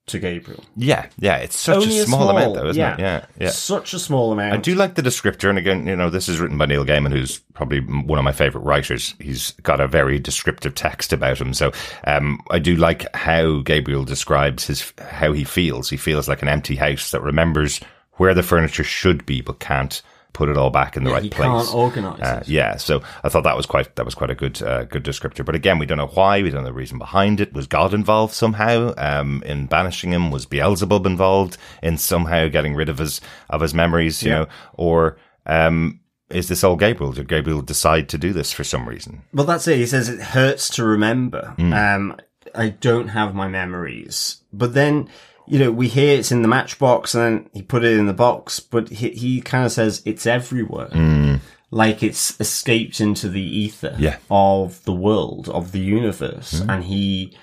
to 0.07 0.19
Gabriel. 0.19 0.63
yeah. 0.77 1.07
Yeah. 1.19 1.37
It's 1.37 1.59
such 1.59 1.77
Only 1.77 1.99
a 1.99 2.05
small, 2.05 2.29
amount, 2.29 2.55
though, 2.55 2.69
isn't 2.69 2.81
yeah. 2.81 2.95
it? 2.95 3.01
Yeah. 3.01 3.25
Yeah. 3.39 3.49
Such 3.51 3.95
a 3.95 3.99
small 3.99 4.33
amount. 4.33 4.53
I 4.53 4.57
do 4.59 4.75
like 4.75 4.95
the 4.97 5.03
descriptor, 5.03 5.49
and 5.49 5.57
again, 5.59 5.87
you 5.87 5.97
know, 5.97 6.11
this 6.11 6.29
is 6.29 6.39
written 6.39 6.59
by 6.59 6.67
Neil 6.67 6.85
Gaiman, 6.85 7.11
who's 7.13 7.39
probably 7.55 7.81
one 7.81 8.19
of 8.19 8.25
my 8.25 8.33
favorite 8.33 8.63
writers. 8.63 9.15
He's 9.19 9.53
got 9.63 9.81
a 9.81 9.89
very 9.89 10.19
descriptive 10.19 10.75
text 10.75 11.13
about 11.13 11.41
him, 11.41 11.55
so 11.55 11.73
um, 12.07 12.41
I 12.51 12.59
do 12.59 12.77
like 12.77 13.15
how 13.17 13.61
Gabriel 13.63 14.05
describes 14.05 14.67
his 14.67 14.93
how 14.99 15.33
he 15.33 15.45
feels. 15.45 15.89
He 15.89 15.97
feels 15.97 16.29
like 16.29 16.43
an 16.43 16.49
empty 16.49 16.77
house 16.77 17.11
that 17.13 17.23
remembers 17.23 17.81
where 18.15 18.35
the 18.35 18.43
furniture 18.43 18.85
should 18.85 19.25
be, 19.27 19.41
but 19.41 19.59
can't 19.59 20.03
put 20.35 20.51
it 20.51 20.59
all 20.59 20.69
back 20.69 20.97
in 20.99 21.05
the 21.05 21.11
right 21.11 21.23
he 21.23 21.31
place. 21.31 21.47
can't 21.49 21.75
organise 21.75 22.21
Uh, 22.21 22.41
it. 22.43 22.49
yeah, 22.49 22.77
so 22.77 23.01
I 23.23 23.31
thought 23.31 23.45
that 23.45 23.57
was 23.57 23.65
quite 23.65 23.97
that 23.97 24.05
was 24.05 24.15
quite 24.15 24.29
a 24.31 24.35
good 24.35 24.61
uh, 24.63 24.85
good 24.85 25.03
descriptor. 25.05 25.43
But 25.45 25.55
again, 25.55 25.79
we 25.79 25.87
don't 25.87 25.97
know 25.97 26.09
why. 26.09 26.43
We 26.43 26.51
don't 26.51 26.61
know 26.65 26.69
the 26.69 26.73
reason 26.75 26.99
behind 26.99 27.41
it. 27.41 27.55
Was 27.55 27.67
God 27.67 27.95
involved 27.95 28.35
somehow 28.35 28.93
um, 28.99 29.43
in 29.47 29.65
banishing 29.67 30.13
him? 30.13 30.31
Was 30.31 30.45
Beelzebub 30.45 31.07
involved 31.07 31.57
in 31.83 31.97
somehow 31.97 32.49
getting 32.49 32.75
rid 32.75 32.91
of 32.91 32.99
his 32.99 33.23
of 33.49 33.63
his 33.63 33.73
memories? 33.73 34.23
You 34.23 34.31
know, 34.31 34.47
or 34.75 35.17
um, 35.47 36.01
is 36.31 36.49
this 36.49 36.65
all 36.65 36.77
Gabriel? 36.77 37.13
Did 37.13 37.29
Gabriel 37.29 37.63
decide 37.63 38.09
to 38.11 38.19
do 38.19 38.33
this 38.33 38.53
for 38.53 38.65
some 38.65 38.89
reason? 38.89 39.23
Well, 39.33 39.47
that's 39.47 39.69
it. 39.69 39.77
He 39.79 39.87
says 39.87 40.09
it 40.09 40.21
hurts 40.21 40.69
to 40.77 40.85
remember. 40.85 41.55
Hmm. 41.57 41.73
Um, 41.73 42.17
I 42.55 42.69
don't 42.71 43.09
have 43.09 43.35
my 43.35 43.49
memories. 43.49 44.43
But 44.53 44.75
then, 44.75 45.09
you 45.47 45.59
know, 45.59 45.71
we 45.71 45.89
hear 45.89 46.19
it's 46.19 46.33
in 46.33 46.43
the 46.43 46.49
matchbox 46.49 47.15
and 47.15 47.23
then 47.25 47.51
he 47.53 47.63
put 47.63 47.85
it 47.85 47.99
in 47.99 48.07
the 48.07 48.13
box, 48.13 48.61
but 48.61 48.89
he, 48.89 49.11
he 49.11 49.41
kind 49.41 49.65
of 49.65 49.73
says 49.73 50.03
it's 50.05 50.27
everywhere. 50.27 51.41
Like 51.71 52.03
it's 52.03 52.39
escaped 52.41 53.01
into 53.01 53.29
the 53.29 53.43
ether. 53.43 53.97
Yeah. 53.99 54.19
Of 54.31 54.85
the 54.85 54.93
world, 54.93 55.49
of 55.49 55.73
the 55.73 55.81
universe, 55.81 56.61
and 56.69 56.85
he 56.85 57.37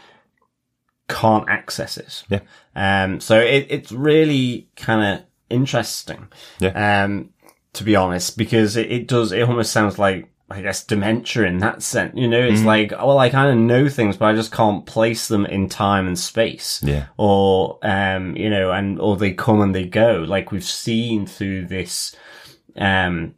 can't 1.10 1.50
access 1.50 1.98
it. 1.98 2.24
Yeah. 2.30 2.40
Um, 2.74 3.20
so 3.20 3.40
it, 3.40 3.68
it's 3.70 3.92
really 3.92 4.70
kind 4.78 5.20
of 5.20 5.26
interesting. 5.50 6.30
Yeah. 6.60 7.04
Um, 7.04 7.32
to 7.74 7.84
be 7.84 7.96
honest, 7.96 8.38
because 8.38 8.78
it, 8.78 8.90
it 8.90 9.08
does, 9.08 9.34
it 9.34 9.42
almost 9.42 9.74
sounds 9.74 10.00
like, 10.00 10.32
I 10.52 10.62
guess, 10.62 10.84
dementia 10.84 11.44
in 11.46 11.60
that 11.60 11.82
sense. 11.82 12.14
You 12.16 12.28
know, 12.28 12.40
Mm-hmm. 12.42 12.54
it's 12.56 12.64
like, 12.64 12.94
oh, 12.98 13.08
well, 13.08 13.20
I 13.20 13.30
kind 13.30 13.50
of 13.50 13.58
know 13.58 13.90
things, 13.90 14.18
but 14.18 14.26
I 14.26 14.34
just 14.36 14.52
can't 14.52 14.86
place 14.86 15.28
them 15.28 15.46
in 15.46 15.70
time 15.70 16.08
and 16.08 16.18
space. 16.20 16.82
Yeah. 16.84 17.06
Or, 17.18 17.80
um, 17.84 18.36
you 18.36 18.50
know, 18.50 18.72
and, 18.72 19.00
or 19.00 19.18
they 19.18 19.32
come 19.34 19.62
and 19.62 19.74
they 19.74 19.86
go, 19.86 20.26
like 20.28 20.52
we've 20.52 20.64
seen 20.64 21.26
through 21.26 21.66
this, 21.68 22.16
um, 22.76 23.36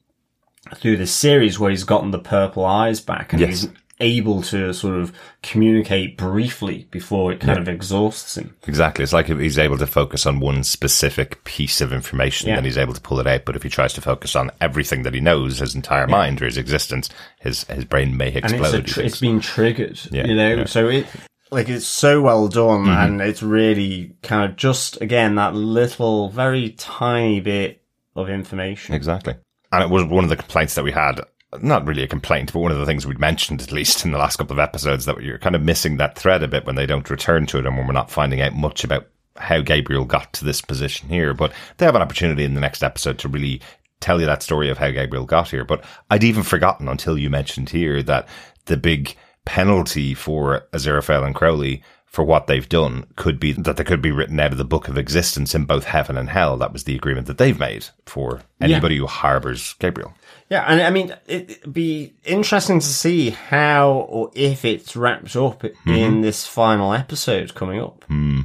through 0.76 0.98
this 0.98 1.12
series 1.14 1.60
where 1.60 1.70
he's 1.72 1.84
gotten 1.84 2.12
the 2.12 2.20
purple 2.20 2.66
eyes 2.66 3.00
back 3.02 3.34
and 3.34 3.42
Yes. 3.42 3.62
he's 3.64 3.70
able 4.04 4.42
to 4.44 4.74
sort 4.74 5.00
of 5.00 5.12
communicate 5.42 6.18
briefly 6.18 6.88
before 6.92 7.32
it 7.32 7.40
kind 7.40 7.58
of 7.58 7.68
exhausts 7.68 8.38
him. 8.38 8.56
Exactly. 8.68 9.04
It's 9.04 9.14
like 9.14 9.30
if 9.30 9.40
he's 9.40 9.58
able 9.58 9.78
to 9.78 9.88
focus 9.88 10.26
on 10.26 10.40
one 10.40 10.64
specific 10.64 11.44
piece 11.46 11.82
of 11.82 11.94
information, 11.94 12.50
Yeah. 12.50 12.56
then 12.56 12.66
he's 12.66 12.78
able 12.78 12.94
to 12.94 13.02
pull 13.02 13.20
it 13.20 13.28
out. 13.28 13.46
But 13.46 13.56
if 13.56 13.64
he 13.64 13.70
tries 13.70 13.94
to 13.94 14.02
focus 14.02 14.36
on 14.36 14.52
everything 14.62 15.04
that 15.04 15.14
he 15.14 15.20
knows, 15.20 15.60
his 15.60 15.76
entire 15.76 16.08
mind 16.08 16.42
or 16.42 16.46
his 16.46 16.58
existence, 16.58 17.10
his 17.40 17.64
his 17.66 17.86
brain 17.86 18.18
may 18.18 18.28
and 18.28 18.38
explode. 18.38 18.76
it's, 18.76 18.92
a 18.92 18.94
tr- 18.94 19.02
it's 19.02 19.20
been 19.20 19.40
triggered, 19.40 20.00
Yeah, 20.12 20.28
you 20.28 20.36
know. 20.36 20.50
yeah. 20.50 20.56
Mm-hmm. 20.56 20.66
So 20.68 20.88
it 20.90 21.08
like 21.52 21.70
it's 21.70 21.86
so 21.86 22.22
well 22.22 22.48
done, 22.48 22.90
and 22.90 23.22
it's 23.22 23.44
really 23.44 24.16
kind 24.24 24.50
of 24.50 24.58
just 24.58 25.02
again 25.02 25.36
that 25.36 25.56
little, 25.56 26.30
very 26.30 26.72
tiny 26.72 27.40
bit 27.40 27.82
of 28.16 28.30
information. 28.30 28.96
Exactly. 28.96 29.36
And 29.72 29.84
it 29.84 29.90
was 29.90 30.04
one 30.06 30.24
of 30.24 30.30
the 30.30 30.36
complaints 30.36 30.76
that 30.76 30.84
we 30.84 30.92
had. 30.92 31.22
Not 31.62 31.86
really 31.86 32.04
a 32.04 32.08
complaint, 32.08 32.52
but 32.54 32.60
one 32.60 32.72
of 32.72 32.78
the 32.78 32.86
things 32.86 33.06
we'd 33.06 33.20
mentioned, 33.20 33.62
at 33.62 33.72
least 33.72 34.06
in 34.06 34.12
the 34.12 34.18
last 34.18 34.38
couple 34.38 34.54
of 34.54 34.60
episodes, 34.60 35.06
that 35.06 35.22
you're 35.22 35.38
kind 35.38 35.56
of 35.56 35.62
missing 35.62 35.98
that 35.98 36.18
thread 36.18 36.44
a 36.44 36.48
bit 36.48 36.66
when 36.66 36.76
they 36.76 36.86
don't 36.86 37.10
return 37.10 37.46
to 37.48 37.60
it 37.60 37.66
and 37.66 37.78
when 37.78 37.88
we're 37.88 37.94
not 37.94 38.12
finding 38.12 38.42
out 38.42 38.54
much 38.54 38.84
about 38.84 39.08
how 39.38 39.62
Gabriel 39.62 40.06
got 40.06 40.32
to 40.34 40.46
this 40.46 40.62
position 40.62 41.10
here. 41.10 41.34
But 41.34 41.54
they 41.78 41.86
have 41.86 41.96
an 41.96 42.02
opportunity 42.02 42.44
in 42.44 42.54
the 42.54 42.62
next 42.62 42.84
episode 42.84 43.20
to 43.20 43.28
really 43.28 43.62
tell 44.00 44.20
you 44.20 44.26
that 44.26 44.44
story 44.44 44.70
of 44.70 44.78
how 44.78 44.92
Gabriel 44.92 45.26
got 45.26 45.50
here. 45.50 45.66
But 45.66 45.84
I'd 46.10 46.24
even 46.24 46.44
forgotten 46.44 46.88
until 46.88 47.18
you 47.18 47.30
mentioned 47.30 47.70
here 47.70 48.04
that 48.04 48.28
the 48.66 48.78
big 48.78 49.16
penalty 49.46 50.14
for 50.14 50.68
Aziraphale 50.74 51.26
and 51.26 51.36
Crowley 51.36 51.84
for 52.06 52.24
what 52.24 52.46
they've 52.46 52.70
done 52.70 53.08
could 53.16 53.40
be 53.40 53.54
that 53.54 53.76
they 53.76 53.84
could 53.84 54.02
be 54.02 54.12
written 54.12 54.40
out 54.40 54.52
of 54.52 54.60
the 54.60 54.64
book 54.64 54.88
of 54.88 55.00
existence 55.00 55.56
in 55.56 55.66
both 55.66 55.86
heaven 55.86 56.16
and 56.16 56.30
hell. 56.30 56.58
That 56.58 56.72
was 56.72 56.84
the 56.84 56.96
agreement 56.96 57.26
that 57.26 57.40
they've 57.40 57.58
made 57.58 57.88
for 58.06 58.42
anybody 58.62 58.98
who 58.98 59.08
harbors 59.08 59.74
Gabriel. 59.80 60.14
Yeah, 60.54 60.66
and 60.68 60.84
I 60.84 60.92
mean, 60.92 61.12
it'd 61.26 61.74
be 61.74 62.14
interesting 62.24 62.80
to 62.80 62.86
see 62.86 63.32
how 63.32 64.06
or 64.08 64.30
if 64.36 64.64
it's 64.66 64.96
wrapped 64.96 65.36
up 65.36 65.64
in 65.64 65.74
mm-hmm. 65.84 66.22
this 66.22 66.46
final 66.46 66.94
episode 66.94 67.56
coming 67.56 67.82
up. 67.82 68.04
Hmm. 68.04 68.42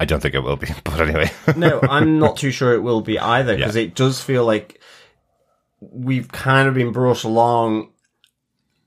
I 0.00 0.06
don't 0.06 0.20
think 0.20 0.34
it 0.34 0.40
will 0.40 0.56
be, 0.56 0.68
but 0.84 0.98
anyway. 0.98 1.30
no, 1.54 1.78
I'm 1.82 2.18
not 2.24 2.38
too 2.38 2.50
sure 2.50 2.72
it 2.72 2.80
will 2.80 3.02
be 3.02 3.18
either 3.18 3.54
because 3.54 3.76
Yeah. 3.76 3.82
it 3.82 3.96
does 3.96 4.22
feel 4.22 4.46
like 4.46 4.80
we've 5.80 6.32
kind 6.32 6.66
of 6.66 6.72
been 6.72 6.92
brought 6.92 7.22
along 7.22 7.90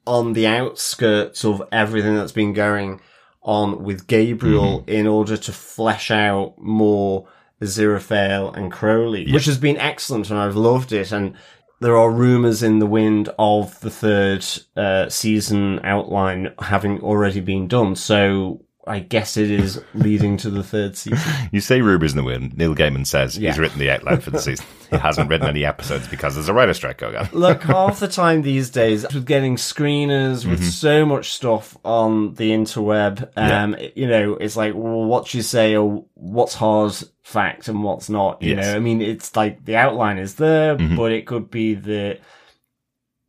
on 0.08 0.34
the 0.34 0.48
outskirts 0.48 1.46
of 1.46 1.62
everything 1.72 2.16
that's 2.16 2.32
been 2.32 2.54
going 2.54 3.00
on 3.44 3.84
with 3.84 4.08
Gabriel 4.08 4.80
mm-hmm. 4.80 4.90
in 4.90 5.06
order 5.06 5.38
to 5.38 5.52
flesh 5.52 6.10
out 6.10 6.56
more 6.58 7.28
Aziraphale 7.62 8.58
and 8.58 8.72
Crowley, 8.72 9.32
which 9.32 9.46
has 9.46 9.60
been 9.60 9.78
excellent 9.78 10.32
and 10.32 10.40
I've 10.40 10.56
loved 10.56 10.92
it. 10.92 11.12
And 11.12 11.36
there 11.82 11.98
are 11.98 12.12
rumors 12.12 12.62
in 12.62 12.78
the 12.78 12.86
wind 12.86 13.30
of 13.40 13.80
the 13.80 13.90
third 13.90 14.46
uh, 14.78 15.10
season 15.10 15.80
outline 15.84 16.54
having 16.60 17.02
already 17.02 17.42
been 17.42 17.68
done. 17.68 17.96
So 17.96 18.64
I 18.88 19.00
guess 19.00 19.38
it 19.38 19.52
is 19.52 19.80
leading 19.94 20.38
to 20.38 20.50
the 20.50 20.64
third 20.64 20.98
season. 20.98 21.20
you 21.52 21.60
say 21.62 21.82
rumors 21.82 22.14
in 22.14 22.18
the 22.18 22.24
wind. 22.24 22.58
Neil 22.58 22.74
Gaiman 22.74 23.06
says 23.06 23.38
Yeah. 23.38 23.52
he's 23.52 23.60
written 23.60 23.78
the 23.78 23.92
outline 23.92 24.22
for 24.22 24.32
the 24.32 24.40
season. 24.40 24.66
he 24.90 24.98
hasn't 24.98 25.30
written 25.30 25.48
any 25.48 25.64
episodes 25.66 26.08
because 26.08 26.34
there's 26.34 26.50
a 26.50 26.54
writer 26.54 26.74
strike 26.74 26.98
going 26.98 27.16
on. 27.16 27.30
Look, 27.32 27.62
half 27.64 28.00
the 28.00 28.08
time 28.08 28.42
these 28.42 28.72
days, 28.72 29.06
with 29.14 29.26
getting 29.28 29.56
screeners, 29.56 30.50
with 30.50 30.62
mm-hmm. 30.62 30.70
so 30.70 31.06
much 31.06 31.32
stuff 31.32 31.78
on 31.86 32.34
the 32.36 32.50
interweb, 32.52 33.30
um, 33.38 33.76
you 33.96 34.08
know, 34.08 34.34
it's 34.34 34.58
like, 34.58 34.74
well, 34.74 35.04
what 35.06 35.32
you 35.34 35.44
say 35.44 35.76
or 35.76 36.04
what's 36.16 36.56
hard 36.56 36.94
fact 37.22 37.68
and 37.68 37.84
what's 37.84 38.10
not, 38.10 38.42
you 38.42 38.56
Yes. 38.56 38.66
know? 38.66 38.76
I 38.76 38.80
mean, 38.80 39.02
it's 39.02 39.36
like 39.36 39.64
the 39.64 39.76
outline 39.76 40.18
is 40.18 40.36
there, 40.36 40.76
mm-hmm. 40.76 40.96
but 40.96 41.12
it 41.12 41.28
could 41.28 41.52
be 41.52 41.76
that 41.76 42.20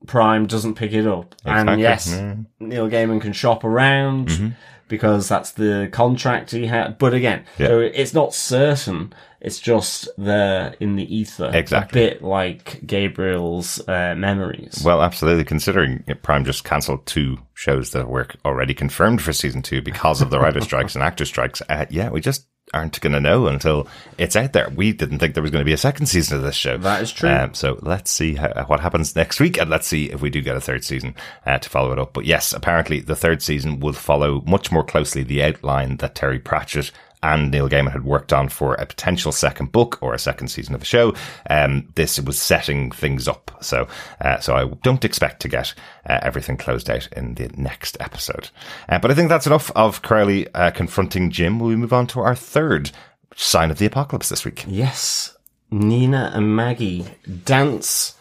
Prime 0.06 0.46
doesn't 0.46 0.74
pick 0.74 0.92
it 0.92 1.06
up. 1.06 1.34
And 1.44 1.68
Exactly. 1.68 1.82
yes, 1.82 2.10
Yeah. 2.10 2.34
Neil 2.58 2.88
Gaiman 2.88 3.20
can 3.20 3.32
shop 3.32 3.64
around 3.64 4.54
because 4.92 5.26
that's 5.26 5.52
the 5.52 5.88
contract 5.90 6.50
he 6.50 6.66
had. 6.66 6.98
But 6.98 7.14
again, 7.14 7.46
Yeah. 7.56 7.68
so 7.68 7.80
it's 7.80 8.12
not 8.12 8.34
certain. 8.34 9.14
It's 9.40 9.58
just 9.58 10.06
there 10.18 10.74
in 10.80 10.96
the 10.96 11.16
ether. 11.16 11.50
Exactly. 11.54 12.04
A 12.04 12.10
bit 12.10 12.22
like 12.22 12.82
Gabriel's 12.86 13.80
uh, 13.88 14.14
memories. 14.16 14.82
Well, 14.84 15.00
absolutely. 15.02 15.44
Considering 15.44 16.04
Prime 16.22 16.44
just 16.44 16.64
cancelled 16.64 17.06
two 17.06 17.38
shows 17.54 17.92
that 17.92 18.08
were 18.08 18.28
already 18.44 18.74
confirmed 18.74 19.22
for 19.22 19.32
season 19.32 19.62
two 19.62 19.80
because 19.80 20.20
of 20.20 20.28
the 20.28 20.38
writer 20.38 20.60
strikes 20.60 20.94
and 20.94 21.02
actor 21.02 21.24
strikes, 21.24 21.62
uh, 21.70 21.86
yeah, 21.88 22.10
we 22.10 22.20
just 22.20 22.46
aren't 22.74 23.00
going 23.00 23.12
to 23.12 23.20
know 23.20 23.46
until 23.46 23.86
it's 24.18 24.36
out 24.36 24.52
there. 24.52 24.70
We 24.70 24.92
didn't 24.92 25.18
think 25.18 25.34
there 25.34 25.42
was 25.42 25.50
going 25.50 25.62
to 25.62 25.68
be 25.68 25.72
a 25.72 25.78
second 25.78 26.06
season 26.06 26.38
of 26.38 26.42
this 26.42 26.56
show. 26.56 26.78
That 26.78 27.02
is 27.02 27.12
true. 27.12 27.30
Um, 27.30 27.54
so 27.54 27.78
let's 27.82 28.10
see 28.10 28.34
how, 28.34 28.64
what 28.66 28.80
happens 28.80 29.14
next 29.14 29.40
week, 29.40 29.58
and 29.58 29.70
let's 29.70 29.86
see 29.86 30.10
if 30.10 30.20
we 30.20 30.30
do 30.30 30.40
get 30.40 30.56
a 30.56 30.60
third 30.60 30.84
season 30.84 31.14
uh, 31.46 31.58
to 31.58 31.68
follow 31.68 31.92
it 31.92 31.98
up. 31.98 32.12
But 32.12 32.24
yes, 32.24 32.52
apparently 32.52 33.00
the 33.00 33.16
third 33.16 33.42
season 33.42 33.80
will 33.80 33.92
follow 33.92 34.42
much 34.46 34.72
more 34.72 34.84
closely 34.84 35.22
the 35.22 35.42
outline 35.42 35.98
that 35.98 36.14
Terry 36.14 36.38
Pratchett 36.38 36.92
and 37.22 37.50
Neil 37.50 37.68
Gaiman 37.68 37.92
had 37.92 38.04
worked 38.04 38.32
on 38.32 38.48
for 38.48 38.74
a 38.74 38.86
potential 38.86 39.32
second 39.32 39.72
book 39.72 39.98
or 40.00 40.14
a 40.14 40.18
second 40.18 40.48
season 40.48 40.74
of 40.74 40.82
a 40.82 40.86
show. 40.86 41.14
Um, 41.48 41.88
this 41.94 42.20
was 42.20 42.40
setting 42.40 42.90
things 42.90 43.28
up. 43.28 43.50
So, 43.60 43.86
uh, 44.20 44.38
so 44.40 44.56
I 44.56 44.64
don't 44.82 45.04
expect 45.04 45.40
to 45.42 45.48
get 45.48 45.74
uh, 46.08 46.18
everything 46.22 46.56
closed 46.56 46.90
out 46.90 47.08
in 47.12 47.34
the 47.34 47.48
next 47.56 47.96
episode. 48.00 48.50
Uh, 48.88 48.98
but 48.98 49.10
I 49.10 49.14
think 49.14 49.28
that's 49.28 49.46
enough 49.46 49.70
of 49.72 50.02
Crowley 50.02 50.52
uh, 50.54 50.70
confronting 50.70 51.30
Jim. 51.30 51.58
Will 51.58 51.68
we 51.68 51.76
move 51.76 51.92
on 51.92 52.06
to 52.08 52.20
our 52.20 52.34
third 52.34 52.90
sign 53.36 53.70
of 53.70 53.78
the 53.78 53.86
apocalypse 53.86 54.28
this 54.28 54.44
week? 54.44 54.64
Yes, 54.66 55.36
Nina 55.70 56.32
and 56.34 56.54
Maggie 56.54 57.06
dance 57.44 58.14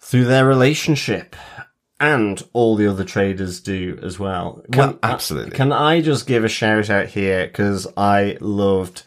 through 0.00 0.24
their 0.24 0.44
relationship. 0.44 1.34
And 2.02 2.42
all 2.52 2.74
the 2.76 2.88
other 2.88 3.04
traders 3.04 3.60
do 3.60 3.98
as 4.02 4.18
well. 4.18 4.62
Well, 4.70 4.98
absolutely. 5.02 5.56
Can 5.56 5.72
I 5.72 6.00
just 6.00 6.26
give 6.26 6.44
a 6.44 6.48
shout 6.48 6.90
out 6.90 7.06
here 7.06 7.46
because 7.46 7.86
I 7.96 8.36
loved 8.40 9.04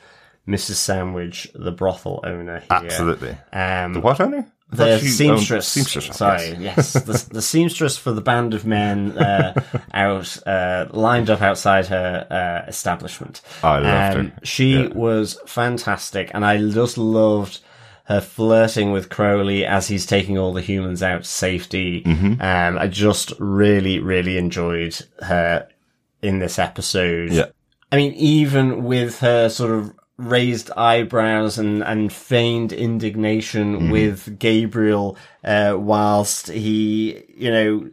Mrs. 0.48 0.76
Sandwich, 0.76 1.48
the 1.54 1.72
brothel 1.72 2.22
owner 2.24 2.60
here. 2.60 2.68
Absolutely. 2.70 3.38
Um, 3.52 3.94
The 3.94 4.00
what 4.00 4.22
owner? 4.22 4.48
The 4.70 4.78
thought 4.78 5.00
she 5.00 5.06
owned 5.30 5.40
seamstress. 5.40 5.68
Seamstress. 5.68 6.18
Sorry, 6.18 6.56
yes, 6.60 6.94
the, 6.94 7.28
the 7.34 7.42
seamstress 7.42 7.98
for 7.98 8.12
the 8.12 8.22
band 8.22 8.54
of 8.56 8.66
men 8.66 9.16
uh, 9.18 9.54
out 9.94 10.38
uh, 10.48 10.88
lined 10.92 11.30
up 11.30 11.42
outside 11.42 11.86
her 11.88 12.26
uh, 12.32 12.68
establishment. 12.70 13.42
Um, 13.62 13.70
I 13.70 13.80
loved 13.80 14.18
her. 14.18 14.34
She 14.44 14.74
Yeah. 14.74 14.88
was 14.88 15.40
fantastic, 15.46 16.32
and 16.34 16.44
I 16.46 16.58
just 16.58 16.98
loved 16.98 17.60
her 18.06 18.22
flirting 18.22 18.92
with 18.92 19.10
Crowley 19.10 19.66
as 19.66 19.88
he's 19.88 20.06
taking 20.06 20.38
all 20.38 20.54
the 20.54 20.62
humans 20.62 21.02
out 21.02 21.24
to 21.24 21.30
safety. 21.30 22.04
Mm-hmm. 22.04 22.42
Um, 22.42 22.78
I 22.78 22.88
just 22.88 23.34
really, 23.40 24.00
really 24.00 24.38
enjoyed 24.38 24.96
her 25.22 25.68
in 26.22 26.40
this 26.40 26.60
episode. 26.60 27.32
Yeah. 27.32 27.46
I 27.92 27.98
mean, 27.98 28.14
even 28.14 28.84
with 28.84 29.20
her 29.20 29.50
sort 29.50 29.72
of 29.72 29.94
raised 30.18 30.72
eyebrows 30.78 31.58
and, 31.58 31.84
and 31.84 32.12
feigned 32.12 32.72
indignation 32.72 33.76
Mm-hmm. 33.76 33.92
with 33.92 34.40
Gabriel, 34.40 35.18
uh, 35.44 35.76
whilst 35.78 36.48
he, 36.48 37.24
you 37.36 37.52
know, 37.52 37.90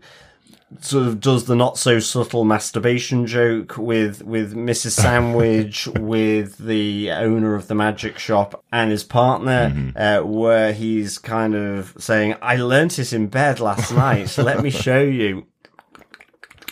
sort 0.80 1.06
of 1.06 1.20
does 1.20 1.44
the 1.44 1.54
not 1.56 1.76
so 1.78 1.98
subtle 1.98 2.44
masturbation 2.44 3.26
joke 3.26 3.76
with, 3.76 4.22
with 4.24 4.54
Mrs. 4.54 4.90
Sandwich, 4.92 5.86
with 5.98 6.58
the 6.58 7.10
owner 7.12 7.54
of 7.54 7.68
the 7.68 7.74
magic 7.74 8.18
shop 8.18 8.64
and 8.72 8.90
his 8.90 9.04
partner, 9.04 9.70
Mm-hmm. 9.70 9.96
uh, 9.96 10.22
where 10.26 10.72
he's 10.72 11.18
kind 11.18 11.54
of 11.54 11.94
saying, 11.98 12.34
I 12.42 12.56
learnt 12.56 12.98
it 12.98 13.12
in 13.12 13.26
bed 13.28 13.60
last 13.60 13.92
night. 13.94 14.28
So 14.28 14.42
let 14.42 14.62
me 14.62 14.70
show 14.70 15.00
you. 15.02 15.46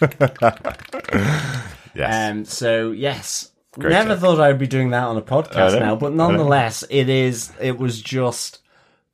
Yes. 1.92 2.30
Um, 2.30 2.44
so 2.44 2.92
yes, 2.92 3.50
Great 3.72 3.90
never 3.90 4.10
joke. 4.10 4.20
thought 4.20 4.40
I'd 4.40 4.58
be 4.60 4.68
doing 4.68 4.90
that 4.90 5.02
on 5.04 5.16
a 5.16 5.22
podcast 5.22 5.78
now, 5.80 5.96
but 5.96 6.12
nonetheless, 6.12 6.84
it 6.88 7.08
is. 7.08 7.52
It 7.60 7.78
was 7.78 8.00
just 8.00 8.60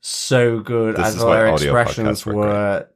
so 0.03 0.61
good. 0.61 0.96
This 0.96 1.16
I 1.16 1.18
thought 1.18 1.37
audio 1.38 1.53
expressions 1.75 2.22
podcasts 2.25 2.35
were 2.35 2.88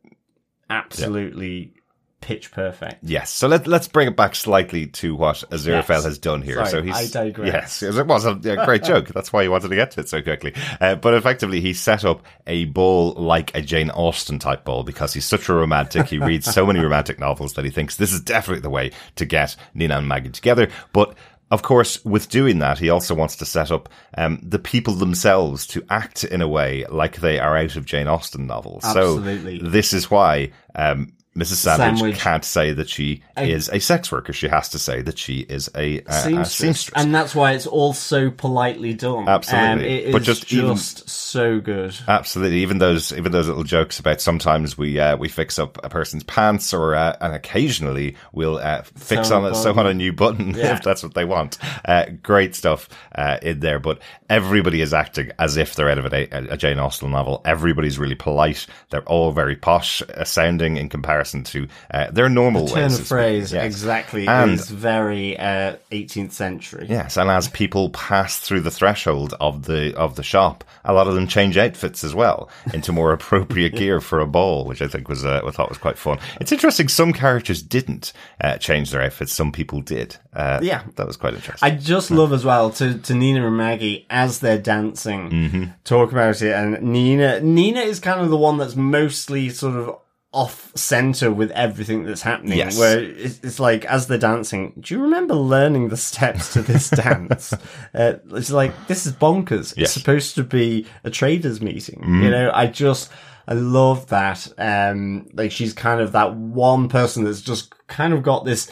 absolutely 0.69 1.73
pitch 2.21 2.51
perfect. 2.53 2.99
Yes, 3.03 3.31
so 3.31 3.49
let, 3.49 3.67
let's 3.67 3.89
bring 3.89 4.09
it 4.09 4.17
back 4.17 4.35
slightly 4.35 4.87
to 4.89 5.15
what 5.15 5.37
Aziraphale 5.51 5.89
Yes. 5.89 6.05
has 6.05 6.19
done 6.19 6.43
here. 6.43 6.57
Sorry, 6.57 6.69
so 6.71 6.83
he's, 6.83 7.17
I 7.17 7.25
digress. 7.25 7.83
Yes, 7.83 7.83
it 7.83 8.07
was 8.07 8.25
a, 8.25 8.31
a 8.33 8.65
great 8.65 8.85
joke. 8.85 9.09
That's 9.15 9.33
why 9.33 9.43
he 9.43 9.49
wanted 9.49 9.69
to 9.69 9.75
get 9.77 9.93
to 9.93 10.01
it 10.01 10.09
so 10.09 10.21
quickly. 10.23 10.55
Uh, 10.81 10.97
but 10.97 11.15
effectively, 11.15 11.61
he 11.61 11.73
set 11.73 12.05
up 12.05 12.23
a 12.47 12.67
ball 12.67 13.13
like 13.15 13.55
a 13.55 13.63
Jane 13.63 13.91
Austen 13.91 14.39
type 14.39 14.65
ball 14.65 14.83
because 14.83 15.13
he's 15.15 15.25
such 15.25 15.49
a 15.49 15.55
romantic. 15.55 16.07
He 16.09 16.19
reads 16.19 16.53
so 16.53 16.67
many 16.67 16.81
romantic 16.81 17.19
novels 17.19 17.55
that 17.55 17.65
he 17.65 17.71
thinks 17.71 17.97
this 17.97 18.13
is 18.13 18.21
definitely 18.21 18.63
the 18.63 18.71
way 18.71 18.91
to 19.17 19.25
get 19.25 19.57
Nina 19.75 19.99
and 19.99 20.09
Maggie 20.09 20.31
together. 20.31 20.69
But 20.93 21.15
of 21.51 21.63
course, 21.63 22.05
with 22.05 22.29
doing 22.29 22.61
that, 22.61 22.79
he 22.79 22.91
also 22.91 23.13
wants 23.15 23.35
to 23.37 23.45
set 23.45 23.73
up 23.73 23.89
um, 24.17 24.39
the 24.41 24.61
people 24.61 24.95
themselves 24.95 25.67
to 25.69 25.85
act 25.91 26.23
in 26.23 26.43
a 26.43 26.49
way 26.49 26.85
like 26.89 27.17
they 27.17 27.41
are 27.41 27.57
out 27.57 27.75
of 27.75 27.85
Jane 27.85 28.07
Austen 28.07 28.47
novels. 28.47 28.85
Absolutely. 28.85 29.59
So 29.59 29.67
this 29.67 29.93
is 29.93 30.09
why 30.09 30.53
um, 30.77 31.13
Mrs. 31.41 31.55
Sandwich, 31.57 31.99
Sandwich. 31.99 32.19
can't 32.19 32.45
say 32.45 32.73
that 32.73 32.89
she 32.89 33.23
is 33.37 33.69
a 33.69 33.79
sex 33.81 34.13
worker. 34.13 34.33
She 34.33 34.49
has 34.49 34.69
to 34.71 34.79
say 34.79 35.03
that 35.03 35.19
she 35.19 35.41
is 35.41 35.69
a, 35.75 35.99
a, 35.99 36.03
a 36.07 36.13
Seamstress. 36.13 36.53
seamstress. 36.55 37.03
and 37.05 37.15
that's 37.15 37.35
why 37.35 37.53
it's 37.53 37.67
all 37.67 37.93
so 37.93 38.31
politely 38.31 38.95
done. 38.95 39.29
Absolutely. 39.29 39.69
um, 39.69 39.81
it 39.81 40.05
is 40.07 40.13
But 40.13 40.23
just 40.23 40.47
just, 40.47 40.53
even- 40.53 40.77
so 40.77 41.61
good. 41.61 41.97
Absolutely, 42.09 42.59
even 42.59 42.79
those 42.79 43.13
even 43.13 43.33
those 43.33 43.47
little 43.49 43.65
jokes 43.65 43.99
about 44.01 44.21
sometimes 44.21 44.77
we 44.77 44.99
uh, 44.99 45.17
we 45.17 45.29
fix 45.29 45.59
up 45.59 45.79
a 45.85 45.89
person's 45.89 46.25
pants, 46.25 46.75
or 46.75 46.95
uh, 46.95 47.17
and 47.21 47.35
occasionally 47.35 48.17
we'll 48.33 48.59
uh, 48.59 48.83
fix 48.83 49.29
Sew 49.29 49.37
on 49.37 49.45
a 49.45 49.49
a 49.51 49.55
sew 49.55 49.71
on 49.79 49.87
a 49.87 49.95
new 49.95 50.13
button 50.13 50.55
Yeah. 50.55 50.75
if 50.75 50.83
that's 50.83 51.03
what 51.03 51.15
they 51.15 51.25
want. 51.25 51.59
Uh, 51.85 52.07
great 52.23 52.55
stuff 52.57 52.89
uh, 53.15 53.39
in 53.43 53.61
there, 53.61 53.79
but 53.79 54.01
everybody 54.29 54.81
is 54.81 54.93
acting 54.93 55.31
as 55.39 55.57
if 55.57 55.75
they're 55.77 55.89
out 55.89 55.99
of 55.99 56.13
a, 56.13 56.29
a 56.53 56.57
Jane 56.57 56.79
Austen 56.81 57.11
novel. 57.13 57.41
Everybody's 57.45 57.99
really 57.99 58.15
polite. 58.17 58.67
They're 58.91 59.03
all 59.09 59.31
very 59.31 59.55
posh 59.55 60.03
uh, 60.03 60.25
sounding 60.25 60.77
in 60.77 60.89
comparison 60.89 61.30
to 61.31 61.69
uh, 61.91 62.11
their 62.11 62.29
normal 62.29 62.67
Turn 62.69 62.83
ways. 62.91 62.99
of 62.99 63.07
phrase. 63.07 63.53
Yes. 63.53 63.65
exactly 63.65 64.27
And- 64.27 64.53
is 64.53 64.69
very 64.71 65.39
uh, 65.39 65.77
18th 65.91 66.33
century. 66.33 66.87
Yes, 66.89 67.17
and 67.17 67.31
as 67.31 67.49
people 67.49 67.91
pass 67.91 68.39
through 68.39 68.61
the 68.61 68.71
threshold 68.71 69.35
of 69.41 69.65
the 69.65 69.97
of 69.97 70.17
the 70.17 70.23
shop, 70.23 70.65
a 70.85 70.93
lot 70.93 71.07
of 71.09 71.15
them 71.15 71.27
change 71.27 71.57
outfits 71.57 72.05
as 72.05 72.15
well 72.15 72.49
into 72.75 72.93
more 72.93 73.13
appropriate 73.19 73.75
gear 73.75 74.01
for 74.01 74.21
a 74.21 74.27
ball, 74.27 74.65
which 74.65 74.83
I 74.83 74.87
think 74.89 75.09
was 75.09 75.25
uh, 75.25 75.41
I 75.47 75.51
thought 75.51 75.69
was 75.69 75.79
quite 75.79 75.99
fun. 75.99 76.19
It's 76.41 76.53
interesting. 76.53 76.89
Some 76.89 77.13
characters 77.13 77.63
didn't 77.63 78.13
uh, 78.41 78.59
change 78.59 78.91
their 78.91 79.03
outfits. 79.03 79.33
Some 79.33 79.53
people 79.53 79.81
did. 79.81 80.17
Uh, 80.33 80.59
Yeah. 80.63 80.83
that 80.97 81.07
was 81.07 81.17
quite 81.17 81.35
interesting. 81.35 81.67
I 81.67 81.75
just 81.77 82.11
love 82.11 82.33
as 82.33 82.45
well 82.45 82.71
to, 82.73 82.99
to 82.99 83.15
Nina 83.15 83.47
and 83.47 83.57
Maggie 83.57 84.07
as 84.11 84.41
they're 84.41 84.59
dancing, 84.59 85.31
Mm-hmm. 85.31 85.65
talk 85.85 86.13
about 86.13 86.41
it. 86.43 86.53
And 86.53 86.81
Nina, 86.83 87.41
Nina 87.41 87.81
is 87.81 88.01
kind 88.01 88.21
of 88.21 88.31
the 88.31 88.37
one 88.37 88.59
that's 88.59 88.77
mostly 88.77 89.51
sort 89.51 89.77
of 89.77 89.97
off 90.33 90.71
center 90.77 91.33
with 91.33 91.51
everything 91.53 92.05
that's 92.05 92.23
happening. 92.23 92.59
Yes. 92.59 92.79
Where 92.79 93.03
it's, 93.03 93.41
it's 93.43 93.59
like 93.59 93.85
as 93.87 94.07
they're 94.07 94.19
dancing, 94.19 94.75
do 94.79 94.95
you 94.95 95.03
remember 95.03 95.35
learning 95.35 95.89
the 95.89 95.97
steps 95.97 96.53
to 96.53 96.63
this 96.63 96.91
dance? 96.91 97.53
Uh, 97.93 98.15
it's 98.33 98.51
like 98.51 98.87
this 98.87 99.07
is 99.07 99.13
bonkers. 99.13 99.75
Yes. 99.77 99.89
It's 99.89 99.93
supposed 99.93 100.37
to 100.37 100.45
be 100.45 100.87
a 101.05 101.11
traders 101.11 101.61
meeting. 101.61 102.03
You 102.23 102.31
know, 102.31 102.51
I 102.55 102.67
just 102.67 103.11
I 103.49 103.55
love 103.55 104.07
that. 104.09 104.47
Um, 104.57 105.29
like 105.33 105.51
she's 105.51 105.73
kind 105.73 106.01
of 106.01 106.13
that 106.13 106.35
one 106.35 106.89
person 106.89 107.25
that's 107.25 107.41
just 107.41 107.75
kind 107.89 108.13
of 108.13 108.23
got 108.23 108.45
this 108.45 108.71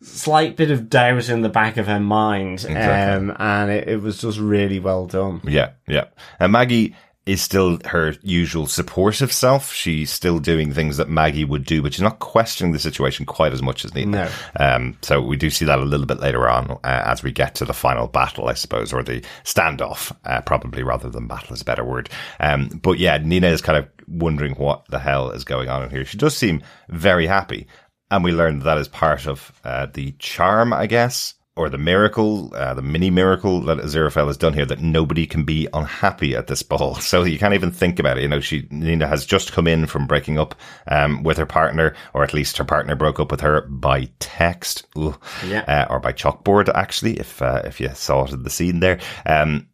slight 0.00 0.56
bit 0.56 0.70
of 0.70 0.88
doubt 0.88 1.28
in 1.28 1.42
the 1.42 1.48
back 1.48 1.76
of 1.76 1.86
her 1.86 2.00
mind. 2.00 2.64
Exactly. 2.64 3.30
Um, 3.30 3.36
and 3.38 3.70
it, 3.70 3.88
it 3.88 4.02
was 4.02 4.18
just 4.18 4.38
really 4.38 4.78
well 4.78 5.06
done. 5.06 5.42
Yeah, 5.44 5.72
yeah. 5.86 6.06
And 6.40 6.52
Maggie 6.52 6.94
is 7.26 7.42
still 7.42 7.78
her 7.86 8.14
usual 8.22 8.66
supportive 8.66 9.32
self. 9.32 9.72
She's 9.72 10.12
still 10.12 10.38
doing 10.38 10.72
things 10.72 10.96
that 10.96 11.08
Maggie 11.08 11.44
would 11.44 11.64
do, 11.64 11.82
but 11.82 11.92
she's 11.92 12.02
not 12.02 12.20
questioning 12.20 12.72
the 12.72 12.78
situation 12.78 13.26
quite 13.26 13.52
as 13.52 13.60
much 13.60 13.84
as 13.84 13.94
Nina. 13.94 14.30
No. 14.58 14.64
Um, 14.64 14.96
so 15.02 15.20
we 15.20 15.36
do 15.36 15.50
see 15.50 15.64
that 15.64 15.80
a 15.80 15.84
little 15.84 16.06
bit 16.06 16.20
later 16.20 16.48
on 16.48 16.70
uh, 16.70 16.78
as 16.84 17.24
we 17.24 17.32
get 17.32 17.56
to 17.56 17.64
the 17.64 17.74
final 17.74 18.06
battle, 18.06 18.46
I 18.46 18.54
suppose, 18.54 18.92
or 18.92 19.02
the 19.02 19.24
standoff, 19.42 20.16
uh, 20.24 20.40
probably 20.42 20.84
rather 20.84 21.10
than 21.10 21.26
battle 21.26 21.52
is 21.52 21.62
a 21.62 21.64
better 21.64 21.84
word. 21.84 22.08
Um, 22.38 22.68
but 22.68 22.98
yeah, 22.98 23.18
Nina 23.18 23.48
is 23.48 23.60
kind 23.60 23.78
of 23.78 23.88
wondering 24.06 24.54
what 24.54 24.86
the 24.88 25.00
hell 25.00 25.30
is 25.32 25.44
going 25.44 25.68
on 25.68 25.82
in 25.82 25.90
here. 25.90 26.04
She 26.04 26.18
does 26.18 26.36
seem 26.36 26.62
very 26.88 27.26
happy. 27.26 27.66
And 28.08 28.22
we 28.22 28.30
learned 28.30 28.62
that 28.62 28.78
is 28.78 28.86
part 28.86 29.26
of 29.26 29.52
uh, 29.64 29.86
the 29.92 30.12
charm, 30.20 30.72
I 30.72 30.86
guess, 30.86 31.34
or 31.56 31.70
the 31.70 31.78
miracle, 31.78 32.52
uh, 32.54 32.74
the 32.74 32.82
mini 32.82 33.08
miracle 33.10 33.62
that 33.62 33.78
Aziraphale 33.78 34.26
has 34.26 34.36
done 34.36 34.52
here 34.52 34.66
that 34.66 34.80
nobody 34.80 35.26
can 35.26 35.42
be 35.42 35.66
unhappy 35.72 36.36
at 36.36 36.46
this 36.48 36.62
ball. 36.62 36.94
So 37.00 37.22
you 37.24 37.38
can't 37.38 37.54
even 37.54 37.70
think 37.70 37.98
about 37.98 38.18
it. 38.18 38.22
You 38.22 38.28
know, 38.28 38.40
she, 38.40 38.68
Nina 38.70 39.06
has 39.06 39.24
just 39.24 39.52
come 39.52 39.66
in 39.66 39.86
from 39.86 40.06
breaking 40.06 40.38
up, 40.38 40.54
um, 40.86 41.22
with 41.22 41.38
her 41.38 41.46
partner, 41.46 41.94
or 42.12 42.22
at 42.22 42.34
least 42.34 42.58
her 42.58 42.64
partner 42.64 42.94
broke 42.94 43.18
up 43.18 43.30
with 43.30 43.40
her 43.40 43.62
by 43.62 44.10
text, 44.18 44.86
Ugh. 44.96 45.18
Yeah. 45.46 45.60
uh, 45.66 45.86
or 45.92 45.98
by 45.98 46.12
chalkboard, 46.12 46.68
actually, 46.74 47.18
if, 47.18 47.40
uh, 47.40 47.62
if 47.64 47.80
you 47.80 47.88
saw 47.94 48.24
it 48.26 48.32
in 48.32 48.42
the 48.42 48.50
scene 48.50 48.80
there. 48.80 49.00
Um, 49.24 49.68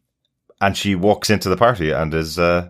and 0.61 0.77
she 0.77 0.95
walks 0.95 1.29
into 1.29 1.49
the 1.49 1.57
party 1.57 1.91
and 1.91 2.13
is, 2.13 2.39
uh, 2.39 2.69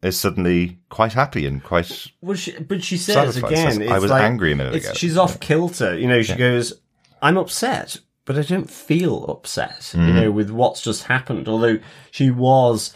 is 0.00 0.18
suddenly 0.18 0.78
quite 0.88 1.12
happy 1.12 1.44
and 1.44 1.62
quite 1.62 2.06
Well, 2.22 2.36
she, 2.36 2.52
but 2.58 2.82
she 2.82 2.96
says 2.96 3.14
Satisfied. 3.14 3.52
again, 3.52 3.72
Says, 3.72 3.78
it's 3.78 3.90
"I 3.92 3.98
was 3.98 4.10
like- 4.10 4.22
angry 4.22 4.52
a 4.52 4.56
minute 4.56 4.74
ago." 4.76 4.92
She's 4.94 5.18
off 5.18 5.38
kilter. 5.40 5.98
You 5.98 6.06
know, 6.08 6.22
she 6.22 6.34
goes, 6.36 6.72
"I'm 7.20 7.36
upset, 7.36 7.98
but 8.28 8.38
I 8.38 8.42
don't 8.42 8.70
feel 8.70 9.24
upset." 9.24 9.80
Mm-hmm. 9.80 10.06
You 10.08 10.14
know, 10.14 10.30
with 10.30 10.50
what's 10.50 10.80
just 10.82 11.04
happened. 11.04 11.48
Although 11.48 11.80
she 12.12 12.30
was, 12.30 12.94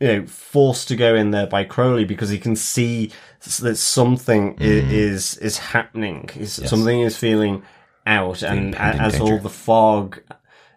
you 0.00 0.08
know, 0.08 0.26
forced 0.26 0.88
to 0.88 0.96
go 0.96 1.14
in 1.14 1.30
there 1.30 1.46
by 1.46 1.62
Crowley 1.62 2.04
because 2.04 2.30
he 2.30 2.38
can 2.38 2.56
see 2.56 3.12
that 3.60 3.76
something 3.76 4.54
Mm-hmm. 4.56 4.90
is 4.90 5.36
is 5.38 5.58
happening. 5.58 6.28
Is 6.36 6.54
something 6.68 7.00
is 7.00 7.16
feeling 7.16 7.62
out, 8.06 8.42
and 8.42 8.58
a- 8.58 8.66
impending 8.68 9.00
as 9.00 9.20
all 9.20 9.38
the 9.38 9.48
fog 9.48 10.20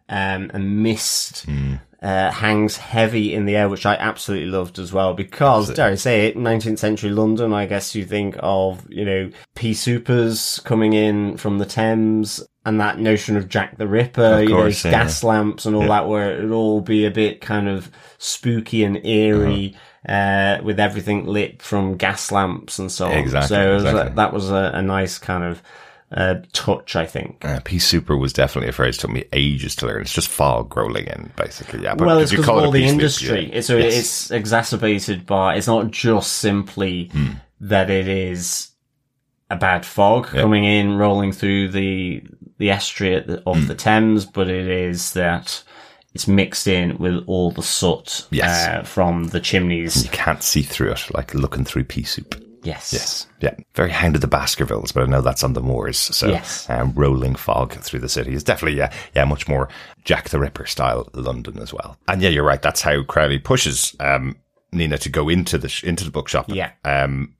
um, 0.09 0.51
and 0.53 0.83
mist 0.83 1.47
Mm. 1.47 1.79
uh, 2.03 2.29
hangs 2.29 2.77
heavy 2.77 3.33
in 3.33 3.45
the 3.45 3.55
air, 3.55 3.67
which 3.69 3.85
I 3.87 3.95
absolutely 3.95 4.49
loved 4.49 4.77
as 4.77 4.93
well. 4.93 5.15
Because, 5.15 5.73
dare 5.73 5.89
I 5.91 5.95
say 5.95 6.27
it, 6.27 6.37
19th 6.37 6.77
century 6.77 7.09
London, 7.09 7.51
I 7.53 7.65
guess 7.65 7.95
you 7.95 8.05
think 8.05 8.35
of, 8.39 8.85
you 8.89 9.03
know, 9.05 9.31
pea 9.55 9.71
soupers 9.73 10.63
coming 10.63 10.93
in 10.93 11.37
from 11.37 11.57
the 11.57 11.65
Thames 11.65 12.43
and 12.65 12.79
that 12.81 12.99
notion 12.99 13.37
of 13.37 13.47
Jack 13.47 13.77
the 13.77 13.87
Ripper, 13.87 14.41
you 14.41 14.49
know, 14.49 14.65
yeah. 14.65 14.91
gas 14.91 15.23
lamps 15.23 15.65
and 15.65 15.75
all 15.75 15.87
that, 15.87 16.07
where 16.07 16.33
it'd 16.33 16.51
all 16.51 16.81
be 16.81 17.05
a 17.05 17.11
bit 17.11 17.39
kind 17.41 17.67
of 17.69 17.89
spooky 18.17 18.83
and 18.83 19.05
eerie. 19.05 19.75
Uh, 20.07 20.59
with 20.61 20.79
everything 20.79 21.25
lit 21.25 21.63
from 21.63 21.97
gas 21.97 22.31
lamps 22.31 22.77
and 22.77 22.91
so 22.91 23.07
on. 23.07 23.13
Exactly, 23.13 23.47
So 23.47 23.73
was, 23.73 23.83
exactly. 23.85 24.13
that 24.15 24.33
was 24.33 24.51
a, 24.51 24.71
a 24.75 24.81
nice 24.83 25.17
kind 25.17 25.43
of 25.43 25.63
uh, 26.11 26.35
touch, 26.53 26.95
I 26.95 27.07
think. 27.07 27.43
Uh, 27.43 27.59
Super 27.79 28.15
was 28.15 28.31
definitely 28.31 28.69
a 28.69 28.71
phrase 28.71 28.97
took 28.97 29.09
me 29.09 29.23
ages 29.33 29.75
to 29.77 29.87
learn. 29.87 30.01
It's 30.01 30.13
just 30.13 30.27
fog 30.27 30.77
rolling 30.77 31.07
in, 31.07 31.31
basically. 31.35 31.81
Yeah, 31.81 31.95
but 31.95 32.05
well, 32.05 32.19
it's 32.19 32.29
because 32.29 32.47
it 32.47 32.51
all 32.51 32.69
the 32.69 32.85
industry. 32.85 33.51
yeah. 33.51 33.61
So 33.61 33.77
Yes. 33.77 33.95
it's 33.97 34.29
exacerbated 34.29 35.25
by. 35.25 35.55
It's 35.55 35.65
not 35.65 35.89
just 35.89 36.33
simply 36.33 37.09
Hmm. 37.11 37.31
that 37.61 37.89
it 37.89 38.07
is 38.07 38.69
a 39.49 39.55
bad 39.55 39.87
fog 39.87 40.27
coming 40.27 40.65
in, 40.65 40.97
rolling 40.99 41.31
through 41.31 41.69
the 41.69 42.21
the 42.57 42.71
estuary 42.71 43.23
of 43.45 43.57
Hmm. 43.57 43.67
the 43.67 43.75
Thames, 43.75 44.25
but 44.25 44.49
it 44.49 44.67
is 44.67 45.13
that 45.13 45.63
it's 46.13 46.27
mixed 46.27 46.67
in 46.67 46.97
with 46.97 47.23
all 47.27 47.51
the 47.51 47.61
soot 47.63 48.25
Yes. 48.31 48.67
uh, 48.67 48.83
from 48.83 49.25
the 49.27 49.39
chimneys. 49.41 50.03
you 50.03 50.09
can't 50.11 50.41
see 50.43 50.61
through 50.61 50.91
it 50.91 51.13
like 51.13 51.33
looking 51.33 51.65
through 51.65 51.83
pea 51.85 52.03
soup. 52.03 52.41
Yes, 52.63 52.93
Yes, 52.93 53.27
yeah, 53.41 53.53
very 53.75 53.91
Hound 53.91 54.15
of 54.15 54.21
the 54.21 54.27
Baskervilles, 54.27 54.91
but 54.91 55.03
I 55.03 55.05
know 55.05 55.21
that's 55.21 55.43
on 55.43 55.53
the 55.53 55.61
moors. 55.61 55.99
So, 55.99 56.29
Yes. 56.29 56.67
um, 56.67 56.93
rolling 56.95 57.35
fog 57.35 57.73
through 57.73 57.99
the 57.99 58.09
city 58.09 58.33
is 58.33 58.43
definitely 58.43 58.79
yeah, 58.79 58.91
yeah, 59.13 59.23
much 59.25 59.47
more 59.47 59.69
Jack 60.03 60.29
the 60.29 60.39
Ripper 60.39 60.65
style 60.65 61.07
London 61.13 61.59
as 61.59 61.71
well. 61.71 61.95
And 62.07 62.23
yeah, 62.23 62.29
you're 62.29 62.43
right. 62.43 62.61
That's 62.61 62.81
how 62.81 63.03
Crowley 63.03 63.37
pushes 63.37 63.95
um, 63.99 64.35
Nina 64.71 64.97
to 64.97 65.09
go 65.09 65.29
into 65.29 65.59
the 65.59 65.69
sh- 65.69 65.83
into 65.83 66.05
the 66.05 66.09
bookshop. 66.11 66.45
Yeah. 66.47 66.71
Um, 66.83 67.35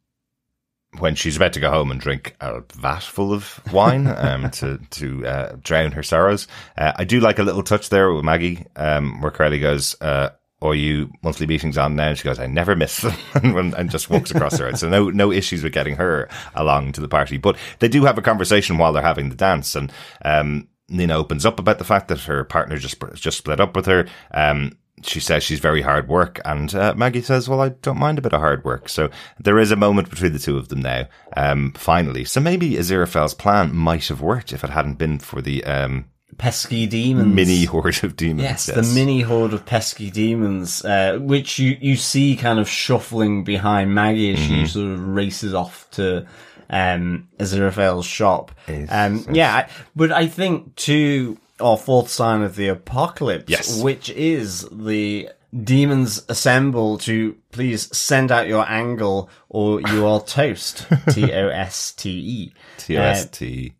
when 0.99 1.15
she's 1.15 1.35
about 1.35 1.53
to 1.53 1.59
go 1.59 1.69
home 1.69 1.91
and 1.91 1.99
drink 1.99 2.35
a 2.41 2.61
vat 2.75 3.03
full 3.03 3.33
of 3.33 3.59
wine 3.71 4.07
um, 4.17 4.49
to 4.51 4.79
to 4.91 5.25
uh, 5.25 5.55
drown 5.61 5.91
her 5.91 6.03
sorrows. 6.03 6.47
Uh, 6.77 6.93
I 6.95 7.03
do 7.03 7.19
like 7.19 7.39
a 7.39 7.43
little 7.43 7.63
touch 7.63 7.89
there 7.89 8.11
with 8.11 8.23
Maggie, 8.23 8.65
um, 8.75 9.21
where 9.21 9.31
Crowley 9.31 9.59
goes, 9.59 9.95
uh, 10.01 10.29
"Are 10.61 10.75
you 10.75 11.11
monthly 11.23 11.47
meetings 11.47 11.77
on 11.77 11.95
now?" 11.95 12.09
And 12.09 12.17
she 12.17 12.23
goes, 12.23 12.39
"I 12.39 12.47
never 12.47 12.75
miss 12.75 13.01
them," 13.01 13.15
and, 13.33 13.73
and 13.73 13.89
just 13.89 14.09
walks 14.09 14.31
across 14.31 14.57
the 14.57 14.65
road. 14.65 14.77
So 14.77 14.89
no 14.89 15.09
no 15.09 15.31
issues 15.31 15.63
with 15.63 15.73
getting 15.73 15.95
her 15.95 16.29
along 16.55 16.93
to 16.93 17.01
the 17.01 17.07
party. 17.07 17.37
But 17.37 17.57
they 17.79 17.87
do 17.87 18.05
have 18.05 18.17
a 18.17 18.23
conversation 18.23 18.77
while 18.77 18.93
they're 18.93 19.03
having 19.03 19.29
the 19.29 19.35
dance, 19.35 19.75
and 19.75 19.91
um, 20.23 20.67
Nina 20.89 21.15
opens 21.15 21.45
up 21.45 21.59
about 21.59 21.77
the 21.79 21.83
fact 21.83 22.07
that 22.09 22.21
her 22.21 22.43
partner 22.43 22.77
just 22.77 23.01
just 23.15 23.37
split 23.37 23.59
up 23.59 23.75
with 23.75 23.85
her. 23.87 24.07
Um, 24.33 24.77
she 25.05 25.19
says 25.19 25.43
she's 25.43 25.59
very 25.59 25.81
hard 25.81 26.07
work, 26.07 26.39
and 26.45 26.73
uh, 26.75 26.93
Maggie 26.95 27.21
says, 27.21 27.47
"Well, 27.47 27.61
I 27.61 27.69
don't 27.69 27.99
mind 27.99 28.17
a 28.17 28.21
bit 28.21 28.33
of 28.33 28.41
hard 28.41 28.63
work." 28.63 28.89
So 28.89 29.09
there 29.39 29.59
is 29.59 29.71
a 29.71 29.75
moment 29.75 30.09
between 30.09 30.33
the 30.33 30.39
two 30.39 30.57
of 30.57 30.69
them 30.69 30.81
now. 30.81 31.05
Um, 31.37 31.71
finally, 31.73 32.25
so 32.25 32.39
maybe 32.41 32.71
Aziraphale's 32.71 33.33
plan 33.33 33.73
might 33.75 34.07
have 34.07 34.21
worked 34.21 34.51
if 34.53 34.63
it 34.63 34.69
hadn't 34.71 34.95
been 34.95 35.19
for 35.19 35.41
the 35.41 35.63
um, 35.65 36.05
pesky 36.37 36.85
demons. 36.87 37.33
mini 37.33 37.65
horde 37.65 38.03
of 38.03 38.15
demons. 38.17 38.41
Yes, 38.43 38.65
the 38.65 38.81
mini 38.95 39.21
horde 39.21 39.53
of 39.53 39.65
pesky 39.65 40.09
demons, 40.11 40.83
uh, 40.83 41.17
which 41.21 41.59
you, 41.59 41.77
you 41.79 41.95
see 41.95 42.35
kind 42.35 42.59
of 42.59 42.67
shuffling 42.67 43.43
behind 43.43 43.93
Maggie 43.95 44.33
as 44.33 44.39
Mm-hmm. 44.39 44.61
she 44.63 44.67
sort 44.67 44.91
of 44.91 45.07
races 45.07 45.53
off 45.53 45.87
to 45.91 46.25
um, 46.69 47.27
Aziraphale's 47.39 48.05
shop. 48.05 48.51
Um, 48.89 49.25
yeah, 49.31 49.55
I- 49.55 49.69
but 49.95 50.11
I 50.11 50.27
think 50.27 50.75
to 50.77 51.37
our 51.59 51.77
fourth 51.77 52.09
sign 52.09 52.41
of 52.41 52.55
the 52.55 52.67
apocalypse, 52.67 53.49
Yes. 53.49 53.81
which 53.81 54.09
is 54.09 54.67
the 54.71 55.29
demons 55.63 56.23
assemble 56.27 56.97
to 56.97 57.35
please 57.51 57.95
send 57.95 58.29
out 58.31 58.47
your 58.47 58.67
angle 58.69 59.29
or 59.49 59.79
you 59.81 60.05
are 60.05 60.19
toast. 60.25 60.85
T 61.11 61.31
O 61.31 61.47
S 61.47 61.93
T 61.93 62.09
E. 62.11 62.53
T 62.77 62.97
O 62.97 63.01
S 63.01 63.29
T 63.29 63.73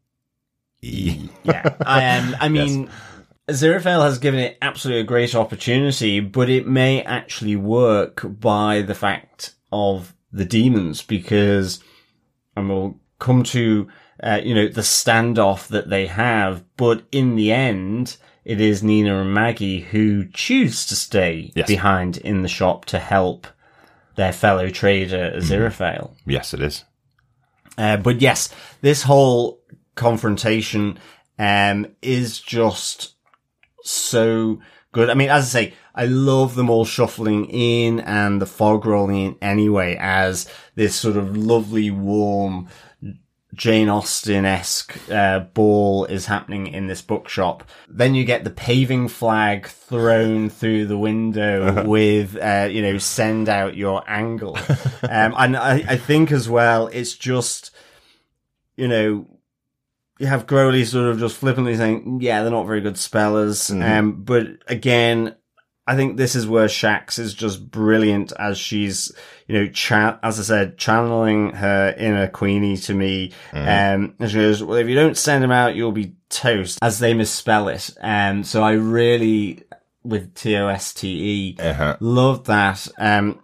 E. 0.81 1.29
Yeah, 1.43 1.75
I 1.85 2.17
um, 2.17 2.35
I 2.39 2.47
mean, 2.49 2.89
Aziraphale 3.47 4.03
has 4.03 4.19
given 4.19 4.39
it 4.39 4.57
absolutely 4.61 5.01
a 5.01 5.05
great 5.05 5.35
opportunity, 5.35 6.19
but 6.19 6.49
it 6.49 6.67
may 6.67 7.01
actually 7.03 7.55
work 7.55 8.21
by 8.23 8.81
the 8.81 8.95
fact 8.95 9.53
of 9.71 10.13
the 10.31 10.45
demons 10.45 11.01
because, 11.01 11.83
and 12.55 12.69
we'll 12.69 12.99
come 13.19 13.43
to, 13.43 13.88
uh, 14.23 14.39
you 14.43 14.56
know, 14.56 14.67
the 14.67 14.82
standoff 14.82 15.67
that 15.67 15.89
they 15.89 16.08
have, 16.08 16.63
but 16.78 17.04
in 17.12 17.36
the 17.36 17.51
end, 17.51 18.17
it 18.43 18.62
is 18.62 18.84
Nina 18.84 19.19
and 19.21 19.34
Maggie 19.34 19.82
who 19.82 20.25
choose 20.30 20.86
to 20.88 20.95
stay 20.95 21.51
Yes. 21.56 21.67
behind 21.67 22.17
in 22.17 22.41
the 22.41 22.47
shop 22.47 22.86
to 22.86 22.99
help 22.99 23.47
their 24.15 24.32
fellow 24.34 24.69
trader 24.69 25.34
Aziraphale. 25.36 26.12
Yes, 26.25 26.54
it 26.54 26.62
is. 26.62 26.84
Uh, 27.78 27.97
but 27.97 28.21
yes, 28.21 28.49
this 28.82 29.04
whole 29.04 29.62
confrontation 29.95 30.97
um, 31.38 31.88
is 32.01 32.39
just 32.39 33.15
so 33.84 34.62
good. 34.91 35.10
I 35.10 35.13
mean, 35.13 35.30
as 35.30 35.43
I 35.43 35.47
say, 35.60 35.73
I 35.93 36.06
love 36.06 36.56
them 36.56 36.69
all 36.69 36.86
shuffling 36.86 37.45
in 37.49 37.99
and 38.01 38.41
the 38.41 38.45
fog 38.45 38.86
rolling 38.86 39.25
in 39.25 39.36
anyway 39.41 39.97
as 39.99 40.49
this 40.75 40.95
sort 40.95 41.17
of 41.17 41.36
lovely, 41.36 41.91
warm, 41.91 42.67
Jane 43.55 43.89
Austen-esque 43.89 45.09
uh, 45.09 45.39
ball 45.39 46.05
is 46.05 46.25
happening 46.25 46.67
in 46.67 46.87
this 46.87 47.01
bookshop. 47.01 47.63
Then 47.87 48.13
you 48.13 48.25
get 48.25 48.43
the 48.43 48.49
paving 48.49 49.07
flag 49.07 49.67
thrown 49.67 50.49
through 50.49 50.87
the 50.87 50.97
window 50.97 51.83
with, 51.87 52.37
uh, 52.37 52.67
you 52.69 52.81
know, 52.81 52.97
send 52.97 53.49
out 53.49 53.77
your 53.77 54.03
angle. 54.07 54.57
um, 55.03 55.33
and 55.37 55.55
I, 55.55 55.83
I 55.87 55.97
think 55.97 56.31
as 56.31 56.49
well, 56.49 56.87
it's 56.87 57.13
just, 57.13 57.71
you 58.75 58.87
know, 58.87 59.25
you 60.19 60.27
have 60.27 60.47
Crowley 60.47 60.85
sort 60.85 61.09
of 61.09 61.19
just 61.19 61.37
flippantly 61.37 61.75
saying, 61.75 62.19
yeah, 62.21 62.41
they're 62.41 62.51
not 62.51 62.67
very 62.67 62.81
good 62.81 62.97
spellers. 62.97 63.69
Um, 63.69 64.23
but 64.23 64.47
again, 64.67 65.35
I 65.87 65.95
think 65.95 66.17
this 66.17 66.35
is 66.35 66.47
where 66.47 66.65
Shax 66.67 67.19
is 67.19 67.33
just 67.35 67.69
brilliant 67.69 68.33
as 68.39 68.57
she's, 68.57 69.11
you 69.47 69.53
know, 69.53 69.67
cha- 69.67 70.17
as 70.23 70.39
I 70.39 70.43
said, 70.43 70.77
channeling 70.79 71.51
her 71.51 71.93
inner 71.95 72.27
Queenie 72.27 72.77
to 72.77 72.93
me. 72.95 73.33
Um, 73.53 74.15
and 74.19 74.29
she 74.31 74.37
goes, 74.37 74.63
well, 74.63 74.77
if 74.79 74.87
you 74.87 74.95
don't 74.95 75.15
send 75.17 75.43
him 75.43 75.51
out, 75.51 75.75
you'll 75.75 75.91
be 75.91 76.15
toast 76.29 76.79
as 76.81 76.97
they 76.97 77.13
misspell 77.13 77.67
it. 77.67 77.91
Um, 78.01 78.43
so 78.43 78.63
I 78.63 78.71
really, 78.71 79.63
with 80.03 80.33
T-O-S-T-E, 80.33 81.57
Uh-huh. 81.59 81.97
love 81.99 82.45
that. 82.45 82.87
Um, 82.97 83.39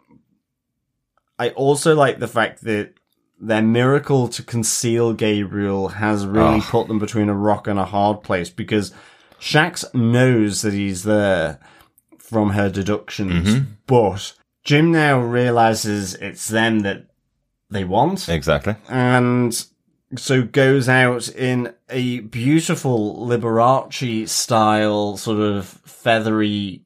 I 1.38 1.50
also 1.50 1.96
like 1.96 2.18
the 2.20 2.28
fact 2.28 2.62
that 2.64 2.94
their 3.40 3.62
miracle 3.62 4.28
to 4.30 4.44
conceal 4.44 5.14
Gabriel 5.14 5.90
has 5.90 6.26
really 6.26 6.58
Oh. 6.58 6.66
put 6.70 6.88
them 6.88 7.00
between 7.00 7.30
a 7.30 7.36
rock 7.36 7.68
and 7.68 7.80
a 7.80 7.86
hard 7.86 8.24
place 8.24 8.50
because 8.50 8.94
Shax 9.40 9.84
knows 9.96 10.62
that 10.62 10.74
he's 10.74 11.04
there 11.04 11.60
from 12.32 12.52
her 12.52 12.70
deductions, 12.70 13.50
Mm-hmm. 13.50 13.64
but 13.88 14.34
Jim 14.64 14.92
now 14.92 15.20
realizes 15.20 16.14
it's 16.16 16.48
them 16.48 16.80
that 16.80 17.06
they 17.70 17.84
want 17.84 18.30
Exactly. 18.30 18.76
and 18.90 19.66
so 20.18 20.42
goes 20.44 20.90
out 20.90 21.30
in 21.30 21.74
a 21.90 22.20
beautiful 22.22 23.26
Liberace 23.28 24.28
style 24.30 25.18
sort 25.18 25.40
of 25.40 25.66
feathery 25.86 26.82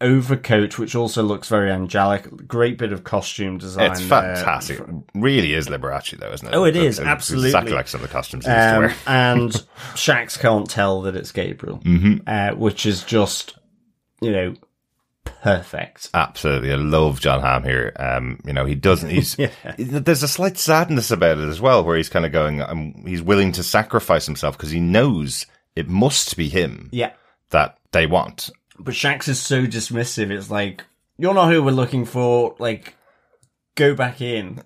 overcoat, 0.00 0.78
which 0.78 0.94
also 0.94 1.22
looks 1.22 1.48
very 1.48 1.70
angelic. 1.72 2.46
Great 2.46 2.76
bit 2.78 2.92
of 2.92 3.02
costume 3.02 3.58
design. 3.58 3.90
It's 3.92 4.00
there. 4.00 4.36
fantastic. 4.36 4.80
really 5.14 5.54
is 5.54 5.68
Liberace, 5.68 6.18
though, 6.18 6.32
isn't 6.32 6.48
it? 6.48 6.54
Oh, 6.54 6.64
it 6.64 6.76
It's- 6.76 6.94
is, 6.98 7.00
absolutely. 7.00 7.48
Exactly 7.48 7.72
like 7.72 7.88
some 7.88 8.02
of 8.02 8.08
the 8.08 8.12
costumes 8.12 8.44
he 8.44 8.52
used 8.52 8.60
to 8.62 8.74
Um, 8.76 8.80
wear. 8.82 8.94
and 9.06 9.50
Shax 9.94 10.38
can't 10.38 10.68
tell 10.68 11.02
that 11.02 11.16
it's 11.16 11.32
Gabriel, 11.32 11.78
Mm-hmm. 11.78 12.16
uh, 12.26 12.50
which 12.56 12.84
is 12.84 13.02
just, 13.04 13.54
you 14.26 14.32
know, 14.32 14.54
perfect. 15.24 16.10
Absolutely, 16.14 16.72
I 16.72 16.76
love 16.76 17.20
John 17.20 17.40
Hamm 17.40 17.62
here. 17.64 17.92
Um, 17.96 18.40
you 18.44 18.52
know, 18.52 18.64
he 18.64 18.74
doesn't. 18.74 19.10
He's 19.10 19.38
yeah. 19.38 19.50
there's 19.78 20.22
a 20.22 20.28
slight 20.28 20.58
sadness 20.58 21.10
about 21.10 21.38
it 21.38 21.48
as 21.48 21.60
well, 21.60 21.84
where 21.84 21.96
he's 21.96 22.08
kind 22.08 22.26
of 22.26 22.32
going. 22.32 22.60
Um, 22.62 23.04
he's 23.06 23.22
willing 23.22 23.52
to 23.52 23.62
sacrifice 23.62 24.26
himself 24.26 24.56
because 24.56 24.70
he 24.70 24.80
knows 24.80 25.46
it 25.74 25.88
must 25.88 26.36
be 26.36 26.48
him 26.48 26.88
Yeah. 26.92 27.12
that 27.50 27.78
they 27.92 28.06
want. 28.06 28.50
But 28.78 28.94
Shax 28.94 29.28
is 29.28 29.40
so 29.40 29.66
dismissive. 29.66 30.30
It's 30.30 30.50
like, 30.50 30.84
you're 31.18 31.34
not 31.34 31.50
who 31.50 31.62
we're 31.62 31.70
looking 31.70 32.04
for. 32.04 32.54
Like, 32.58 32.94
go 33.74 33.94
back 33.94 34.20
in. 34.20 34.62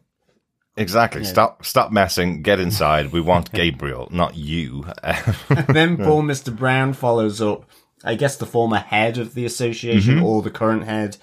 Exactly. 0.77 1.25
Stop. 1.25 1.65
Stop 1.65 1.93
messing. 1.93 2.43
Get 2.43 2.59
inside. 2.61 3.13
We 3.13 3.21
want 3.21 3.53
Gabriel, 3.53 4.09
not 4.11 4.35
you. 4.37 4.85
then 5.69 5.97
poor 5.99 6.23
Mr. 6.23 6.55
Brown 6.57 6.93
follows 6.93 7.41
up. 7.43 7.67
I 8.05 8.15
guess 8.15 8.37
the 8.37 8.47
former 8.47 8.79
head 8.79 9.19
of 9.19 9.35
the 9.35 9.45
association 9.45 10.17
Mm-hmm. 10.17 10.25
or 10.25 10.43
the 10.43 10.51
current 10.51 10.85
head. 10.85 11.17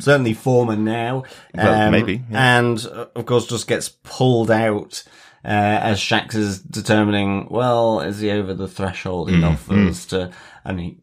Certainly 0.00 0.34
former 0.34 0.76
now. 0.76 1.24
Um, 1.56 1.64
Well, 1.64 1.90
maybe, 1.90 2.22
And 2.30 2.86
uh, 2.92 3.06
of 3.16 3.24
course 3.26 3.46
just 3.46 3.66
gets 3.66 3.88
pulled 3.88 4.50
out 4.50 5.02
uh, 5.44 5.48
as 5.48 5.98
Shax 5.98 6.34
is 6.34 6.60
determining, 6.60 7.48
well, 7.48 8.00
is 8.00 8.20
he 8.20 8.30
over 8.30 8.52
the 8.52 8.68
threshold 8.68 9.30
enough 9.30 9.66
Mm-hmm. 9.66 9.84
for 9.84 9.90
us 9.90 10.04
to, 10.06 10.30
and 10.64 10.80
he, 10.80 10.98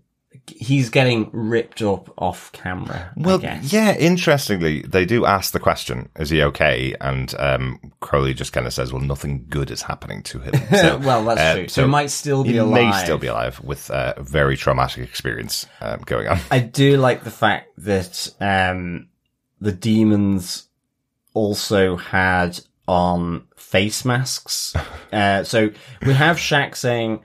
he's 0.48 0.90
getting 0.90 1.30
ripped 1.34 1.82
up 1.82 2.14
off 2.18 2.52
camera. 2.52 3.12
I 3.18 3.22
Well, 3.22 3.38
guess. 3.40 3.72
yeah. 3.74 3.96
Interestingly, 3.96 4.82
they 4.82 5.06
do 5.06 5.26
ask 5.26 5.52
the 5.54 5.60
question: 5.60 6.10
"Is 6.20 6.30
he 6.30 6.42
okay?" 6.44 6.96
And 7.02 7.34
um, 7.40 7.80
Crowley 8.00 8.34
just 8.34 8.54
kind 8.54 8.68
of 8.68 8.74
says, 8.74 8.92
"Well, 8.94 9.02
nothing 9.02 9.46
good 9.50 9.72
is 9.72 9.82
happening 9.84 10.24
to 10.24 10.40
him." 10.40 10.54
So, 10.76 10.98
well, 10.98 11.24
that's 11.26 11.42
uh, 11.42 11.54
true. 11.56 11.68
So, 11.68 11.82
he 11.84 11.88
might 11.88 12.10
still 12.12 12.44
be 12.44 12.52
he 12.54 12.58
alive. 12.58 12.94
may 12.94 13.04
still 13.04 13.18
be 13.18 13.28
alive 13.28 13.60
with 13.64 13.90
uh, 13.92 14.14
a 14.18 14.24
very 14.24 14.56
traumatic 14.58 15.08
experience 15.08 15.66
um, 15.82 16.02
going 16.06 16.28
on. 16.28 16.40
I 16.52 16.60
do 16.60 16.98
like 16.98 17.24
the 17.24 17.32
fact 17.32 17.70
that 17.78 18.34
um, 18.40 19.08
the 19.62 19.72
demons 19.72 20.68
also 21.34 21.96
had 21.98 22.60
on 22.88 23.48
face 23.56 24.06
masks. 24.06 24.74
Uh, 25.14 25.46
so 25.46 25.70
we 26.06 26.14
have 26.14 26.36
Shax 26.36 26.76
saying, 26.76 27.22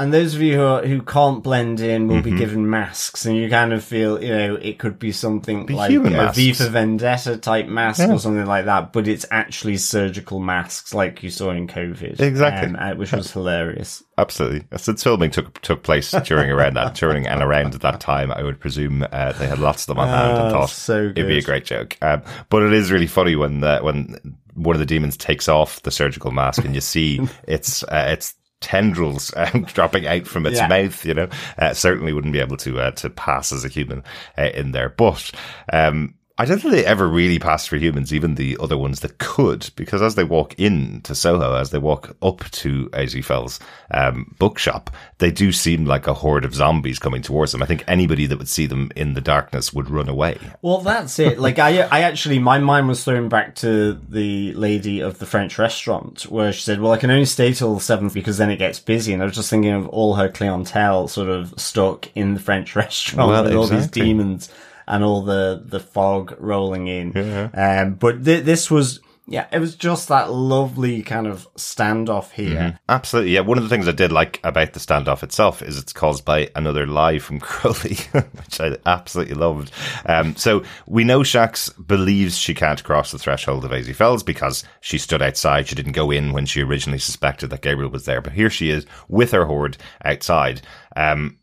and 0.00 0.12
those 0.12 0.34
of 0.34 0.42
you 0.42 0.56
who 0.56 0.62
are, 0.64 0.84
who 0.86 1.02
can't 1.02 1.42
blend 1.44 1.78
in 1.80 2.08
will 2.08 2.16
Mm-hmm. 2.16 2.30
be 2.30 2.36
given 2.36 2.68
masks, 2.68 3.24
and 3.26 3.36
you 3.36 3.48
kind 3.48 3.72
of 3.72 3.84
feel, 3.84 4.20
you 4.22 4.30
know, 4.34 4.54
it 4.56 4.78
could 4.78 4.98
be 4.98 5.12
something 5.12 5.66
Be 5.66 5.74
like 5.74 5.90
a 5.92 5.98
masks. 6.00 6.58
For 6.58 6.68
Vendetta 6.68 7.36
type 7.36 7.66
mask 7.66 8.00
Yeah. 8.00 8.12
or 8.12 8.18
something 8.18 8.46
like 8.46 8.64
that, 8.64 8.92
but 8.92 9.06
it's 9.06 9.26
actually 9.30 9.76
surgical 9.76 10.40
masks 10.40 10.92
like 10.94 11.22
you 11.22 11.30
saw 11.30 11.50
in 11.50 11.66
COVID. 11.68 12.18
Exactly. 12.20 12.68
um, 12.70 12.76
uh, 12.76 12.94
which 12.96 13.12
was 13.12 13.30
hilarious. 13.32 14.02
Absolutely. 14.18 14.64
Since 14.76 15.02
filming 15.02 15.30
took 15.30 15.60
took 15.62 15.82
place 15.82 16.10
during 16.24 16.50
around 16.50 16.74
that 16.74 16.94
during 16.94 17.26
and 17.26 17.42
around 17.42 17.72
that 17.74 18.00
time, 18.00 18.32
I 18.32 18.42
would 18.42 18.58
presume 18.60 19.06
uh, 19.12 19.32
they 19.32 19.46
had 19.46 19.58
lots 19.58 19.82
of 19.84 19.86
them 19.88 19.98
on 19.98 20.08
hand 20.08 20.38
and 20.38 20.48
Oh, 20.48 20.50
thought 20.60 20.70
so 20.70 21.04
it'd 21.06 21.26
be 21.26 21.38
a 21.38 21.42
great 21.42 21.64
joke. 21.64 21.96
Um, 22.02 22.22
but 22.48 22.62
it 22.62 22.72
is 22.72 22.90
really 22.92 23.06
funny 23.06 23.36
when 23.36 23.62
uh, 23.64 23.80
when 23.80 24.36
one 24.54 24.74
of 24.76 24.80
the 24.80 24.86
demons 24.86 25.16
takes 25.16 25.48
off 25.48 25.80
the 25.82 25.90
surgical 25.90 26.32
mask 26.32 26.64
and 26.64 26.74
you 26.74 26.80
see 26.80 27.20
it's 27.48 27.82
uh, 27.84 28.06
it's 28.08 28.34
tendrils 28.60 29.32
um, 29.36 29.64
dropping 29.64 30.06
out 30.06 30.26
from 30.26 30.46
its 30.46 30.58
Yeah. 30.58 30.68
mouth. 30.68 31.04
You 31.04 31.14
know, 31.14 31.28
uh, 31.58 31.74
certainly 31.74 32.12
wouldn't 32.12 32.32
be 32.32 32.40
able 32.40 32.56
to 32.58 32.80
uh, 32.80 32.90
to 32.92 33.10
pass 33.10 33.52
as 33.52 33.64
a 33.64 33.68
human 33.68 34.02
uh, 34.38 34.50
in 34.54 34.72
there, 34.72 34.88
but. 34.90 35.30
Um, 35.72 36.14
I 36.40 36.46
don't 36.46 36.58
think 36.58 36.72
they 36.72 36.86
ever 36.86 37.06
really 37.06 37.38
passed 37.38 37.68
for 37.68 37.76
humans, 37.76 38.14
even 38.14 38.36
the 38.36 38.56
other 38.58 38.78
ones 38.78 39.00
that 39.00 39.18
could, 39.18 39.68
because 39.76 40.00
as 40.00 40.14
they 40.14 40.24
walk 40.24 40.58
into 40.58 41.14
Soho, 41.14 41.54
as 41.54 41.68
they 41.68 41.76
walk 41.76 42.16
up 42.22 42.50
to 42.52 42.88
AZ 42.94 43.14
Fell's 43.26 43.60
um, 43.90 44.34
bookshop, 44.38 44.88
they 45.18 45.30
do 45.30 45.52
seem 45.52 45.84
like 45.84 46.06
a 46.06 46.14
horde 46.14 46.46
of 46.46 46.54
zombies 46.54 46.98
coming 46.98 47.20
towards 47.20 47.52
them. 47.52 47.62
I 47.62 47.66
think 47.66 47.84
anybody 47.86 48.24
that 48.24 48.38
would 48.38 48.48
see 48.48 48.64
them 48.64 48.90
in 48.96 49.12
the 49.12 49.20
darkness 49.20 49.74
would 49.74 49.90
run 49.90 50.08
away. 50.08 50.38
Well, 50.62 50.78
that's 50.78 51.18
it. 51.18 51.38
Like 51.38 51.58
I, 51.58 51.80
I 51.82 52.00
actually, 52.04 52.38
my 52.38 52.58
mind 52.58 52.88
was 52.88 53.04
thrown 53.04 53.28
back 53.28 53.54
to 53.56 54.00
the 54.08 54.54
lady 54.54 55.00
of 55.00 55.18
the 55.18 55.26
French 55.26 55.58
restaurant 55.58 56.22
where 56.22 56.54
she 56.54 56.62
said, 56.62 56.80
"Well, 56.80 56.92
I 56.92 56.96
can 56.96 57.10
only 57.10 57.26
stay 57.26 57.52
till 57.52 57.74
the 57.74 57.80
7th 57.80 58.14
because 58.14 58.38
then 58.38 58.48
it 58.48 58.56
gets 58.56 58.80
busy." 58.80 59.12
And 59.12 59.20
I 59.20 59.26
was 59.26 59.34
just 59.34 59.50
thinking 59.50 59.72
of 59.72 59.88
all 59.88 60.14
her 60.14 60.30
clientele 60.30 61.06
sort 61.06 61.28
of 61.28 61.52
stuck 61.60 62.08
in 62.14 62.32
the 62.32 62.40
French 62.40 62.74
restaurant 62.76 63.28
Well, 63.28 63.44
with 63.44 63.54
all 63.54 63.66
these 63.66 63.88
demons 63.88 64.50
and 64.90 65.04
all 65.04 65.22
the 65.22 65.62
the 65.64 65.80
fog 65.80 66.34
rolling 66.38 66.88
in. 66.88 67.16
Um, 67.54 67.94
but 67.94 68.24
th- 68.24 68.44
this 68.44 68.70
was. 68.70 69.00
Yeah, 69.26 69.46
it 69.52 69.60
was 69.60 69.76
just 69.76 70.08
that 70.08 70.32
lovely 70.32 71.04
kind 71.04 71.28
of 71.28 71.46
standoff 71.54 72.32
here. 72.32 72.80
Absolutely. 72.88 73.30
Yeah. 73.30 73.42
One 73.42 73.58
of 73.58 73.62
the 73.62 73.70
things 73.70 73.86
I 73.86 73.92
did 73.92 74.10
like 74.10 74.40
about 74.42 74.72
the 74.72 74.80
standoff 74.80 75.22
itself 75.22 75.62
is 75.62 75.78
it's 75.78 75.92
caused 75.92 76.24
by 76.24 76.50
another 76.56 76.84
lie 76.84 77.20
from 77.20 77.38
Crowley, 77.40 77.94
which 78.12 78.60
I 78.60 78.76
absolutely 78.84 79.36
loved. 79.36 79.70
Um, 80.04 80.34
so 80.34 80.64
we 80.88 81.04
know 81.04 81.20
Shax 81.20 81.70
believes 81.86 82.36
she 82.38 82.54
can't 82.54 82.82
cross 82.82 83.12
the 83.12 83.20
threshold 83.20 83.64
of 83.64 83.72
AZ 83.72 83.88
Fells 83.94 84.24
because 84.24 84.64
she 84.80 84.98
stood 84.98 85.22
outside. 85.22 85.68
She 85.68 85.76
didn't 85.76 85.92
go 85.92 86.10
in 86.10 86.32
when 86.32 86.46
she 86.46 86.62
originally 86.62 86.98
suspected 86.98 87.50
that 87.50 87.62
Gabriel 87.62 87.92
was 87.92 88.06
there, 88.06 88.20
but 88.20 88.32
here 88.32 88.50
she 88.50 88.70
is 88.70 88.84
with 89.06 89.30
her 89.30 89.44
horde 89.44 89.76
outside. 90.04 90.60
Um, 90.96 91.38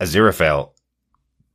Aziraphale 0.00 0.70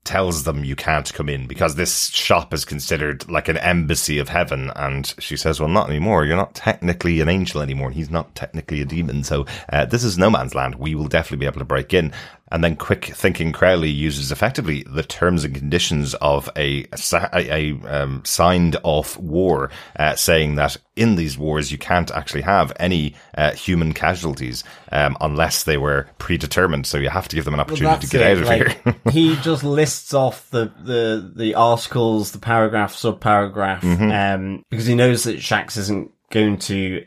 tells 0.10 0.44
them 0.44 0.64
you 0.64 0.76
can't 0.76 1.14
come 1.14 1.30
in 1.30 1.46
because 1.46 1.76
this 1.76 2.08
shop 2.08 2.52
is 2.52 2.66
considered 2.66 3.30
like 3.30 3.48
an 3.48 3.58
embassy 3.58 4.18
of 4.18 4.28
heaven. 4.28 4.72
And 4.76 5.14
she 5.20 5.38
says, 5.38 5.60
well, 5.60 5.70
not 5.70 5.88
anymore. 5.88 6.26
You're 6.26 6.36
not 6.36 6.56
technically 6.56 7.22
an 7.22 7.30
angel 7.30 7.62
anymore. 7.62 7.90
And 7.90 7.96
he's 7.96 8.10
not 8.10 8.34
technically 8.34 8.82
a 8.82 8.86
demon. 8.86 9.24
So 9.24 9.46
uh, 9.72 9.86
this 9.86 10.04
is 10.04 10.18
no 10.18 10.32
man's 10.32 10.56
land. 10.56 10.76
We 10.76 10.96
will 10.96 11.08
definitely 11.08 11.38
be 11.38 11.46
able 11.46 11.60
to 11.60 11.66
break 11.66 11.94
in. 11.94 12.12
And 12.52 12.64
then 12.64 12.76
quick 12.76 13.06
thinking 13.06 13.52
Crowley 13.52 13.90
uses 13.90 14.32
effectively 14.32 14.84
the 14.88 15.04
terms 15.04 15.44
and 15.44 15.54
conditions 15.56 16.16
of 16.16 16.50
a, 16.56 16.86
a, 17.14 17.30
a 17.34 17.80
um, 17.88 18.24
signed 18.26 18.78
off 18.84 19.18
war, 19.18 19.70
uh, 19.98 20.16
saying 20.16 20.56
that 20.56 20.76
in 20.96 21.16
these 21.16 21.38
wars, 21.38 21.72
you 21.72 21.78
can't 21.78 22.10
actually 22.12 22.42
have 22.42 22.74
any 22.80 23.16
uh, 23.38 23.52
human 23.52 23.94
casualties 23.94 24.64
um, 24.92 25.16
unless 25.22 25.64
they 25.64 25.78
were 25.78 26.08
predetermined. 26.18 26.88
So 26.88 26.98
you 26.98 27.10
have 27.10 27.28
to 27.28 27.36
give 27.36 27.46
them 27.46 27.54
an 27.54 27.60
opportunity 27.60 28.08
to 28.08 28.12
get 28.12 28.22
out 28.24 28.38
of 28.42 28.48
like, 28.48 28.84
here. 28.84 28.96
he 29.12 29.36
just 29.38 29.64
lists 29.64 30.14
off 30.14 30.50
the, 30.50 30.72
the, 30.84 31.32
the 31.36 31.56
articles, 31.56 32.32
the 32.32 32.40
paragraph, 32.40 32.94
subparagraph, 32.96 33.82
Mm-hmm. 33.82 34.12
um, 34.12 34.66
because 34.70 34.86
he 34.88 34.96
knows 34.96 35.24
that 35.24 35.38
Shax 35.38 35.78
isn't 35.78 36.12
going 36.32 36.58
to 36.60 37.06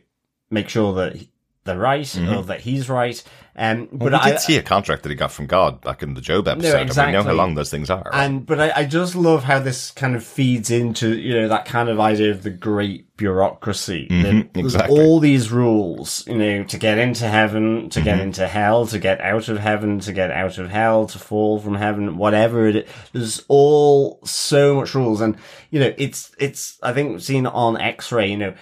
make 0.51 0.69
sure 0.69 0.95
that 0.95 1.17
he- 1.17 1.31
they're 1.65 1.79
right 1.79 2.17
or 2.19 2.43
that 2.45 2.61
he's 2.61 2.89
right. 2.89 3.23
Um, 3.55 3.89
but. 3.93 4.13
Well, 4.13 4.21
we 4.25 4.31
I, 4.31 4.31
did 4.31 4.41
see 4.41 4.57
a 4.57 4.63
contract 4.63 5.03
that 5.03 5.11
he 5.11 5.15
got 5.15 5.31
from 5.31 5.47
God 5.47 5.83
back 5.83 6.03
in 6.03 6.15
the 6.15 6.21
Job 6.23 6.49
episode, 6.49 6.81
and 6.81 7.07
we 7.07 7.13
know 7.13 7.23
how 7.23 7.33
long 7.33 7.55
those 7.55 7.71
things 7.71 7.91
are. 7.91 8.03
right? 8.13 8.25
and 8.25 8.47
but 8.47 8.59
I, 8.59 8.73
I 8.77 8.85
just 8.87 9.15
love 9.15 9.45
how 9.45 9.59
this 9.59 9.91
kind 9.91 10.17
of 10.17 10.25
feeds 10.25 10.71
into 10.71 11.17
you 11.19 11.35
know 11.39 11.49
that 11.49 11.67
kind 11.67 11.89
of 11.91 12.01
idea 12.01 12.31
of 12.31 12.43
the 12.45 12.51
great 12.51 13.15
bureaucracy. 13.19 14.07
There's 14.09 14.25
Mm-hmm. 14.35 14.59
exactly. 14.59 14.99
all 14.99 15.21
these 15.21 15.51
rules, 15.53 16.27
you 16.27 16.37
know, 16.39 16.65
to 16.65 16.79
get 16.79 16.97
into 16.99 17.29
heaven, 17.29 17.91
to 17.91 17.99
Mm-hmm. 18.01 18.05
get 18.07 18.21
into 18.21 18.49
hell, 18.49 18.87
to 18.87 18.99
get 18.99 19.21
out 19.21 19.49
of 19.49 19.59
heaven, 19.59 20.01
to 20.01 20.13
get 20.15 20.31
out 20.31 20.57
of 20.59 20.71
hell, 20.71 21.07
to 21.09 21.19
fall 21.19 21.61
from 21.61 21.75
heaven, 21.75 22.17
whatever 22.17 22.67
it 22.67 22.77
is. 22.77 22.89
There's 23.13 23.45
all 23.49 24.19
so 24.25 24.77
much 24.77 24.95
rules, 24.95 25.21
and 25.21 25.37
you 25.71 25.79
know, 25.79 25.93
it's 25.99 26.35
it's 26.39 26.79
I 26.83 26.95
think 26.95 27.21
seen 27.21 27.47
on 27.47 27.79
X-ray, 27.79 28.31
you 28.31 28.39
know, 28.39 28.55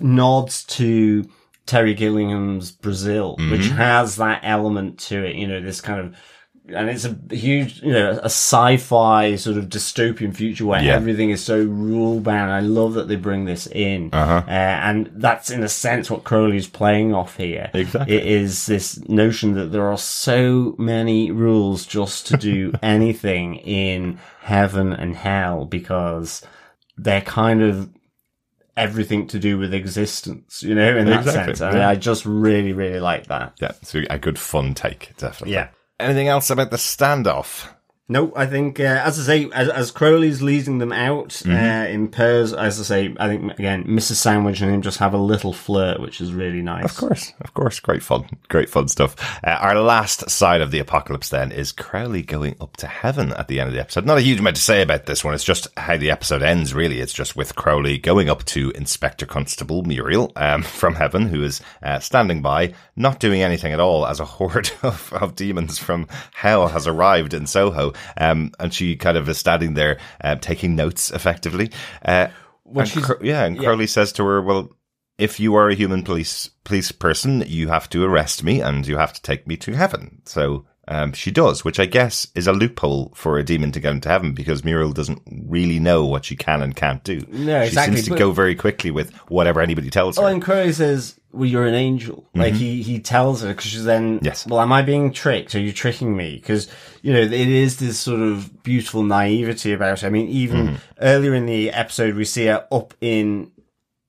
nods 0.00 0.64
to. 0.64 1.24
Terry 1.66 1.94
Gilliam's 1.94 2.70
Brazil, 2.70 3.36
which 3.50 3.62
Mm-hmm. 3.62 3.76
has 3.76 4.16
that 4.16 4.40
element 4.44 4.98
to 5.00 5.24
it, 5.24 5.36
you 5.36 5.46
know, 5.46 5.60
this 5.60 5.80
kind 5.80 6.00
of 6.00 6.16
and 6.68 6.90
it's 6.90 7.04
a 7.04 7.16
huge, 7.30 7.80
you 7.80 7.92
know, 7.92 8.10
a 8.10 8.24
sci-fi 8.24 9.36
sort 9.36 9.56
of 9.56 9.66
dystopian 9.66 10.34
future 10.34 10.66
where 10.66 10.82
Yeah. 10.82 10.96
everything 10.96 11.30
is 11.30 11.40
so 11.44 11.62
rule 11.62 12.18
bound. 12.18 12.50
I 12.50 12.58
love 12.58 12.94
that 12.94 13.06
they 13.06 13.14
bring 13.14 13.44
this 13.44 13.68
in, 13.68 14.10
uh-huh. 14.12 14.42
and 14.48 15.08
that's 15.14 15.48
in 15.48 15.62
a 15.62 15.68
sense 15.68 16.10
what 16.10 16.24
Crowley's 16.24 16.66
playing 16.66 17.14
off 17.14 17.36
here. 17.36 17.70
Exactly. 17.72 18.16
it 18.16 18.26
is 18.26 18.66
this 18.66 18.98
notion 19.08 19.52
that 19.54 19.70
there 19.70 19.86
are 19.86 19.96
so 19.96 20.74
many 20.76 21.30
rules 21.30 21.86
just 21.86 22.26
to 22.28 22.36
do 22.36 22.72
anything 22.82 23.54
in 23.56 24.18
heaven 24.40 24.92
and 24.92 25.14
hell 25.14 25.66
because 25.66 26.42
they're 26.96 27.20
kind 27.20 27.62
of 27.62 27.90
everything 28.76 29.26
to 29.28 29.38
do 29.38 29.58
with 29.58 29.72
existence, 29.72 30.62
you 30.62 30.74
know, 30.74 30.96
in 30.96 31.06
that 31.06 31.20
Exactly, 31.20 31.54
sense. 31.54 31.60
And 31.60 31.78
yeah. 31.78 31.88
I 31.88 31.94
just 31.94 32.26
really, 32.26 32.72
really 32.72 33.00
like 33.00 33.26
that. 33.28 33.54
Yeah, 33.60 33.72
it's 33.80 33.94
a 33.94 34.18
good 34.18 34.38
fun 34.38 34.74
take, 34.74 35.16
definitely. 35.16 35.54
Yeah. 35.54 35.68
Anything 35.98 36.28
else 36.28 36.50
about 36.50 36.70
the 36.70 36.76
standoff? 36.76 37.68
No, 38.08 38.32
I 38.36 38.46
think, 38.46 38.78
uh, 38.78 38.84
as 39.04 39.18
I 39.18 39.22
say, 39.24 39.50
as, 39.52 39.68
as 39.68 39.90
Crowley's 39.90 40.40
leading 40.40 40.78
them 40.78 40.92
out 40.92 41.30
Mm-hmm. 41.30 41.50
uh, 41.52 41.86
in 41.92 42.06
pairs, 42.08 42.52
as 42.52 42.78
I 42.78 42.84
say, 42.84 43.14
I 43.18 43.26
think, 43.28 43.58
again, 43.58 43.84
Mrs. 43.84 44.14
Sandwich 44.14 44.60
and 44.60 44.72
him 44.72 44.80
just 44.82 44.98
have 44.98 45.12
a 45.12 45.18
little 45.18 45.52
flirt, 45.52 46.00
which 46.00 46.20
is 46.20 46.32
really 46.32 46.62
nice. 46.62 46.84
Of 46.84 46.96
course, 46.96 47.32
of 47.40 47.52
course. 47.54 47.80
Great 47.80 48.02
fun. 48.04 48.26
Great 48.48 48.68
fun 48.70 48.86
stuff. 48.86 49.16
Uh, 49.44 49.50
our 49.50 49.80
last 49.80 50.30
side 50.30 50.60
of 50.60 50.70
the 50.70 50.78
apocalypse 50.78 51.30
then 51.30 51.50
is 51.50 51.72
Crowley 51.72 52.22
going 52.22 52.54
up 52.60 52.76
to 52.76 52.86
heaven 52.86 53.32
at 53.32 53.48
the 53.48 53.58
end 53.58 53.68
of 53.68 53.74
the 53.74 53.80
episode. 53.80 54.06
Not 54.06 54.18
a 54.18 54.22
huge 54.22 54.38
amount 54.38 54.54
to 54.56 54.62
say 54.62 54.82
about 54.82 55.06
this 55.06 55.24
one. 55.24 55.34
It's 55.34 55.42
just 55.44 55.66
how 55.76 55.96
the 55.96 56.12
episode 56.12 56.42
ends, 56.42 56.74
really. 56.74 57.00
It's 57.00 57.12
just 57.12 57.34
with 57.34 57.56
Crowley 57.56 57.98
going 57.98 58.28
up 58.30 58.44
to 58.46 58.70
Inspector 58.70 59.26
Constable 59.26 59.82
Muriel 59.82 60.30
um, 60.36 60.62
from 60.62 60.94
heaven, 60.94 61.26
who 61.26 61.42
is 61.42 61.60
uh, 61.82 61.98
standing 61.98 62.40
by, 62.40 62.72
not 62.94 63.18
doing 63.18 63.42
anything 63.42 63.72
at 63.72 63.80
all, 63.80 64.06
as 64.06 64.20
a 64.20 64.24
horde 64.24 64.70
of, 64.84 65.12
of 65.12 65.34
demons 65.34 65.78
from 65.78 66.06
hell 66.34 66.68
has 66.68 66.86
arrived 66.86 67.34
in 67.34 67.46
Soho. 67.48 67.92
Um, 68.16 68.52
and 68.58 68.72
she 68.72 68.96
kind 68.96 69.16
of 69.16 69.28
is 69.28 69.38
standing 69.38 69.74
there 69.74 69.98
uh, 70.22 70.36
taking 70.36 70.76
notes 70.76 71.10
effectively. 71.10 71.70
Uh, 72.04 72.28
Cro- 73.00 73.18
yeah, 73.22 73.44
and 73.44 73.58
Crowley 73.58 73.86
says 73.86 74.12
to 74.14 74.24
her, 74.24 74.42
well, 74.42 74.70
if 75.18 75.38
you 75.40 75.54
are 75.54 75.68
a 75.68 75.74
human 75.74 76.02
police 76.02 76.50
police 76.64 76.92
person, 76.92 77.44
you 77.46 77.68
have 77.68 77.88
to 77.90 78.04
arrest 78.04 78.42
me 78.42 78.60
and 78.60 78.86
you 78.86 78.96
have 78.96 79.12
to 79.12 79.22
take 79.22 79.46
me 79.46 79.56
to 79.58 79.72
heaven. 79.72 80.20
So 80.24 80.66
um, 80.88 81.12
she 81.12 81.30
does, 81.30 81.64
which 81.64 81.80
I 81.80 81.86
guess 81.86 82.26
is 82.34 82.46
a 82.46 82.52
loophole 82.52 83.12
for 83.14 83.38
a 83.38 83.44
demon 83.44 83.72
to 83.72 83.80
get 83.80 83.92
into 83.92 84.08
heaven 84.08 84.34
because 84.34 84.64
Muriel 84.64 84.92
doesn't 84.92 85.22
really 85.26 85.78
know 85.78 86.04
what 86.04 86.24
she 86.24 86.36
can 86.36 86.62
and 86.62 86.76
can't 86.76 87.02
do. 87.02 87.20
No, 87.28 87.62
she 87.62 87.68
exactly, 87.68 87.96
seems 87.96 88.06
to 88.06 88.10
but- 88.10 88.18
go 88.18 88.30
very 88.32 88.54
quickly 88.54 88.90
with 88.90 89.12
whatever 89.28 89.60
anybody 89.60 89.90
tells 89.90 90.16
her. 90.16 90.24
Oh, 90.24 90.26
and 90.26 90.42
Crowley 90.42 90.72
says, 90.72 91.18
"Well, 91.36 91.46
you're 91.48 91.66
an 91.66 91.74
angel." 91.74 92.26
Like 92.34 92.54
he 92.54 92.82
he 92.82 92.98
tells 93.00 93.42
her 93.42 93.48
because 93.48 93.66
she's 93.66 93.84
then, 93.84 94.16
Mm-hmm. 94.16 94.24
Yes. 94.24 94.46
Well, 94.46 94.60
am 94.60 94.72
I 94.72 94.82
being 94.82 95.12
tricked? 95.12 95.54
Are 95.54 95.60
you 95.60 95.72
tricking 95.72 96.16
me? 96.16 96.36
Because 96.36 96.68
you 97.02 97.12
know 97.12 97.20
it 97.20 97.32
is 97.32 97.76
this 97.78 97.98
sort 97.98 98.20
of 98.20 98.62
beautiful 98.62 99.02
naivety 99.02 99.72
about. 99.72 100.02
It. 100.02 100.06
I 100.06 100.10
mean, 100.10 100.28
even 100.28 100.66
Mm-hmm. 100.66 100.74
earlier 101.00 101.34
in 101.34 101.46
the 101.46 101.70
episode, 101.70 102.14
we 102.14 102.24
see 102.24 102.46
her 102.46 102.66
up 102.72 102.94
in 103.00 103.50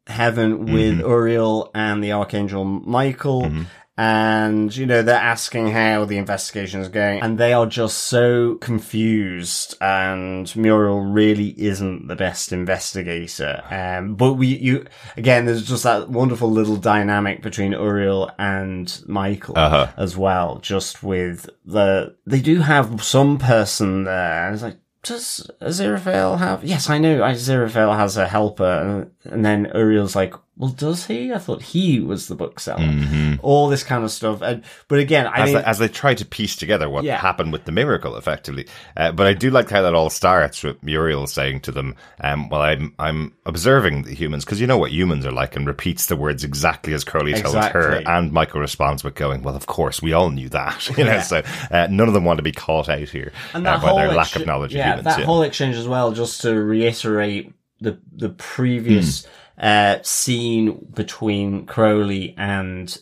heaven 0.07 0.65
with 0.65 0.99
Mm-hmm. 0.99 1.09
Uriel 1.09 1.69
and 1.75 2.03
the 2.03 2.13
archangel 2.13 2.63
Michael. 2.63 3.51
And, 3.99 4.75
you 4.75 4.85
know, 4.85 5.01
they're 5.01 5.15
asking 5.15 5.71
how 5.71 6.05
the 6.05 6.17
investigation 6.17 6.81
is 6.81 6.87
going 6.87 7.21
and 7.21 7.37
they 7.39 7.51
are 7.51 7.65
just 7.65 7.97
so 7.97 8.55
confused 8.55 9.75
and 9.81 10.55
Muriel 10.55 10.99
really 11.01 11.59
isn't 11.59 12.07
the 12.07 12.15
best 12.15 12.51
investigator. 12.53 13.63
Um, 13.71 14.13
but 14.15 14.33
we, 14.33 14.47
you, 14.47 14.85
again, 15.17 15.45
there's 15.45 15.67
just 15.67 15.83
that 15.83 16.09
wonderful 16.09 16.51
little 16.51 16.77
dynamic 16.77 17.41
between 17.41 17.71
Uriel 17.71 18.31
and 18.37 19.01
Michael 19.07 19.57
Uh-huh. 19.57 19.87
as 19.97 20.15
well, 20.15 20.59
just 20.59 21.01
with 21.01 21.49
the, 21.65 22.15
they 22.25 22.39
do 22.39 22.59
have 22.61 23.03
some 23.03 23.37
person 23.39 24.03
there 24.03 24.45
and 24.45 24.53
it's 24.53 24.63
like, 24.63 24.77
does 25.03 25.49
Aziraphale 25.61 26.37
have? 26.37 26.63
Yes, 26.63 26.89
I 26.89 26.97
know 26.97 27.21
Aziraphale 27.21 27.95
has 27.95 28.17
a 28.17 28.27
helper, 28.27 29.09
and, 29.23 29.33
and 29.33 29.45
then 29.45 29.71
Uriel's 29.73 30.15
like, 30.17 30.33
"Well, 30.57 30.71
does 30.71 31.05
he? 31.07 31.31
I 31.31 31.37
thought 31.37 31.61
he 31.61 31.99
was 31.99 32.27
the 32.27 32.35
bookseller." 32.35 33.37
All 33.43 33.69
this 33.69 33.83
kind 33.83 34.03
of 34.03 34.11
stuff, 34.11 34.41
and 34.41 34.63
but 34.87 34.99
again, 34.99 35.27
I 35.27 35.29
Mm-hmm. 35.29 35.41
as, 35.41 35.45
mean, 35.47 35.55
they, 35.55 35.63
as 35.63 35.79
they 35.79 35.87
try 35.87 36.13
to 36.15 36.25
piece 36.25 36.55
together 36.55 36.89
what 36.89 37.03
Yeah. 37.03 37.17
happened 37.17 37.51
with 37.53 37.65
the 37.65 37.71
miracle, 37.71 38.15
effectively. 38.17 38.67
Uh, 38.95 39.11
but 39.11 39.27
I 39.27 39.33
do 39.33 39.49
like 39.51 39.69
how 39.69 39.81
that 39.83 39.93
all 39.93 40.09
starts 40.09 40.63
with 40.63 40.81
Muriel 40.83 41.27
saying 41.27 41.61
to 41.61 41.71
them, 41.71 41.95
um, 42.21 42.49
"Well, 42.49 42.61
I'm 42.61 42.93
I'm 42.99 43.33
observing 43.45 44.03
the 44.03 44.13
humans 44.15 44.43
because 44.45 44.59
you 44.59 44.67
know 44.67 44.77
what 44.77 44.91
humans 44.91 45.25
are 45.25 45.31
like," 45.31 45.55
and 45.55 45.67
repeats 45.67 46.07
the 46.07 46.15
words 46.15 46.43
exactly 46.43 46.93
as 46.93 47.03
Crowley 47.03 47.33
tells 47.33 47.53
her. 47.55 48.01
And 48.05 48.31
Michael 48.31 48.59
responds 48.61 49.03
with 49.03 49.15
going, 49.15 49.43
"Well, 49.43 49.55
of 49.55 49.67
course, 49.67 50.01
we 50.01 50.13
all 50.13 50.29
knew 50.31 50.49
that." 50.49 50.89
You 50.97 51.03
know, 51.03 51.11
Yeah. 51.13 51.21
so 51.21 51.43
uh, 51.69 51.87
none 51.91 52.07
of 52.07 52.13
them 52.15 52.23
want 52.25 52.37
to 52.37 52.43
be 52.43 52.51
caught 52.51 52.89
out 52.89 53.09
here 53.09 53.31
and 53.53 53.67
uh, 53.67 53.79
by 53.79 53.93
their 53.93 54.11
lack 54.13 54.35
of 54.35 54.45
knowledge 54.47 54.73
yeah, 54.73 54.93
of 54.93 54.99
humans. 54.99 55.05
that 55.15 55.19
yeah. 55.19 55.25
whole 55.25 55.43
exchange 55.43 55.75
as 55.75 55.87
well, 55.87 56.11
just 56.11 56.41
to 56.41 56.53
reiterate 56.55 57.53
the 57.81 57.99
the 58.11 58.29
previous 58.29 59.25
Hmm. 59.25 59.29
Uh, 59.57 59.97
scene 60.03 60.87
between 60.93 61.65
Crowley 61.65 62.33
and 62.37 62.97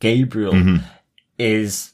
Gabriel 0.00 0.52
Mm-hmm. 0.52 0.84
is 1.38 1.92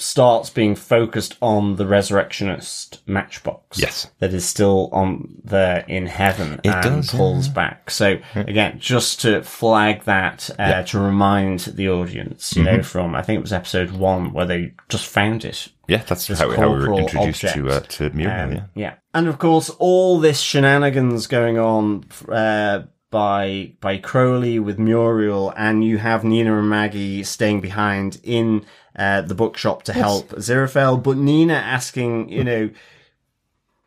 starts 0.00 0.48
being 0.48 0.76
focused 0.76 1.36
on 1.42 1.74
the 1.74 1.84
resurrectionist 1.84 3.00
matchbox. 3.08 3.80
Yes. 3.80 4.06
that 4.20 4.32
is 4.32 4.44
still 4.44 4.88
on 4.92 5.34
there 5.42 5.84
in 5.88 6.06
heaven 6.06 6.60
It 6.62 6.68
and 6.70 6.82
does, 7.02 7.12
yeah. 7.12 7.18
pulls 7.18 7.48
back. 7.48 7.90
So 7.90 8.18
again, 8.36 8.78
just 8.78 9.20
to 9.22 9.42
flag 9.42 10.04
that, 10.04 10.50
uh, 10.50 10.54
Yeah. 10.58 10.72
Mm-hmm. 10.82 10.86
to 10.86 10.98
remind 11.00 11.58
the 11.60 11.88
audience, 11.88 12.54
you 12.54 12.62
know, 12.62 12.80
from 12.84 13.16
I 13.16 13.22
think 13.22 13.38
it 13.38 13.42
was 13.42 13.52
episode 13.52 13.90
one 13.90 14.32
where 14.32 14.46
they 14.46 14.74
just 14.88 15.06
found 15.06 15.44
it 15.44 15.66
yeah, 15.88 16.02
that's 16.06 16.28
how, 16.28 16.48
we- 16.48 16.54
how 16.56 16.70
we 16.72 16.78
were 16.86 17.00
introduced 17.00 17.40
to 17.40 17.68
uh, 17.68 17.80
to 17.80 18.10
Muriel. 18.10 18.40
Um, 18.44 18.52
yeah. 18.52 18.62
yeah. 18.76 18.94
And 19.14 19.26
of 19.26 19.38
course, 19.40 19.68
all 19.80 20.20
this 20.20 20.38
shenanigans 20.38 21.26
going 21.26 21.58
on 21.58 22.04
uh, 22.30 22.82
by 23.10 23.72
by 23.80 23.98
Crowley 23.98 24.58
with 24.58 24.78
Muriel, 24.78 25.52
and 25.56 25.84
you 25.84 25.98
have 25.98 26.24
Nina 26.24 26.58
and 26.58 26.68
Maggie 26.68 27.22
staying 27.24 27.60
behind 27.60 28.20
in 28.22 28.64
uh, 28.96 29.22
the 29.22 29.34
bookshop 29.34 29.82
to 29.84 29.92
help 29.92 30.30
Aziraphale, 30.30 31.02
but 31.02 31.16
Nina 31.16 31.54
asking, 31.54 32.28
you 32.28 32.44
know. 32.44 32.70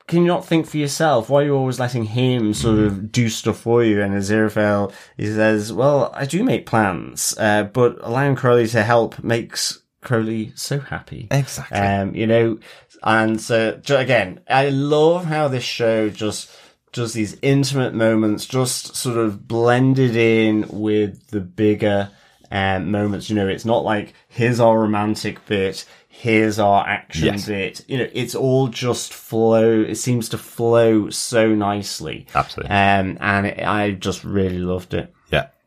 Can 0.08 0.24
you 0.24 0.28
not 0.28 0.46
think 0.46 0.66
for 0.66 0.76
yourself? 0.76 1.30
Why 1.30 1.42
are 1.42 1.46
you 1.46 1.56
always 1.56 1.80
letting 1.80 2.04
him 2.04 2.54
sort 2.54 2.80
of 2.80 3.14
do 3.14 3.30
stuff 3.30 3.60
for 3.60 3.82
you? 3.82 4.02
And 4.02 4.14
Aziraphale, 4.14 4.92
he 5.16 5.28
says, 5.28 5.72
well, 5.72 6.12
I 6.14 6.26
do 6.26 6.44
make 6.44 6.66
plans, 6.66 7.34
uh, 7.38 7.64
but 7.64 7.98
allowing 8.02 8.36
Crowley 8.36 8.68
to 8.68 8.84
help 8.84 9.24
makes 9.24 9.84
Crowley 10.02 10.52
so 10.56 10.80
happy. 10.80 11.30
Exactly. 11.32 11.78
Um, 11.78 12.14
you 12.14 12.28
know, 12.28 12.60
and 13.04 13.40
so 13.40 13.80
again, 13.88 14.42
I 14.50 14.68
love 14.70 15.26
how 15.26 15.48
this 15.48 15.64
show 15.64 16.10
just 16.10 16.52
does 16.92 17.14
these 17.14 17.38
intimate 17.42 17.94
moments, 17.94 18.46
just 18.46 18.96
sort 18.96 19.18
of 19.18 19.48
blended 19.48 20.16
in 20.16 20.66
with 20.70 21.28
the 21.28 21.40
bigger 21.40 22.10
um, 22.52 22.92
moments. 22.92 23.30
You 23.30 23.36
know, 23.36 23.48
it's 23.48 23.66
not 23.66 23.84
like 23.84 24.14
here's 24.28 24.60
our 24.60 24.78
romantic 24.80 25.46
bit, 25.46 25.86
here's 26.10 26.60
our 26.60 26.86
action 26.86 27.26
Yes. 27.28 27.46
bit. 27.48 27.86
You 27.88 27.98
know, 28.00 28.10
it's 28.12 28.36
all 28.36 28.68
just 28.68 29.14
flow. 29.14 29.82
It 29.82 29.96
seems 29.96 30.28
to 30.30 30.38
flow 30.38 31.10
so 31.10 31.56
nicely. 31.56 32.28
Absolutely. 32.36 32.70
Um, 32.76 33.18
and 33.22 33.48
it, 33.48 33.66
I 33.66 33.92
just 33.92 34.24
really 34.24 34.60
loved 34.60 34.94
it. 34.94 35.14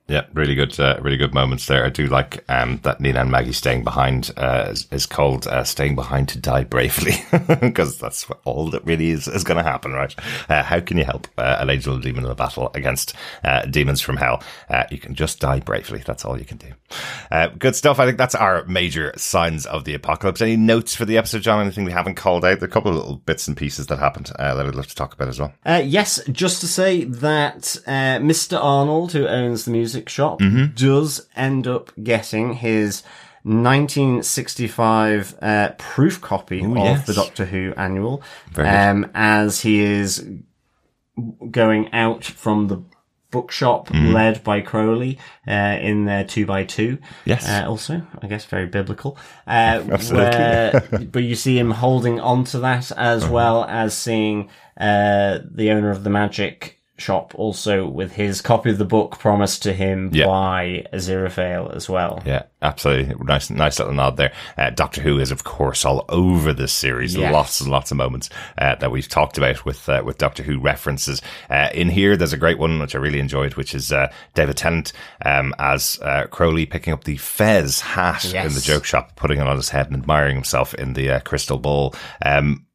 Yeah, 0.06 0.26
really 0.34 0.54
good, 0.54 0.78
uh, 0.78 0.98
really 1.00 1.16
good 1.16 1.32
moments 1.32 1.64
there. 1.66 1.82
I 1.82 1.88
do 1.88 2.08
like 2.08 2.44
um, 2.50 2.78
that 2.82 3.00
Nina 3.00 3.22
and 3.22 3.30
Maggie 3.30 3.52
staying 3.52 3.84
behind 3.84 4.30
uh, 4.36 4.66
is, 4.68 4.86
is 4.90 5.06
called 5.06 5.46
uh, 5.46 5.64
"Staying 5.64 5.94
Behind 5.94 6.28
to 6.28 6.38
Die 6.38 6.64
Bravely" 6.64 7.14
because 7.62 7.96
that's 7.96 8.26
all 8.44 8.68
that 8.68 8.84
really 8.84 9.08
is 9.08 9.26
is 9.26 9.44
going 9.44 9.56
to 9.56 9.62
happen, 9.62 9.92
right? 9.92 10.14
Uh, 10.50 10.62
how 10.62 10.80
can 10.80 10.98
you 10.98 11.04
help 11.04 11.26
uh, 11.38 11.56
an 11.58 11.70
angel 11.70 11.98
demon 11.98 12.26
in 12.26 12.30
a 12.30 12.34
battle 12.34 12.70
against 12.74 13.14
uh, 13.44 13.64
demons 13.64 14.02
from 14.02 14.18
hell? 14.18 14.42
You 14.90 14.98
can 14.98 15.14
just 15.14 15.40
die 15.40 15.60
bravely. 15.60 16.00
That's 16.04 16.26
all 16.26 16.38
you 16.38 16.44
can 16.44 16.58
do. 16.58 16.74
Good 17.58 17.74
stuff. 17.74 17.98
I 17.98 18.04
think 18.04 18.18
that's 18.18 18.34
our 18.34 18.66
major 18.66 19.14
signs 19.16 19.64
of 19.64 19.84
the 19.84 19.94
apocalypse. 19.94 20.42
Any 20.42 20.56
notes 20.56 20.94
for 20.94 21.06
the 21.06 21.16
episode, 21.16 21.40
John? 21.40 21.62
Anything 21.62 21.84
we 21.84 21.92
haven't 21.92 22.16
called 22.16 22.44
out? 22.44 22.60
There 22.60 22.68
are 22.68 22.70
a 22.70 22.72
couple 22.72 22.90
of 22.90 22.98
little 22.98 23.16
bits 23.16 23.48
and 23.48 23.56
pieces 23.56 23.86
that 23.86 24.00
happened 24.00 24.26
that 24.36 24.58
I'd 24.58 24.74
love 24.74 24.88
to 24.88 24.94
talk 24.94 25.14
about 25.14 25.28
as 25.28 25.40
well. 25.40 25.54
Yes, 25.66 26.20
just 26.30 26.60
to 26.60 26.68
say 26.68 27.04
that 27.04 27.62
Mr. 27.86 28.62
Arnold, 28.62 29.12
who 29.12 29.26
owns 29.26 29.64
the 29.64 29.70
music 29.70 29.93
shop, 30.08 30.40
Mm-hmm. 30.40 30.74
does 30.74 31.26
end 31.36 31.66
up 31.66 31.92
getting 32.02 32.54
his 32.54 33.02
1965 33.44 35.34
uh, 35.42 35.68
proof 35.78 36.20
copy 36.20 36.64
of 36.64 36.76
yes. 36.76 37.06
the 37.06 37.14
Doctor 37.14 37.44
Who 37.44 37.72
annual, 37.76 38.22
um, 38.56 39.10
as 39.14 39.60
he 39.60 39.80
is 39.80 40.26
going 41.50 41.92
out 41.92 42.24
from 42.24 42.68
the 42.68 42.82
bookshop 43.30 43.88
Mm-hmm. 43.88 44.12
led 44.12 44.44
by 44.44 44.60
Crowley 44.60 45.18
uh, 45.48 45.50
in 45.80 46.04
their 46.04 46.24
two 46.24 46.46
by 46.46 46.64
two. 46.64 46.98
Yes. 47.24 47.48
Uh, 47.48 47.64
also, 47.68 48.02
I 48.22 48.26
guess 48.28 48.44
very 48.44 48.66
biblical. 48.66 49.18
Uh, 49.46 49.80
where- 50.10 50.80
but 51.12 51.22
you 51.24 51.34
see 51.34 51.58
him 51.58 51.70
holding 51.72 52.20
on 52.20 52.44
to 52.44 52.60
that 52.60 52.92
as 52.92 53.24
Uh-huh. 53.24 53.32
well 53.32 53.64
as 53.64 53.96
seeing 53.96 54.48
uh, 54.78 55.38
the 55.50 55.70
owner 55.72 55.90
of 55.90 56.04
the 56.04 56.10
magic 56.10 56.73
shop 56.96 57.34
also 57.34 57.86
with 57.86 58.12
his 58.12 58.40
copy 58.40 58.70
of 58.70 58.78
the 58.78 58.84
book 58.84 59.18
promised 59.18 59.62
to 59.64 59.72
him 59.72 60.10
Yeah. 60.12 60.26
by 60.26 60.86
Aziraphale 60.92 61.74
as 61.74 61.88
well. 61.88 62.22
Yeah, 62.24 62.42
absolutely. 62.62 63.14
Nice, 63.24 63.50
nice 63.50 63.78
little 63.80 63.94
nod 63.94 64.16
there. 64.16 64.32
Uh, 64.56 64.70
Doctor 64.70 65.00
Who 65.00 65.18
is, 65.18 65.32
of 65.32 65.42
course, 65.42 65.84
all 65.84 66.04
over 66.08 66.52
this 66.52 66.72
series. 66.72 67.16
Yes. 67.16 67.32
Lots 67.32 67.60
and 67.60 67.70
lots 67.70 67.90
of 67.90 67.96
moments 67.96 68.30
uh, 68.58 68.76
that 68.76 68.92
we've 68.92 69.08
talked 69.08 69.36
about 69.38 69.64
with 69.64 69.88
uh, 69.88 70.02
with 70.04 70.18
Doctor 70.18 70.44
Who 70.44 70.60
references. 70.60 71.20
Uh, 71.50 71.68
in 71.74 71.88
here, 71.88 72.16
there's 72.16 72.32
a 72.32 72.36
great 72.38 72.58
one 72.58 72.78
which 72.78 72.94
I 72.94 72.98
really 72.98 73.18
enjoyed, 73.20 73.54
which 73.56 73.74
is 73.74 73.92
uh, 73.92 74.12
David 74.34 74.56
Tennant 74.56 74.92
um, 75.24 75.52
as 75.58 75.98
uh, 76.00 76.26
Crowley 76.30 76.64
picking 76.66 76.92
up 76.92 77.04
the 77.04 77.16
Fez 77.16 77.80
hat 77.80 78.24
Yes. 78.24 78.46
in 78.46 78.54
the 78.54 78.60
joke 78.60 78.84
shop, 78.84 79.16
putting 79.16 79.40
it 79.40 79.46
on 79.48 79.56
his 79.56 79.70
head 79.70 79.86
and 79.88 79.96
admiring 79.96 80.36
himself 80.36 80.74
in 80.74 80.92
the 80.92 81.10
uh, 81.10 81.20
crystal 81.20 81.58
ball. 81.58 81.92
Um, 82.24 82.66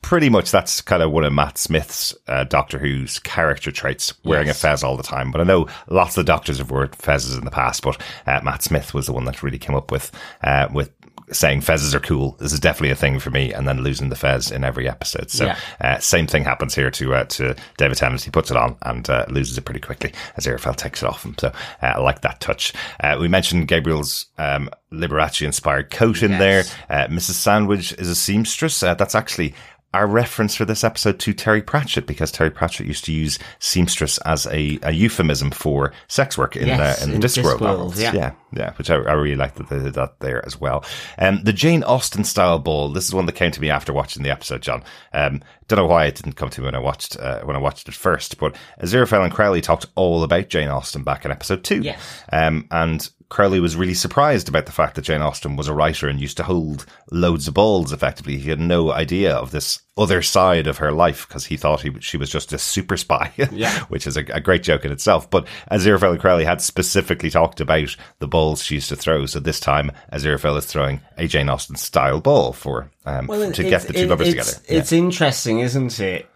pretty 0.00 0.28
much 0.28 0.50
that's 0.50 0.80
kind 0.80 1.02
of 1.02 1.10
one 1.10 1.24
of 1.24 1.32
Matt 1.32 1.58
Smith's 1.58 2.14
uh, 2.28 2.44
Doctor 2.44 2.78
Who's 2.78 3.18
character 3.18 3.70
traits, 3.72 4.14
wearing 4.24 4.46
Yes. 4.48 4.58
a 4.58 4.68
fez 4.68 4.82
all 4.84 4.96
the 4.96 5.02
time. 5.02 5.30
But 5.30 5.40
I 5.40 5.44
know 5.44 5.68
lots 5.88 6.16
of 6.16 6.26
doctors 6.26 6.58
have 6.58 6.70
worn 6.70 6.88
fezzes 6.88 7.36
in 7.38 7.44
the 7.44 7.50
past, 7.50 7.82
but 7.82 8.00
uh, 8.26 8.40
Matt 8.42 8.62
Smith 8.62 8.94
was 8.94 9.06
the 9.06 9.12
one 9.12 9.24
that 9.24 9.42
really 9.42 9.58
came 9.58 9.74
up 9.76 9.90
with 9.90 10.10
uh, 10.44 10.68
with 10.72 10.90
saying 11.30 11.60
fezzes 11.62 11.94
are 11.94 12.00
cool. 12.00 12.36
This 12.40 12.52
is 12.52 12.60
definitely 12.60 12.90
a 12.90 12.94
thing 12.96 13.18
for 13.18 13.30
me, 13.30 13.54
and 13.54 13.66
then 13.66 13.80
losing 13.82 14.10
the 14.10 14.16
fez 14.16 14.50
in 14.50 14.64
every 14.64 14.86
episode. 14.86 15.30
So 15.30 15.46
Yeah. 15.46 15.56
uh, 15.80 15.98
same 15.98 16.26
thing 16.26 16.44
happens 16.44 16.74
here 16.74 16.90
to 16.90 17.14
uh, 17.14 17.24
to 17.24 17.56
David 17.78 17.96
Tennant. 17.96 18.20
He 18.22 18.30
puts 18.30 18.50
it 18.50 18.56
on 18.56 18.76
and 18.82 19.08
uh, 19.08 19.24
loses 19.30 19.56
it 19.56 19.64
pretty 19.64 19.80
quickly 19.80 20.12
as 20.36 20.44
Aziraphale 20.46 20.76
takes 20.76 21.02
it 21.02 21.06
off 21.08 21.24
him. 21.24 21.34
So 21.38 21.48
uh, 21.48 21.52
I 21.80 21.98
like 22.00 22.20
that 22.20 22.40
touch. 22.40 22.74
Uh, 23.00 23.16
we 23.18 23.28
mentioned 23.28 23.66
Gabriel's 23.68 24.26
um, 24.36 24.68
Liberace 24.92 25.42
inspired 25.42 25.90
coat 25.90 26.22
in 26.22 26.32
there. 26.32 26.58
Yes. 26.64 26.74
Uh, 26.90 27.06
Mrs. 27.06 27.30
Sandwich 27.34 27.92
is 27.94 28.08
a 28.10 28.14
seamstress. 28.14 28.82
Uh, 28.82 28.92
that's 28.94 29.14
actually 29.14 29.54
our 29.94 30.06
reference 30.06 30.54
for 30.54 30.64
this 30.64 30.84
episode 30.84 31.18
to 31.20 31.34
Terry 31.34 31.60
Pratchett 31.62 32.06
because 32.06 32.32
Terry 32.32 32.50
Pratchett 32.50 32.86
used 32.86 33.04
to 33.04 33.12
use 33.12 33.38
seamstress 33.58 34.18
as 34.18 34.46
a, 34.46 34.78
a 34.82 34.92
euphemism 34.92 35.50
for 35.50 35.92
sex 36.08 36.38
work 36.38 36.56
in, 36.56 36.68
Yes, 36.68 37.00
uh, 37.00 37.04
in 37.04 37.10
the 37.10 37.16
in 37.16 37.20
Discworld 37.22 37.58
Discworld, 37.58 37.60
novels. 37.60 38.00
yeah. 38.00 38.14
yeah, 38.14 38.32
yeah, 38.52 38.72
which 38.74 38.90
I, 38.90 38.94
I 38.96 39.12
really 39.12 39.36
like 39.36 39.54
that 39.56 39.68
they 39.68 39.78
did 39.78 39.94
that 39.94 40.20
there 40.20 40.44
as 40.46 40.60
well. 40.60 40.84
Um, 41.18 41.42
the 41.44 41.52
Jane 41.52 41.82
Austen 41.84 42.24
style 42.24 42.58
ball. 42.58 42.88
This 42.90 43.06
is 43.06 43.14
one 43.14 43.26
that 43.26 43.32
came 43.34 43.50
to 43.52 43.60
me 43.60 43.70
after 43.70 43.92
watching 43.92 44.22
the 44.22 44.30
episode, 44.30 44.62
John. 44.62 44.82
Um, 45.12 45.42
don't 45.68 45.78
know 45.78 45.86
why 45.86 46.06
it 46.06 46.14
didn't 46.14 46.34
come 46.34 46.50
to 46.50 46.60
me 46.60 46.66
when 46.66 46.74
I 46.74 46.78
watched 46.80 47.18
uh, 47.18 47.40
when 47.42 47.56
I 47.56 47.58
watched 47.58 47.88
it 47.88 47.94
first, 47.94 48.38
but 48.38 48.56
Aziraphale 48.82 49.24
and 49.24 49.32
Crowley 49.32 49.60
talked 49.60 49.86
all 49.94 50.22
about 50.22 50.48
Jane 50.48 50.68
Austen 50.68 51.02
back 51.02 51.24
in 51.24 51.30
episode 51.30 51.64
two. 51.64 51.80
Yes. 51.82 52.22
Um, 52.32 52.66
and 52.70 53.08
Crowley 53.32 53.60
was 53.60 53.76
really 53.76 53.94
surprised 53.94 54.46
about 54.46 54.66
the 54.66 54.72
fact 54.72 54.94
that 54.94 55.06
Jane 55.06 55.22
Austen 55.22 55.56
was 55.56 55.66
a 55.66 55.72
writer 55.72 56.06
and 56.06 56.20
used 56.20 56.36
to 56.36 56.42
hold 56.42 56.84
loads 57.10 57.48
of 57.48 57.54
balls 57.54 57.90
effectively. 57.90 58.36
He 58.36 58.50
had 58.50 58.60
no 58.60 58.92
idea 58.92 59.34
of 59.34 59.52
this 59.52 59.80
other 59.96 60.20
side 60.20 60.66
of 60.66 60.76
her 60.76 60.92
life 60.92 61.26
because 61.26 61.46
he 61.46 61.56
thought 61.56 61.80
he, 61.80 61.98
she 62.00 62.18
was 62.18 62.28
just 62.28 62.52
a 62.52 62.58
super 62.58 62.98
spy, 62.98 63.32
Yeah. 63.50 63.84
which 63.84 64.06
is 64.06 64.18
a, 64.18 64.24
a 64.34 64.40
great 64.42 64.62
joke 64.62 64.84
in 64.84 64.92
itself. 64.92 65.30
But 65.30 65.46
Aziraphale 65.70 66.20
Crowley 66.20 66.44
had 66.44 66.60
specifically 66.60 67.30
talked 67.30 67.62
about 67.62 67.96
the 68.18 68.28
balls 68.28 68.62
she 68.62 68.74
used 68.74 68.90
to 68.90 68.96
throw. 68.96 69.24
So 69.24 69.40
this 69.40 69.60
time, 69.60 69.92
Aziraphale 70.12 70.58
is 70.58 70.66
throwing 70.66 71.00
a 71.16 71.26
Jane 71.26 71.48
Austen 71.48 71.76
style 71.76 72.20
ball 72.20 72.52
for 72.52 72.90
um, 73.06 73.28
to 73.28 73.62
get 73.62 73.80
the 73.84 73.94
two 73.94 74.08
lovers 74.08 74.28
it's, 74.28 74.52
together. 74.52 74.66
It's 74.68 74.92
interesting, 74.92 75.60
isn't 75.60 75.98
it? 76.00 76.28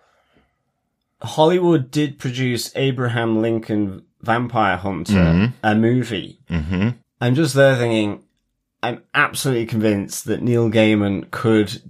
Hollywood 1.21 1.91
did 1.91 2.19
produce 2.19 2.75
Abraham 2.75 3.43
Lincoln 3.43 4.06
Vampire 4.21 4.77
Hunter, 4.77 5.13
Mm-hmm. 5.13 5.55
a 5.63 5.75
movie. 5.75 6.39
Mm-hmm. 6.51 6.89
I'm 7.21 7.35
just 7.35 7.55
there 7.55 7.77
thinking, 7.77 8.23
I'm 8.83 9.03
absolutely 9.15 9.67
convinced 9.67 10.25
that 10.27 10.43
Neil 10.43 10.71
Gaiman 10.71 11.31
could 11.31 11.83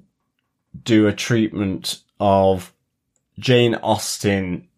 do 0.83 1.07
a 1.07 1.13
treatment 1.13 2.01
of 2.21 2.73
Jane 3.39 3.75
Austen 3.77 4.69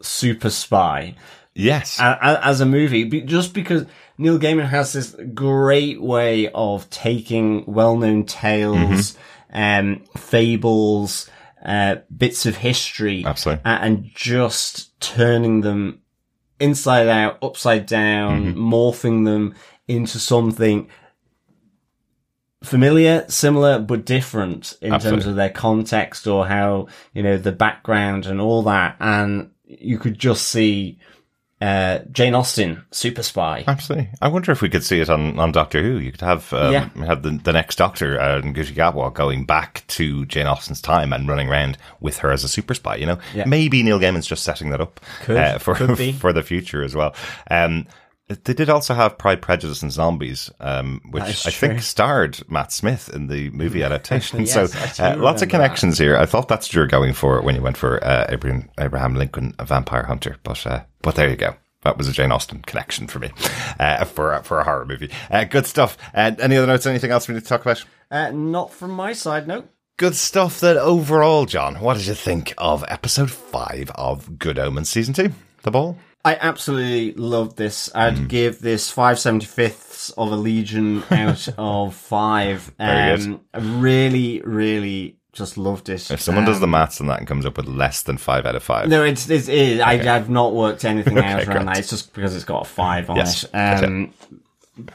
super 0.00 0.50
spy 0.50 1.14
yes. 1.54 1.98
as 2.00 2.60
a 2.60 2.66
movie, 2.66 3.04
just 3.22 3.52
because 3.54 3.86
Neil 4.18 4.38
Gaiman 4.38 4.68
has 4.68 4.92
this 4.92 5.14
great 5.34 6.00
way 6.00 6.48
of 6.54 6.88
taking 6.90 7.64
well-known 7.66 8.24
tales, 8.24 9.16
um, 9.52 10.02
fables, 10.16 11.28
uh, 11.64 11.96
bits 12.16 12.46
of 12.46 12.56
history, 12.56 13.24
Absolutely. 13.24 13.62
and 13.64 14.10
just 14.14 14.98
turning 15.00 15.60
them 15.62 16.01
inside 16.62 17.08
out, 17.08 17.38
upside 17.42 17.86
down, 17.86 18.54
mm-hmm. 18.54 18.72
morphing 18.72 19.24
them 19.24 19.54
into 19.88 20.18
something 20.18 20.88
familiar, 22.62 23.24
similar, 23.28 23.78
but 23.78 24.04
different 24.04 24.78
in 24.80 24.98
terms 25.00 25.26
of 25.26 25.34
their 25.34 25.50
context 25.50 26.26
or 26.26 26.46
how, 26.46 26.86
you 27.12 27.22
know, 27.22 27.36
the 27.36 27.52
background 27.52 28.26
and 28.26 28.40
all 28.40 28.62
that. 28.62 28.96
And 29.00 29.50
you 29.64 29.98
could 29.98 30.18
just 30.18 30.48
see, 30.48 30.98
uh, 31.62 32.00
Jane 32.10 32.34
Austen, 32.34 32.84
super 32.90 33.22
spy. 33.22 33.62
Absolutely. 33.68 34.08
I 34.20 34.28
wonder 34.28 34.50
if 34.50 34.60
we 34.62 34.68
could 34.68 34.82
see 34.82 35.00
it 35.00 35.08
on, 35.08 35.38
on 35.38 35.52
Doctor 35.52 35.80
Who. 35.82 35.98
You 35.98 36.10
could 36.10 36.20
have 36.20 36.52
um, 36.52 36.72
Yeah. 36.72 36.88
have 37.06 37.22
the, 37.22 37.30
the 37.30 37.52
next 37.52 37.76
Doctor, 37.76 38.20
uh, 38.20 38.40
Ncuti 38.42 38.74
Gatwa, 38.74 39.14
going 39.14 39.44
back 39.46 39.84
to 39.88 40.26
Jane 40.26 40.46
Austen's 40.46 40.80
time 40.82 41.12
and 41.12 41.28
running 41.28 41.48
around 41.48 41.78
with 42.00 42.18
her 42.18 42.32
as 42.32 42.42
a 42.42 42.48
super 42.48 42.74
spy. 42.74 42.96
You 42.96 43.06
know, 43.06 43.18
Yeah. 43.34 43.44
maybe 43.46 43.82
Neil 43.82 44.00
Gaiman's 44.00 44.26
just 44.26 44.42
setting 44.44 44.70
that 44.70 44.80
up 44.80 45.00
Could. 45.22 45.36
uh, 45.36 45.58
for 45.58 45.74
for 46.18 46.32
the 46.32 46.42
future 46.42 46.82
as 46.82 46.94
well. 46.96 47.14
Um, 47.50 47.86
they 48.44 48.54
did 48.54 48.70
also 48.70 48.94
have 48.94 49.18
Pride, 49.18 49.42
Prejudice, 49.42 49.82
and 49.82 49.92
Zombies, 49.92 50.50
um, 50.58 51.02
which 51.10 51.22
I 51.46 51.50
think 51.50 51.82
starred 51.82 52.38
Matt 52.50 52.72
Smith 52.72 53.10
in 53.12 53.26
the 53.26 53.50
movie 53.50 53.82
adaptation. 53.84 54.40
Yes, 54.40 54.52
so 54.54 54.60
uh, 54.62 54.66
lots 54.70 54.96
of 55.02 55.02
remember 55.02 55.34
that. 55.40 55.50
connections 55.50 55.98
here. 55.98 56.16
I 56.16 56.24
thought 56.24 56.48
that's 56.48 56.68
what 56.68 56.74
you 56.74 56.80
were 56.80 56.86
going 56.86 57.12
for 57.12 57.42
when 57.42 57.56
you 57.56 57.60
went 57.62 57.76
for 57.76 58.02
uh, 58.02 58.26
Abraham, 58.30 58.70
Abraham 58.80 59.16
Lincoln, 59.16 59.54
a 59.58 59.66
vampire 59.66 60.04
hunter. 60.04 60.36
But 60.44 60.66
uh, 60.66 60.80
but 61.02 61.14
there 61.16 61.28
you 61.28 61.36
go. 61.36 61.56
That 61.82 61.98
was 61.98 62.06
a 62.08 62.12
Jane 62.12 62.30
Austen 62.30 62.62
connection 62.62 63.08
for 63.08 63.18
me 63.18 63.30
uh, 63.80 64.04
for 64.04 64.40
for 64.44 64.60
a 64.60 64.64
horror 64.64 64.86
movie. 64.86 65.10
Uh, 65.30 65.44
good 65.44 65.66
stuff. 65.66 65.98
Uh, 66.14 66.30
any 66.38 66.56
other 66.56 66.66
notes? 66.68 66.86
Anything 66.86 67.10
else 67.10 67.26
we 67.26 67.34
need 67.34 67.40
to 67.42 67.46
talk 67.46 67.62
about? 67.62 67.84
Uh, 68.10 68.30
not 68.30 68.72
from 68.72 68.92
my 68.92 69.12
side, 69.12 69.48
no. 69.48 69.64
Good 69.98 70.14
stuff. 70.14 70.60
Then 70.60 70.76
overall, 70.78 71.44
John, 71.44 71.76
what 71.80 71.96
did 71.96 72.06
you 72.06 72.14
think 72.14 72.54
of 72.56 72.84
episode 72.88 73.30
five 73.30 73.90
of 73.96 74.38
Good 74.38 74.58
Omens 74.58 74.88
season 74.88 75.12
two? 75.14 75.32
The 75.64 75.70
ball. 75.72 75.98
I 76.24 76.36
absolutely 76.40 77.14
loved 77.14 77.56
this. 77.56 77.90
I'd 77.96 78.16
Hmm. 78.18 78.26
give 78.28 78.60
this 78.60 78.88
five 78.88 79.18
seventy 79.18 79.46
fifths 79.46 80.10
of 80.10 80.30
a 80.30 80.36
legion 80.36 81.02
out 81.10 81.48
of 81.58 81.94
five. 81.96 82.72
Very 82.78 83.12
Um, 83.24 83.40
I 83.52 83.58
really, 83.58 84.40
really 84.44 85.16
just 85.32 85.56
loved 85.56 85.88
it. 85.88 86.10
If 86.10 86.20
someone 86.20 86.44
does 86.44 86.56
Um, 86.56 86.60
the 86.62 86.66
maths 86.66 87.00
on 87.00 87.06
that 87.08 87.18
and 87.18 87.26
comes 87.26 87.46
up 87.46 87.56
with 87.56 87.66
less 87.66 88.02
than 88.02 88.18
five 88.18 88.44
out 88.46 88.54
of 88.54 88.62
five, 88.62 88.88
No, 88.88 89.02
it's, 89.02 89.28
it's 89.30 89.48
it, 89.48 89.80
I, 89.80 90.14
I've 90.16 90.28
not 90.28 90.52
worked 90.54 90.84
anything 90.84 91.18
out 91.24 91.46
around 91.48 91.66
that. 91.66 91.78
It's 91.78 91.90
just 91.90 92.12
because 92.12 92.34
it's 92.36 92.44
got 92.44 92.66
a 92.66 92.68
five 92.68 93.08
on 93.10 93.16
Yes, 93.16 93.44
it. 93.44 93.52
that's 93.52 93.82
it. 93.82 93.86
Um, 93.86 94.14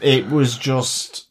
it 0.02 0.30
was 0.30 0.58
just. 0.58 1.26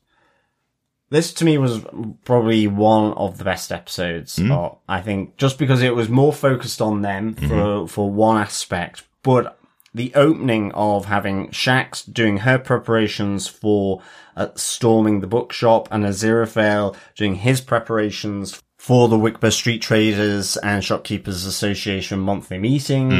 This 1.09 1.33
to 1.35 1.45
me 1.45 1.57
was 1.57 1.83
probably 2.25 2.67
one 2.67 3.13
of 3.13 3.39
the 3.39 3.45
best 3.45 3.71
episodes. 3.71 4.37
Hmm. 4.39 4.51
Or 4.51 4.79
I 4.89 5.01
think 5.01 5.37
just 5.37 5.57
because 5.57 5.81
it 5.83 5.95
was 5.95 6.09
more 6.09 6.33
focused 6.33 6.83
on 6.83 7.03
them 7.03 7.35
Mm-hmm. 7.35 7.49
for 7.49 7.87
for 7.89 8.11
one 8.11 8.39
aspect, 8.39 9.05
but 9.23 9.57
the 9.95 10.13
opening 10.15 10.73
of 10.73 11.05
having 11.07 11.49
Shax 11.51 12.13
doing 12.13 12.39
her 12.39 12.59
preparations 12.59 13.47
for 13.47 14.03
uh, 14.37 14.49
storming 14.57 15.21
the 15.21 15.27
bookshop 15.27 15.89
and 15.93 16.05
Aziraphale 16.05 16.95
doing 17.15 17.37
his 17.37 17.61
preparations 17.63 18.61
for 18.87 19.09
the 19.09 19.17
Whickber 19.19 19.53
Street 19.53 19.83
Traders 19.83 20.57
and 20.59 20.85
Shopkeepers 20.85 21.45
Association 21.45 22.21
monthly 22.21 22.57
meeting. 22.59 23.11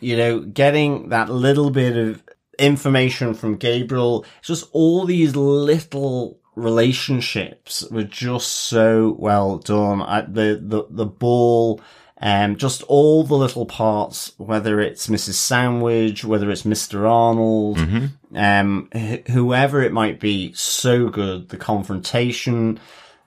You 0.00 0.16
know, 0.16 0.40
getting 0.40 1.10
that 1.10 1.28
little 1.28 1.70
bit 1.70 1.98
of 1.98 2.22
information 2.58 3.34
from 3.34 3.56
Gabriel, 3.56 4.24
just 4.40 4.64
all 4.72 5.04
these 5.04 5.36
little 5.36 6.38
relationships 6.56 7.84
were 7.90 8.04
just 8.04 8.48
so 8.48 9.14
well 9.18 9.58
done. 9.58 10.00
I, 10.00 10.22
the, 10.22 10.58
the, 10.62 10.84
the 10.88 11.04
ball, 11.06 11.80
um, 12.22 12.56
just 12.56 12.82
all 12.84 13.22
the 13.24 13.34
little 13.34 13.66
parts, 13.66 14.32
whether 14.38 14.80
it's 14.80 15.08
Mrs. 15.08 15.34
Sandwich, 15.34 16.24
whether 16.24 16.50
it's 16.50 16.62
Mr. 16.62 17.06
Arnold, 17.06 17.78
um, 18.34 18.88
wh- 18.94 19.30
whoever 19.30 19.82
it 19.82 19.92
might 19.92 20.20
be, 20.20 20.54
so 20.54 21.08
good. 21.10 21.50
The 21.50 21.58
confrontation, 21.58 22.80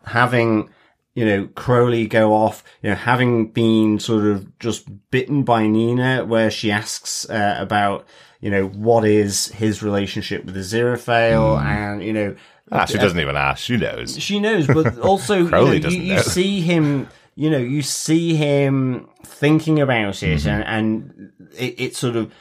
having, 0.05 0.69
you 1.15 1.25
know, 1.25 1.47
Crowley 1.55 2.05
go 2.07 2.33
off, 2.33 2.63
you 2.83 2.89
know, 2.91 2.95
having 2.95 3.47
been 3.47 3.99
sort 3.99 4.25
of 4.25 4.59
just 4.59 4.85
bitten 5.09 5.43
by 5.43 5.65
Nina, 5.65 6.23
where 6.25 6.51
she 6.51 6.71
asks 6.71 7.27
uh, 7.29 7.55
about, 7.57 8.05
you 8.41 8.51
know, 8.51 8.67
what 8.67 9.05
is 9.05 9.47
his 9.47 9.81
relationship 9.81 10.45
with 10.45 10.55
Aziraphale, 10.55 11.59
and 11.61 12.03
you 12.03 12.13
know, 12.13 12.35
ah, 12.71 12.85
she 12.85 12.97
doesn't 12.97 13.19
even 13.19 13.35
ask. 13.35 13.63
She 13.63 13.77
knows. 13.77 14.19
she 14.21 14.39
knows, 14.39 14.67
but 14.67 14.99
also 15.11 15.39
you, 15.39 15.47
Crowley 15.49 15.79
know, 15.79 15.83
doesn't 15.83 16.01
you 16.01 16.15
know. 16.15 16.21
see 16.21 16.61
him. 16.61 17.07
You 17.37 17.49
know, 17.49 17.57
you 17.57 17.81
see 17.81 18.35
him 18.35 19.09
thinking 19.25 19.81
about 19.81 20.21
it, 20.23 20.39
Mm-hmm. 20.39 20.49
and 20.49 20.63
and 20.63 21.31
it, 21.57 21.75
it 21.79 21.95
sort 21.95 22.15
of 22.15 22.31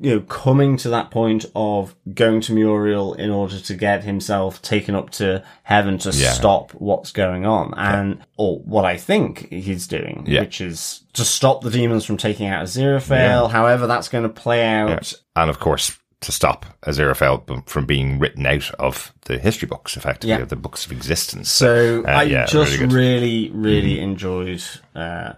you 0.00 0.10
know, 0.10 0.20
coming 0.20 0.76
to 0.78 0.90
that 0.90 1.10
point 1.10 1.46
of 1.54 1.94
going 2.14 2.40
to 2.42 2.52
Muriel 2.52 3.14
in 3.14 3.30
order 3.30 3.58
to 3.58 3.74
get 3.74 4.04
himself 4.04 4.60
taken 4.62 4.94
up 4.94 5.10
to 5.10 5.42
heaven 5.62 5.98
to 5.98 6.10
Yeah. 6.10 6.32
stop 6.32 6.72
what's 6.72 7.12
going 7.12 7.46
on, 7.46 7.72
and 7.76 8.18
or 8.36 8.58
what 8.60 8.84
I 8.84 8.96
think 8.96 9.48
he's 9.50 9.86
doing, 9.86 10.24
Yeah. 10.26 10.40
which 10.40 10.60
is 10.60 11.00
to 11.14 11.24
stop 11.24 11.62
the 11.62 11.70
demons 11.70 12.04
from 12.04 12.16
taking 12.18 12.46
out 12.46 12.64
Aziraphale. 12.64 13.50
However, 13.50 13.86
that's 13.86 14.08
going 14.08 14.24
to 14.24 14.28
play 14.30 14.66
out. 14.66 15.12
and 15.34 15.50
of 15.50 15.58
course 15.60 15.96
to 16.22 16.32
stop 16.32 16.64
Aziraphale 16.86 17.68
from 17.68 17.84
being 17.84 18.18
written 18.18 18.46
out 18.46 18.70
of 18.78 19.12
the 19.26 19.38
history 19.38 19.68
books, 19.68 19.96
effectively, 19.98 20.30
Yeah. 20.30 20.38
of 20.42 20.48
the 20.48 20.56
books 20.56 20.86
of 20.86 20.92
existence. 20.92 21.50
So 21.50 22.04
Uh, 22.06 22.10
I 22.10 22.22
yeah, 22.24 22.46
just 22.46 22.78
really 22.78 23.50
really, 23.50 23.50
really, 23.52 24.00
enjoyed 24.00 24.62
uh, 24.94 25.34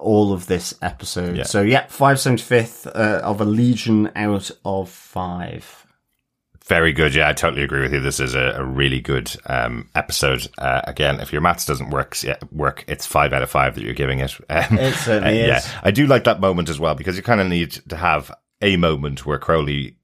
all 0.00 0.32
of 0.32 0.46
this 0.46 0.74
episode. 0.82 1.36
Yeah. 1.36 1.42
So 1.44 1.62
yeah, 1.62 1.86
five 1.86 2.18
seventy 2.18 2.42
fifth 2.42 2.86
uh, 2.86 3.20
of 3.22 3.40
a 3.40 3.44
Legion 3.44 4.10
out 4.16 4.50
of 4.64 4.88
five. 4.88 5.86
Very 6.66 6.92
good. 6.92 7.14
Yeah, 7.16 7.28
I 7.28 7.32
totally 7.32 7.64
agree 7.64 7.80
with 7.80 7.92
you. 7.92 7.98
This 8.00 8.20
is 8.20 8.34
a, 8.34 8.54
a 8.58 8.64
really 8.64 9.00
good 9.00 9.34
um, 9.46 9.88
episode. 9.96 10.46
Uh, 10.56 10.82
again, 10.84 11.18
if 11.18 11.32
your 11.32 11.40
maths 11.40 11.64
doesn't 11.64 11.90
work, 11.90 12.22
yeah, 12.22 12.36
work, 12.52 12.84
it's 12.86 13.06
five 13.06 13.32
out 13.32 13.42
of 13.42 13.50
five 13.50 13.74
that 13.74 13.82
you're 13.82 13.92
giving 13.92 14.20
it. 14.20 14.36
Um, 14.50 14.78
It 14.78 14.94
certainly 14.94 15.42
uh, 15.42 15.56
is. 15.56 15.66
Yeah, 15.66 15.80
I 15.82 15.90
do 15.90 16.06
like 16.06 16.24
that 16.24 16.40
moment 16.40 16.68
as 16.68 16.78
well 16.78 16.94
because 16.94 17.16
you 17.16 17.24
kind 17.24 17.40
of 17.40 17.48
need 17.48 17.72
to 17.88 17.96
have 17.96 18.30
a 18.62 18.76
moment 18.76 19.26
where 19.26 19.38
Crowley 19.38 19.96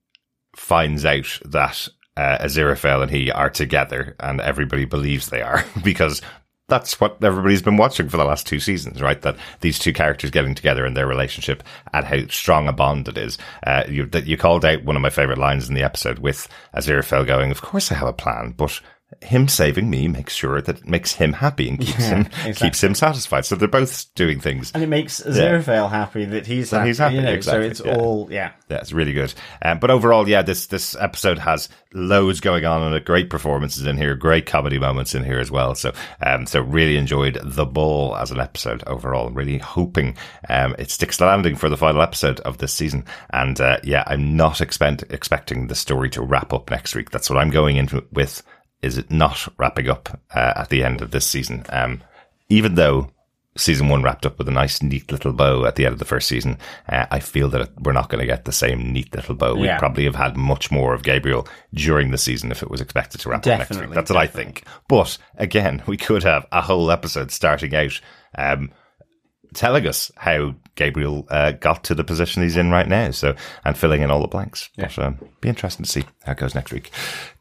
finds 0.57 1.05
out 1.05 1.39
that 1.45 1.89
uh, 2.17 2.39
Aziraphale 2.39 3.03
and 3.03 3.11
he 3.11 3.31
are 3.31 3.51
together, 3.51 4.17
and 4.19 4.41
everybody 4.41 4.87
believes 4.87 5.29
they 5.29 5.43
are 5.43 5.65
because 5.85 6.21
that's 6.69 7.01
what 7.01 7.23
everybody's 7.23 7.63
been 7.63 7.77
watching 7.77 8.09
for 8.09 8.17
the 8.17 8.25
last 8.25 8.47
two 8.47 8.59
seasons, 8.59 9.01
right? 9.01 9.23
That 9.23 9.37
these 9.61 9.79
two 9.79 9.93
characters 9.93 10.31
getting 10.31 10.55
together 10.55 10.85
and 10.85 10.97
their 10.97 11.07
relationship 11.07 11.63
and 11.93 12.05
how 12.05 12.27
strong 12.27 12.67
a 12.67 12.73
bond 12.73 13.09
it 13.09 13.17
is. 13.17 13.39
Uh, 13.65 13.85
you, 13.89 14.07
that 14.07 14.27
you 14.27 14.37
called 14.37 14.65
out 14.65 14.85
one 14.85 14.97
of 14.97 15.03
my 15.03 15.11
favorite 15.11 15.39
lines 15.39 15.69
in 15.69 15.75
the 15.75 15.85
episode 15.85 16.19
with 16.19 16.49
Aziraphale 16.75 17.27
going, 17.27 17.51
"Of 17.51 17.63
course 17.63 17.93
I 17.93 17.97
have 17.97 18.09
a 18.09 18.13
plan, 18.13 18.55
but." 18.57 18.81
Him 19.23 19.47
saving 19.47 19.89
me 19.89 20.09
makes 20.09 20.35
sure 20.35 20.61
that 20.61 20.79
it 20.79 20.89
makes 20.89 21.13
him 21.13 21.33
happy 21.35 21.69
and 21.69 21.79
keeps 21.79 22.07
him 22.07 22.23
exactly. 22.23 22.53
keeps 22.55 22.83
him 22.83 22.95
satisfied. 22.97 23.45
So 23.45 23.55
they're 23.55 23.69
both 23.69 24.13
doing 24.17 24.41
things 24.41 24.73
And 24.75 24.83
it 24.83 24.89
makes 24.89 25.21
Aziraphale 25.21 25.89
happy 25.91 26.25
that 26.25 26.47
he's 26.47 26.71
That 26.71 26.79
happy. 26.79 26.89
he's 26.89 26.99
happy, 26.99 27.15
you 27.15 27.23
know, 27.23 27.33
exactly, 27.33 27.65
So 27.67 27.71
it's 27.71 27.81
yeah. 27.85 27.97
all 27.97 28.29
yeah. 28.33 28.53
Yeah, 28.69 28.79
it's 28.79 28.93
really 28.93 29.13
good. 29.13 29.33
Um, 29.63 29.79
but 29.79 29.93
overall, 29.93 30.29
yeah, 30.29 30.43
this 30.43 30.67
this 30.67 30.97
episode 30.97 31.39
has 31.39 31.69
loads 31.95 32.41
going 32.41 32.65
on 32.65 32.83
and 32.83 32.97
a 32.97 33.01
great 33.01 33.31
performances 33.31 33.87
in 33.87 33.97
here, 33.97 34.17
great 34.17 34.45
comedy 34.45 34.79
moments 34.79 35.15
in 35.15 35.23
here 35.23 35.39
as 35.39 35.53
well. 35.53 35.77
So, 35.77 35.93
um, 36.21 36.45
so 36.47 36.61
really 36.61 36.97
enjoyed 36.97 37.39
the 37.45 37.65
ball 37.65 38.17
as 38.17 38.33
an 38.33 38.41
episode 38.41 38.83
overall. 38.89 39.31
Really 39.31 39.59
hoping 39.59 40.17
um, 40.49 40.75
it 40.81 40.91
sticks 40.91 41.17
the 41.19 41.27
landing 41.27 41.55
for 41.55 41.69
the 41.69 41.77
final 41.77 42.03
episode 42.03 42.41
of 42.41 42.59
this 42.59 42.73
season. 42.75 43.05
And 43.31 43.61
uh, 43.61 43.79
yeah, 43.85 44.03
I'm 44.09 44.37
not 44.37 44.61
expect 44.61 45.05
expecting 45.11 45.69
the 45.69 45.77
story 45.77 46.11
to 46.11 46.23
wrap 46.23 46.53
up 46.53 46.73
next 46.73 46.97
week. 46.97 47.11
That's 47.11 47.31
what 47.31 47.39
I'm 47.39 47.51
going 47.51 47.77
into 47.77 48.05
with. 48.13 48.43
Is 48.83 48.99
it 48.99 49.11
not 49.11 49.49
wrapping 49.59 49.89
up 49.89 50.21
uh, 50.35 50.53
at 50.57 50.69
the 50.69 50.85
end 50.85 51.01
of 51.01 51.11
this 51.11 51.27
season? 51.27 51.65
Um, 51.71 52.03
even 52.49 52.75
though 52.75 53.11
season 53.57 53.89
one 53.89 54.03
wrapped 54.03 54.27
up 54.27 54.39
with 54.39 54.49
a 54.49 54.53
nice, 54.53 54.83
neat 54.83 55.11
little 55.11 55.33
bow 55.33 55.65
at 55.65 55.77
the 55.77 55.87
end 55.87 55.95
of 55.95 55.99
the 55.99 56.05
first 56.05 56.29
season. 56.29 56.59
Uh, 56.89 57.07
I 57.11 57.21
feel 57.21 57.49
that 57.51 57.71
we're 57.81 57.93
not 57.93 58.09
going 58.09 58.21
to 58.21 58.27
get 58.27 58.45
the 58.45 58.53
same 58.53 58.93
neat 58.93 59.15
little 59.15 59.35
bow. 59.35 59.55
We'd 59.55 59.69
probably 59.79 60.05
have 60.05 60.15
had 60.15 60.37
much 60.37 60.71
more 60.71 60.95
of 60.95 61.03
Gabriel 61.03 61.49
during 61.75 62.11
the 62.11 62.19
season 62.19 62.51
if 62.51 62.63
it 62.63 62.71
was 62.71 62.81
expected 62.81 63.21
to 63.23 63.29
wrap 63.31 63.41
up 63.41 63.59
next 63.59 63.71
week. 63.81 63.91
That's 63.95 64.11
what 64.11 64.19
I 64.19 64.27
think. 64.27 64.65
But 64.89 65.19
again, 65.37 65.83
we 65.87 65.97
could 65.97 66.23
have 66.23 66.47
a 66.53 66.61
whole 66.61 66.91
episode 66.91 67.31
starting 67.31 67.75
out. 67.75 68.01
Um, 68.37 68.71
telling 69.57 69.87
us 69.87 70.13
how 70.17 70.55
Gabriel 70.77 71.27
uh, 71.31 71.53
got 71.53 71.83
to 71.85 71.95
the 71.95 72.05
position 72.05 72.43
he's 72.43 72.57
in 72.57 72.71
right 72.71 72.87
now. 72.87 73.11
So, 73.11 73.35
and 73.65 73.77
filling 73.77 74.03
in 74.03 74.11
all 74.11 74.21
the 74.21 74.29
blanks. 74.29 74.71
But 74.77 74.99
um, 74.99 75.19
be 75.41 75.49
interesting 75.49 75.85
to 75.85 75.91
see 75.91 76.05
how 76.25 76.33
it 76.33 76.39
goes 76.39 76.55
next 76.55 76.73
week. 76.73 76.91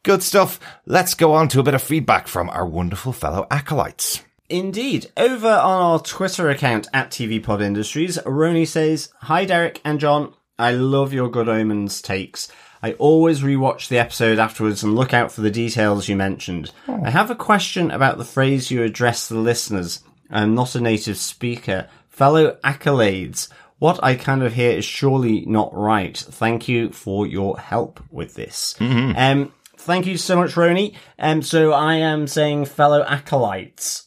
Good 0.03 0.23
stuff. 0.23 0.59
Let's 0.85 1.13
go 1.13 1.33
on 1.33 1.47
to 1.49 1.59
a 1.59 1.63
bit 1.63 1.73
of 1.73 1.81
feedback 1.81 2.27
from 2.27 2.49
our 2.49 2.65
wonderful 2.65 3.13
fellow 3.13 3.45
acolytes. 3.51 4.23
Indeed. 4.49 5.11
Over 5.17 5.49
on 5.49 5.81
our 5.81 5.99
Twitter 5.99 6.49
account 6.49 6.87
at 6.93 7.11
TV 7.11 7.43
Pod 7.43 7.61
Industries, 7.61 8.17
Roni 8.19 8.67
says, 8.67 9.09
Hi 9.21 9.45
Derek 9.45 9.81
and 9.83 9.99
John. 9.99 10.33
I 10.57 10.71
love 10.71 11.13
your 11.13 11.29
Good 11.29 11.49
Omens 11.49 12.01
takes. 12.01 12.47
I 12.81 12.93
always 12.93 13.41
rewatch 13.41 13.87
the 13.87 13.97
episode 13.97 14.37
afterwards 14.37 14.83
and 14.83 14.95
look 14.95 15.13
out 15.13 15.31
for 15.31 15.41
the 15.41 15.49
details 15.49 16.07
you 16.07 16.15
mentioned. 16.15 16.71
I 16.87 17.09
have 17.09 17.31
a 17.31 17.35
question 17.35 17.89
about 17.89 18.19
the 18.19 18.23
phrase 18.23 18.69
you 18.69 18.83
address 18.83 19.27
the 19.27 19.39
listeners. 19.39 20.03
I'm 20.29 20.53
not 20.53 20.75
a 20.75 20.81
native 20.81 21.17
speaker. 21.17 21.87
Fellow 22.15 22.57
accolades. 22.63 23.49
What 23.77 23.99
I 24.01 24.15
kind 24.15 24.41
of 24.41 24.53
hear 24.53 24.71
is 24.71 24.85
surely 24.85 25.45
not 25.45 25.69
right. 25.75 26.17
Thank 26.17 26.69
you 26.69 26.91
for 26.91 27.27
your 27.27 27.59
help 27.59 27.99
with 28.09 28.35
this. 28.35 28.73
Um, 29.17 29.51
thank 29.75 30.05
you 30.05 30.17
so 30.17 30.37
much, 30.37 30.53
Roni. 30.53 30.95
Um, 31.19 31.41
so 31.41 31.73
I 31.73 31.95
am 31.95 32.27
saying 32.27 32.65
fellow 32.65 33.03
acolytes 33.03 34.05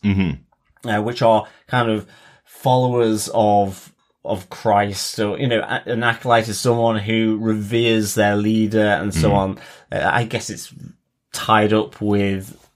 uh, 0.84 1.02
which 1.02 1.20
are 1.20 1.46
kind 1.66 1.90
of 1.90 2.06
followers 2.44 3.28
of 3.34 3.92
of 4.24 4.48
Christ, 4.50 5.18
or 5.20 5.38
you 5.38 5.46
know, 5.46 5.60
an 5.60 6.02
acolyte 6.02 6.48
is 6.48 6.58
someone 6.58 6.98
who 6.98 7.36
reveres 7.40 8.14
their 8.14 8.36
leader 8.36 8.86
and 9.00 9.14
so 9.14 9.32
on. 9.32 9.58
Uh, 9.92 10.10
I 10.10 10.24
guess 10.24 10.48
it's 10.50 10.72
tied 11.32 11.72
up 11.74 12.00
with 12.00 12.67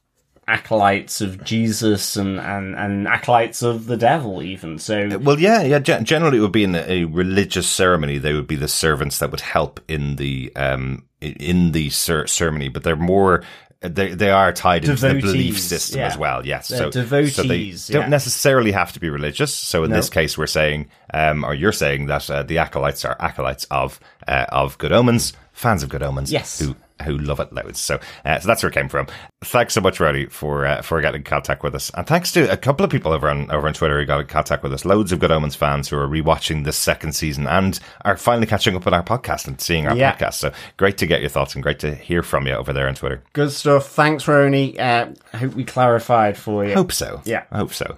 acolytes 0.48 1.20
of 1.20 1.44
Jesus 1.44 2.16
and, 2.16 2.38
and, 2.40 2.74
and 2.74 3.06
acolytes 3.08 3.62
of 3.62 3.86
the 3.86 3.96
devil, 3.96 4.42
even. 4.42 4.78
So 4.78 5.18
Well, 5.18 5.38
yeah, 5.38 5.62
yeah. 5.62 5.78
Gen- 5.78 6.04
generally, 6.04 6.38
it 6.38 6.40
would 6.40 6.52
be 6.52 6.64
in 6.64 6.74
a, 6.74 7.04
religious 7.04 7.68
ceremony. 7.68 8.18
They 8.18 8.32
would 8.32 8.46
be 8.48 8.56
the 8.56 8.68
servants 8.68 9.18
that 9.18 9.30
would 9.30 9.40
help 9.40 9.80
in 9.88 10.16
the 10.16 10.52
um 10.56 11.04
in 11.20 11.70
the 11.72 11.88
cer- 11.90 12.26
ceremony, 12.26 12.68
but 12.68 12.82
they're 12.82 12.96
more. 12.96 13.44
They 13.80 14.14
they 14.14 14.30
are 14.30 14.52
tied 14.52 14.84
into 14.84 15.00
the 15.00 15.14
belief 15.20 15.58
system 15.58 16.00
yeah. 16.00 16.06
as 16.06 16.16
well. 16.16 16.46
Yes, 16.46 16.68
They're 16.68 16.78
so 16.78 16.90
so 16.90 17.00
devotees, 17.02 17.88
they 17.88 17.94
don't 17.94 18.04
yeah. 18.04 18.08
necessarily 18.08 18.70
have 18.72 18.92
to 18.92 19.00
be 19.00 19.10
religious. 19.10 19.52
So 19.54 19.82
in 19.82 19.90
No. 19.90 19.96
this 19.96 20.08
case, 20.08 20.38
we're 20.38 20.46
saying, 20.46 20.88
um, 21.12 21.44
or 21.44 21.52
you're 21.52 21.72
saying 21.72 22.06
that 22.06 22.30
uh, 22.30 22.44
the 22.44 22.58
acolytes 22.58 23.04
are 23.04 23.16
acolytes 23.18 23.64
of 23.72 23.98
uh, 24.28 24.46
of 24.50 24.78
Good 24.78 24.92
Omens, 24.92 25.32
fans 25.52 25.82
of 25.82 25.88
Good 25.88 26.02
Omens, 26.02 26.30
Yes. 26.30 26.60
who 26.60 26.76
who 27.02 27.18
love 27.18 27.40
it 27.40 27.52
loads. 27.52 27.78
So, 27.80 27.98
uh, 28.24 28.38
so 28.40 28.46
that's 28.46 28.62
where 28.62 28.70
it 28.70 28.74
came 28.74 28.88
from. 28.88 29.06
Thanks 29.44 29.74
so 29.74 29.80
much, 29.80 30.00
Roddy, 30.00 30.26
for 30.26 30.64
uh, 30.66 30.82
for 30.82 31.00
getting 31.00 31.20
in 31.20 31.24
contact 31.24 31.62
with 31.62 31.74
us, 31.74 31.90
and 31.94 32.06
thanks 32.06 32.32
to 32.32 32.50
a 32.50 32.56
couple 32.56 32.84
of 32.84 32.90
people 32.90 33.12
over 33.12 33.28
on 33.28 33.50
over 33.50 33.66
on 33.66 33.74
Twitter 33.74 33.98
who 33.98 34.06
got 34.06 34.20
in 34.20 34.26
contact 34.26 34.62
with 34.62 34.72
us. 34.72 34.84
Loads 34.84 35.12
of 35.12 35.18
Good 35.18 35.30
Omens 35.30 35.54
fans 35.54 35.88
who 35.88 35.96
are 35.98 36.06
rewatching 36.08 36.64
this 36.64 36.76
second 36.76 37.12
season 37.12 37.46
and 37.46 37.78
are 38.04 38.16
finally 38.16 38.46
catching 38.46 38.76
up 38.76 38.86
on 38.86 38.94
our 38.94 39.02
podcast 39.02 39.46
and 39.46 39.60
seeing 39.60 39.86
our 39.86 39.96
Yeah. 39.96 40.14
podcast. 40.14 40.34
So 40.34 40.52
great 40.76 40.96
to 40.98 41.06
get 41.06 41.20
your 41.20 41.30
thoughts 41.30 41.54
and 41.54 41.62
great 41.62 41.78
to 41.80 41.94
hear 41.94 42.22
from 42.22 42.46
you 42.46 42.54
over 42.54 42.72
there 42.72 42.88
on 42.88 42.94
Twitter. 42.94 43.22
good 43.32 43.50
stuff. 43.52 43.86
Thanks, 43.88 44.24
Roni. 44.24 44.78
Uh, 44.78 45.08
I 45.32 45.36
hope 45.36 45.54
we 45.54 45.64
clarified 45.64 46.36
for 46.36 46.64
you. 46.64 46.74
Hope 46.74 46.92
so. 46.92 47.20
Yeah. 47.24 47.44
I 47.50 47.58
hope 47.58 47.72
so. 47.74 47.96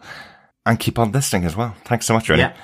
And 0.67 0.81
keep 0.81 0.99
on 0.99 1.13
listening 1.13 1.45
as 1.45 1.55
well. 1.55 1.75
Thanks 1.85 2.07
so 2.07 2.15
much, 2.15 2.31
Roddy. 2.31 2.41
Yeah. 2.43 2.55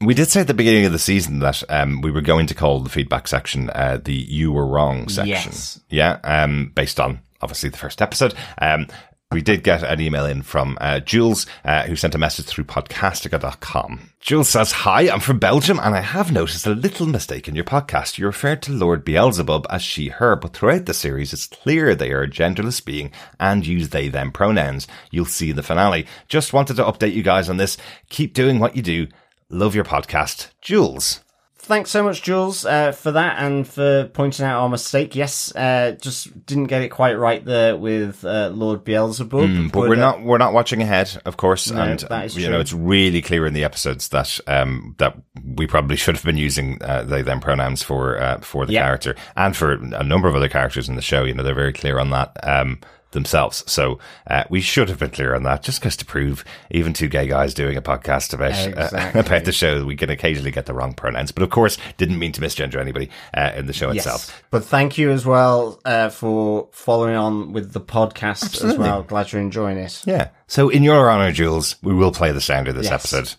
We 0.00 0.14
did 0.14 0.28
say 0.28 0.40
at 0.40 0.46
the 0.46 0.54
beginning 0.54 0.84
of 0.84 0.92
the 0.92 0.98
season 0.98 1.38
that 1.38 1.62
um, 1.70 2.02
we 2.02 2.10
were 2.10 2.20
going 2.20 2.46
to 2.48 2.54
call 2.54 2.80
the 2.80 2.90
feedback 2.90 3.26
section 3.26 3.70
uh, 3.70 3.98
the 4.02 4.14
"You 4.14 4.52
Were 4.52 4.66
Wrong" 4.66 5.08
section. 5.08 5.52
Yes. 5.52 5.80
Yeah, 5.88 6.18
um, 6.22 6.72
based 6.74 7.00
on 7.00 7.20
obviously 7.40 7.70
the 7.70 7.78
first 7.78 8.02
episode. 8.02 8.34
Um, 8.58 8.88
we 9.32 9.42
did 9.42 9.64
get 9.64 9.82
an 9.82 10.00
email 10.00 10.24
in 10.24 10.42
from 10.42 10.78
uh, 10.80 11.00
Jules, 11.00 11.46
uh, 11.64 11.82
who 11.82 11.96
sent 11.96 12.14
a 12.14 12.18
message 12.18 12.46
through 12.46 12.64
podcastica.com. 12.64 14.10
Jules 14.20 14.48
says, 14.48 14.70
Hi, 14.70 15.10
I'm 15.10 15.18
from 15.18 15.40
Belgium, 15.40 15.80
and 15.82 15.96
I 15.96 16.00
have 16.00 16.30
noticed 16.30 16.64
a 16.64 16.70
little 16.70 17.06
mistake 17.06 17.48
in 17.48 17.56
your 17.56 17.64
podcast. 17.64 18.18
You 18.18 18.26
referred 18.26 18.62
to 18.62 18.72
Lord 18.72 19.04
Beelzebub 19.04 19.66
as 19.68 19.82
she, 19.82 20.10
her, 20.10 20.36
but 20.36 20.52
throughout 20.54 20.86
the 20.86 20.94
series, 20.94 21.32
it's 21.32 21.48
clear 21.48 21.94
they 21.94 22.12
are 22.12 22.22
a 22.22 22.30
genderless 22.30 22.84
being 22.84 23.10
and 23.40 23.66
use 23.66 23.88
they, 23.88 24.08
them 24.08 24.30
pronouns. 24.30 24.86
You'll 25.10 25.24
see 25.24 25.50
in 25.50 25.56
the 25.56 25.62
finale. 25.64 26.06
Just 26.28 26.52
wanted 26.52 26.76
to 26.76 26.84
update 26.84 27.14
you 27.14 27.24
guys 27.24 27.48
on 27.48 27.56
this. 27.56 27.76
Keep 28.08 28.32
doing 28.32 28.60
what 28.60 28.76
you 28.76 28.82
do. 28.82 29.08
Love 29.48 29.74
your 29.74 29.84
podcast. 29.84 30.48
Jules. 30.60 31.22
Thanks 31.58 31.90
so 31.90 32.04
much, 32.04 32.22
Jules, 32.22 32.64
uh, 32.64 32.92
for 32.92 33.10
that 33.10 33.42
and 33.42 33.66
for 33.66 34.08
pointing 34.12 34.46
out 34.46 34.62
our 34.62 34.68
mistake. 34.68 35.16
Yes, 35.16 35.54
uh, 35.56 35.96
just 36.00 36.46
didn't 36.46 36.66
get 36.66 36.82
it 36.82 36.90
quite 36.90 37.14
right 37.18 37.44
there 37.44 37.76
with 37.76 38.24
uh, 38.24 38.50
Lord 38.54 38.84
Beelzebub. 38.84 39.48
Mm, 39.50 39.72
but 39.72 39.80
we're 39.80 39.94
uh, 39.96 39.98
not 39.98 40.22
we're 40.22 40.38
not 40.38 40.52
watching 40.52 40.80
ahead, 40.80 41.20
of 41.24 41.36
course, 41.36 41.68
No, 41.68 41.82
and 41.82 42.00
you 42.02 42.28
true. 42.28 42.50
know 42.50 42.60
it's 42.60 42.72
really 42.72 43.20
clear 43.20 43.46
in 43.46 43.52
the 43.52 43.64
episodes 43.64 44.10
that 44.10 44.38
um 44.46 44.94
that 44.98 45.16
we 45.56 45.66
probably 45.66 45.96
should 46.02 46.14
have 46.14 46.24
been 46.24 46.36
using 46.36 46.80
uh, 46.82 47.02
they 47.02 47.22
them 47.22 47.40
pronouns 47.40 47.82
for 47.82 48.16
uh, 48.16 48.38
for 48.38 48.64
the 48.64 48.74
character 48.74 49.16
and 49.34 49.56
for 49.56 49.72
a 49.72 50.04
number 50.04 50.28
of 50.28 50.36
other 50.36 50.48
characters 50.48 50.88
in 50.88 50.94
the 50.94 51.02
show. 51.02 51.24
You 51.24 51.34
know 51.34 51.42
they're 51.42 51.52
very 51.54 51.72
clear 51.72 51.98
on 51.98 52.10
that 52.10 52.36
um 52.44 52.78
themselves, 53.16 53.64
so 53.66 53.98
uh, 54.28 54.44
we 54.48 54.60
should 54.60 54.88
have 54.88 55.00
been 55.00 55.10
clear 55.10 55.34
on 55.34 55.42
that 55.42 55.64
just 55.64 55.80
because 55.80 55.96
to 55.96 56.04
prove 56.04 56.44
even 56.70 56.92
two 56.92 57.08
gay 57.08 57.26
guys 57.26 57.52
doing 57.52 57.76
a 57.76 57.82
podcast 57.82 58.32
about 58.32 58.52
uh, 58.78 59.10
about 59.18 59.44
the 59.44 59.50
show 59.50 59.84
we 59.84 59.96
can 59.96 60.08
occasionally 60.10 60.52
get 60.52 60.66
the 60.66 60.74
wrong 60.74 60.94
pronouns, 60.94 61.32
but 61.32 61.42
of 61.42 61.50
course 61.50 61.76
didn't 61.96 62.18
mean 62.20 62.30
to 62.30 62.40
misgender 62.40 62.76
anybody 62.76 63.10
uh, 63.36 63.50
in 63.56 63.66
the 63.66 63.72
show 63.72 63.90
Yes. 63.90 64.06
itself. 64.06 64.42
But 64.52 64.64
thank 64.64 64.96
you 64.98 65.10
as 65.10 65.26
well 65.26 65.80
uh, 65.84 66.10
for 66.10 66.68
following 66.70 67.16
on 67.16 67.52
with 67.52 67.72
the 67.72 67.80
podcast 67.80 68.62
as 68.64 68.78
well. 68.78 69.02
Glad 69.02 69.32
you're 69.32 69.42
enjoying 69.42 69.78
it. 69.78 70.02
Yeah. 70.06 70.28
So 70.46 70.68
in 70.68 70.84
your 70.84 71.10
honor, 71.10 71.32
Jules, 71.32 71.74
we 71.82 71.92
will 71.92 72.12
play 72.12 72.30
the 72.30 72.40
sound 72.40 72.68
of 72.68 72.76
this 72.76 72.84
Yes. 72.90 72.92
episode. 73.12 73.34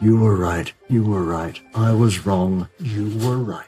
You 0.00 0.18
were 0.18 0.34
right. 0.36 0.72
You 0.88 1.04
were 1.04 1.22
right. 1.22 1.60
I 1.74 1.92
was 1.92 2.24
wrong. 2.26 2.66
You 2.80 3.16
were 3.18 3.36
right. 3.36 3.66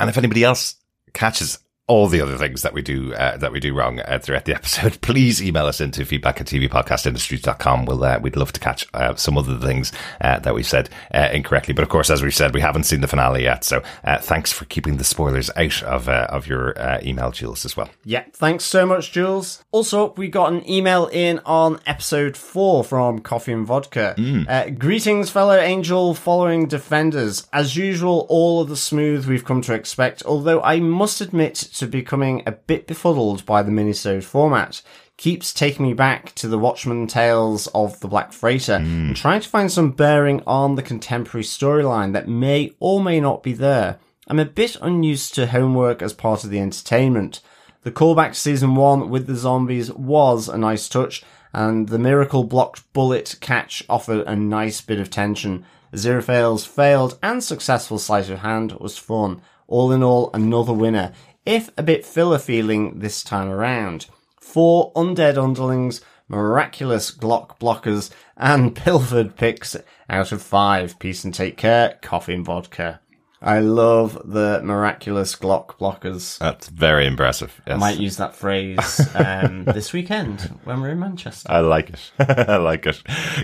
And 0.00 0.08
if 0.08 0.16
anybody 0.18 0.42
else 0.42 0.76
catches 1.12 1.58
all 1.92 2.08
the 2.08 2.22
other 2.22 2.38
things 2.38 2.62
that 2.62 2.72
we 2.72 2.80
do 2.80 3.12
uh, 3.12 3.36
that 3.36 3.52
we 3.52 3.60
do 3.60 3.74
wrong 3.74 4.00
uh, 4.00 4.18
throughout 4.18 4.46
the 4.46 4.54
episode, 4.60 4.98
please 5.02 5.42
email 5.42 5.66
us 5.66 5.78
into 5.78 6.06
feedback 6.06 6.40
at 6.40 6.46
tvpodcastindustries.com. 6.46 7.84
We'll, 7.84 8.02
uh, 8.02 8.18
we'd 8.18 8.34
love 8.34 8.50
to 8.52 8.60
catch 8.60 8.86
uh, 8.94 9.14
some 9.14 9.36
of 9.36 9.44
the 9.44 9.58
things 9.58 9.92
uh, 10.22 10.38
that 10.38 10.54
we 10.54 10.62
said 10.62 10.88
uh, 11.12 11.28
incorrectly. 11.34 11.74
But 11.74 11.82
of 11.82 11.90
course, 11.90 12.08
as 12.08 12.22
we've 12.22 12.34
said, 12.34 12.54
we 12.54 12.62
haven't 12.62 12.84
seen 12.84 13.02
the 13.02 13.08
finale 13.08 13.42
yet. 13.42 13.62
So 13.64 13.82
uh, 14.04 14.16
thanks 14.18 14.50
for 14.50 14.64
keeping 14.64 14.96
the 14.96 15.04
spoilers 15.04 15.50
out 15.54 15.82
of 15.82 16.08
uh, 16.08 16.28
of 16.30 16.46
your 16.46 16.78
uh, 16.80 17.00
email, 17.02 17.30
Jules, 17.30 17.66
as 17.66 17.76
well. 17.76 17.90
Yeah, 18.06 18.24
thanks 18.32 18.64
so 18.64 18.86
much, 18.86 19.12
Jules. 19.12 19.62
Also, 19.70 20.14
we 20.14 20.28
got 20.28 20.50
an 20.50 20.68
email 20.68 21.08
in 21.08 21.40
on 21.44 21.78
episode 21.84 22.38
four 22.38 22.84
from 22.84 23.18
Coffee 23.18 23.52
and 23.52 23.66
Vodka. 23.66 24.14
Uh, 24.48 24.70
greetings, 24.70 25.28
fellow 25.28 25.58
Angel 25.58 26.14
following 26.14 26.68
defenders. 26.68 27.46
As 27.52 27.76
usual, 27.76 28.24
all 28.30 28.62
of 28.62 28.70
the 28.70 28.78
smooth 28.78 29.26
we've 29.26 29.44
come 29.44 29.60
to 29.62 29.74
expect, 29.74 30.22
although 30.24 30.62
I 30.62 30.80
must 30.80 31.20
admit 31.20 31.56
to 31.82 31.88
becoming 31.88 32.44
a 32.46 32.52
bit 32.52 32.86
befuddled 32.86 33.44
by 33.44 33.60
the 33.60 33.72
minisode 33.72 34.22
format. 34.22 34.82
Keeps 35.16 35.52
taking 35.52 35.84
me 35.84 35.94
back 35.94 36.32
to 36.36 36.46
the 36.46 36.58
Watchmen 36.58 37.08
tales 37.08 37.66
of 37.74 37.98
the 37.98 38.06
Black 38.06 38.32
Freighter 38.32 38.78
hmm. 38.78 39.08
and 39.08 39.16
trying 39.16 39.40
to 39.40 39.48
find 39.48 39.70
some 39.70 39.90
bearing 39.90 40.44
on 40.46 40.76
the 40.76 40.82
contemporary 40.82 41.42
storyline 41.42 42.12
that 42.12 42.28
may 42.28 42.72
or 42.78 43.02
may 43.02 43.18
not 43.18 43.42
be 43.42 43.52
there. 43.52 43.98
I'm 44.28 44.38
a 44.38 44.44
bit 44.44 44.76
unused 44.80 45.34
to 45.34 45.48
homework 45.48 46.02
as 46.02 46.12
part 46.12 46.44
of 46.44 46.50
the 46.50 46.60
entertainment. 46.60 47.40
The 47.82 47.90
callback 47.90 48.28
to 48.28 48.34
season 48.34 48.76
one 48.76 49.10
with 49.10 49.26
the 49.26 49.34
zombies 49.34 49.92
was 49.92 50.48
a 50.48 50.56
nice 50.56 50.88
touch, 50.88 51.24
and 51.52 51.88
the 51.88 51.98
miracle 51.98 52.44
blocked 52.44 52.92
bullet 52.92 53.34
catch 53.40 53.82
offered 53.88 54.24
a 54.28 54.36
nice 54.36 54.80
bit 54.80 55.00
of 55.00 55.10
tension. 55.10 55.64
Zero 55.96 56.22
fails, 56.22 56.64
failed, 56.64 57.18
and 57.24 57.42
successful 57.42 57.98
sleight 57.98 58.30
of 58.30 58.38
hand 58.38 58.70
was 58.74 58.96
fun. 58.98 59.42
All 59.66 59.90
in 59.90 60.02
all, 60.02 60.30
another 60.32 60.72
winner, 60.72 61.12
if 61.44 61.70
a 61.76 61.82
bit 61.82 62.06
filler 62.06 62.38
feeling 62.38 63.00
this 63.00 63.22
time 63.22 63.48
around. 63.48 64.06
Four 64.40 64.92
undead 64.94 65.36
underlings, 65.36 66.00
miraculous 66.28 67.10
Glock 67.10 67.58
blockers, 67.58 68.10
and 68.36 68.74
pilfered 68.76 69.36
picks 69.36 69.76
out 70.08 70.32
of 70.32 70.42
five. 70.42 70.98
Peace 70.98 71.24
and 71.24 71.34
take 71.34 71.56
care. 71.56 71.98
Coffee 72.02 72.34
and 72.34 72.44
vodka. 72.44 73.00
I 73.42 73.58
love 73.58 74.20
the 74.24 74.60
miraculous 74.62 75.34
Glock 75.34 75.78
blockers. 75.78 76.38
That's 76.38 76.68
very 76.68 77.06
impressive. 77.06 77.60
Yes. 77.66 77.74
I 77.74 77.78
might 77.78 77.98
use 77.98 78.16
that 78.18 78.36
phrase 78.36 79.00
um, 79.14 79.64
this 79.64 79.92
weekend 79.92 80.42
when 80.64 80.80
we're 80.80 80.90
in 80.90 81.00
Manchester. 81.00 81.50
I 81.50 81.60
like 81.60 81.90
it. 81.90 82.12
I 82.48 82.56
like 82.56 82.86
it. 82.86 83.02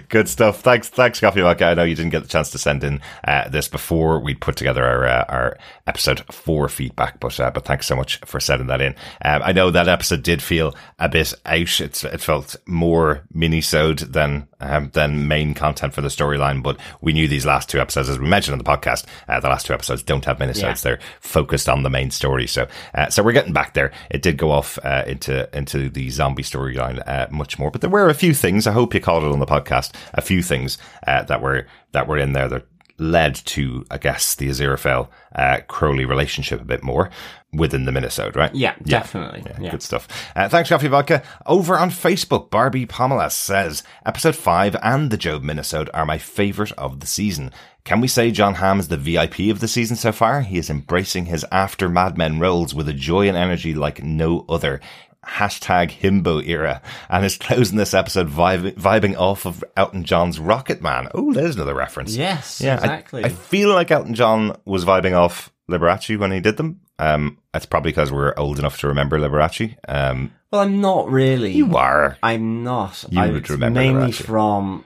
Good 0.08 0.28
stuff. 0.28 0.60
Thanks, 0.60 0.88
thanks, 0.88 1.20
Coffee 1.20 1.40
Vodka. 1.40 1.66
I 1.66 1.74
know 1.74 1.82
you 1.82 1.96
didn't 1.96 2.12
get 2.12 2.22
the 2.22 2.28
chance 2.28 2.50
to 2.50 2.58
send 2.58 2.84
in 2.84 3.00
uh, 3.24 3.48
this 3.48 3.68
before 3.68 4.20
we'd 4.20 4.40
put 4.40 4.56
together 4.56 4.84
our 4.84 5.06
uh, 5.06 5.24
our 5.28 5.58
episode 5.86 6.20
four 6.32 6.68
feedback, 6.68 7.20
but 7.20 7.38
uh, 7.40 7.50
but 7.50 7.64
thanks 7.64 7.86
so 7.86 7.96
much 7.96 8.18
for 8.24 8.40
sending 8.40 8.68
that 8.68 8.80
in. 8.80 8.94
Um, 9.22 9.42
I 9.44 9.52
know 9.52 9.70
that 9.70 9.88
episode 9.88 10.22
did 10.22 10.42
feel 10.42 10.74
a 10.98 11.08
bit 11.08 11.34
out. 11.44 11.80
It's, 11.80 12.04
it 12.04 12.20
felt 12.20 12.56
more 12.66 13.24
mini-sode 13.32 13.98
than 13.98 14.47
um, 14.60 14.90
than 14.92 15.28
main 15.28 15.54
content 15.54 15.94
for 15.94 16.00
the 16.00 16.08
storyline, 16.08 16.62
but 16.62 16.78
we 17.00 17.12
knew 17.12 17.28
these 17.28 17.46
last 17.46 17.68
two 17.68 17.80
episodes, 17.80 18.08
as 18.08 18.18
we 18.18 18.26
mentioned 18.26 18.52
on 18.52 18.58
the 18.58 18.64
podcast, 18.64 19.04
uh, 19.28 19.40
the 19.40 19.48
last 19.48 19.66
two 19.66 19.72
episodes 19.72 20.02
don't 20.02 20.24
have 20.24 20.38
minisodes. 20.38 20.62
Yeah. 20.62 20.74
They're 20.74 21.00
focused 21.20 21.68
on 21.68 21.82
the 21.82 21.90
main 21.90 22.10
story. 22.10 22.46
So, 22.46 22.66
uh, 22.94 23.08
so 23.08 23.22
we're 23.22 23.32
getting 23.32 23.52
back 23.52 23.74
there. 23.74 23.92
It 24.10 24.22
did 24.22 24.36
go 24.36 24.50
off 24.50 24.78
uh, 24.84 25.04
into 25.06 25.48
into 25.56 25.88
the 25.88 26.10
zombie 26.10 26.42
storyline 26.42 27.02
uh, 27.06 27.28
much 27.30 27.58
more, 27.58 27.70
but 27.70 27.80
there 27.80 27.90
were 27.90 28.08
a 28.08 28.14
few 28.14 28.34
things. 28.34 28.66
I 28.66 28.72
hope 28.72 28.94
you 28.94 29.00
called 29.00 29.24
it 29.24 29.32
on 29.32 29.38
the 29.38 29.46
podcast. 29.46 29.92
A 30.14 30.20
few 30.20 30.42
things 30.42 30.78
uh, 31.06 31.22
that 31.24 31.40
were 31.40 31.66
that 31.92 32.08
were 32.08 32.18
in 32.18 32.32
there 32.32 32.48
that 32.48 32.66
led 32.98 33.34
to, 33.34 33.84
I 33.90 33.98
guess, 33.98 34.34
the 34.34 34.48
Aziraphale 34.48 35.08
uh, 35.34 35.58
Crowley 35.68 36.04
relationship 36.04 36.60
a 36.60 36.64
bit 36.64 36.82
more 36.82 37.10
within 37.52 37.84
the 37.84 37.92
minisode, 37.92 38.36
right? 38.36 38.54
Yeah, 38.54 38.74
definitely. 38.82 39.42
Yeah. 39.58 39.70
Good 39.70 39.82
stuff. 39.82 40.06
Uh, 40.36 40.48
thanks, 40.48 40.68
Coffee 40.68 40.88
Vodka. 40.88 41.22
Over 41.46 41.78
on 41.78 41.90
Facebook, 41.90 42.50
Barbie 42.50 42.86
Pamela 42.86 43.30
says, 43.30 43.82
Episode 44.04 44.36
5 44.36 44.76
and 44.82 45.10
the 45.10 45.16
Job 45.16 45.42
Minisode 45.42 45.88
are 45.94 46.04
my 46.04 46.18
favourite 46.18 46.72
of 46.72 47.00
the 47.00 47.06
season. 47.06 47.50
Can 47.84 48.02
we 48.02 48.08
say 48.08 48.30
John 48.30 48.56
Hamm 48.56 48.80
is 48.80 48.88
the 48.88 48.98
VIP 48.98 49.50
of 49.50 49.60
the 49.60 49.68
season 49.68 49.96
so 49.96 50.12
far? 50.12 50.42
He 50.42 50.58
is 50.58 50.68
embracing 50.68 51.24
his 51.24 51.46
after 51.50 51.88
Mad 51.88 52.18
Men 52.18 52.38
roles 52.38 52.74
with 52.74 52.86
a 52.86 52.92
joy 52.92 53.28
and 53.28 53.36
energy 53.36 53.74
like 53.74 54.02
no 54.02 54.44
other. 54.46 54.80
Hashtag 55.28 55.90
himbo 55.90 56.46
era 56.46 56.80
and 57.08 57.24
is 57.24 57.36
closing 57.36 57.76
this 57.76 57.94
episode 57.94 58.28
vibing, 58.28 58.74
vibing 58.74 59.16
off 59.16 59.46
of 59.46 59.62
Elton 59.76 60.04
John's 60.04 60.40
Rocket 60.40 60.80
Man. 60.82 61.08
Oh, 61.14 61.32
there's 61.32 61.54
another 61.56 61.74
reference. 61.74 62.16
Yes, 62.16 62.62
I- 62.64 62.74
exactly. 62.74 63.24
I, 63.24 63.28
feel 63.28 63.68
like 63.68 63.90
Elton 63.90 64.14
John 64.14 64.56
was 64.64 64.84
vibing 64.84 65.16
off 65.16 65.52
Liberace 65.70 66.18
when 66.18 66.32
he 66.32 66.40
did 66.40 66.56
them. 66.56 66.80
Um, 66.98 67.38
it's 67.54 67.66
probably 67.66 67.90
because 67.90 68.10
we're 68.10 68.34
old 68.36 68.58
enough 68.58 68.78
to 68.80 68.88
remember 68.88 69.18
Liberace. 69.18 69.76
Um, 69.86 70.32
well, 70.50 70.62
I'm 70.62 70.80
not 70.80 71.10
really. 71.10 71.52
you 71.52 71.76
are. 71.76 72.16
I'm 72.22 72.64
not. 72.64 73.04
You 73.10 73.20
I, 73.20 73.28
would 73.28 73.48
remember 73.50 73.80
mainly 73.80 74.10
Liberace. 74.12 74.22
from. 74.22 74.84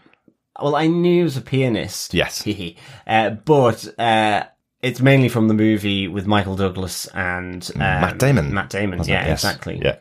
Well, 0.60 0.76
I 0.76 0.86
knew 0.86 1.18
he 1.18 1.22
was 1.22 1.36
a 1.36 1.40
pianist. 1.40 2.14
Yes. 2.14 2.46
uh, 3.06 3.30
but 3.30 3.98
uh, 3.98 4.44
it's 4.82 5.00
mainly 5.00 5.28
from 5.28 5.48
the 5.48 5.54
movie 5.54 6.08
with 6.08 6.26
Michael 6.26 6.56
Douglas 6.56 7.06
and 7.06 7.68
um, 7.74 7.78
Matt 7.80 8.18
Damon. 8.18 8.52
Matt 8.52 8.70
Damon. 8.70 8.98
Yeah. 9.04 9.26
Yes. 9.26 9.44
exactly. 9.44 9.80
Yeah. 9.82 9.96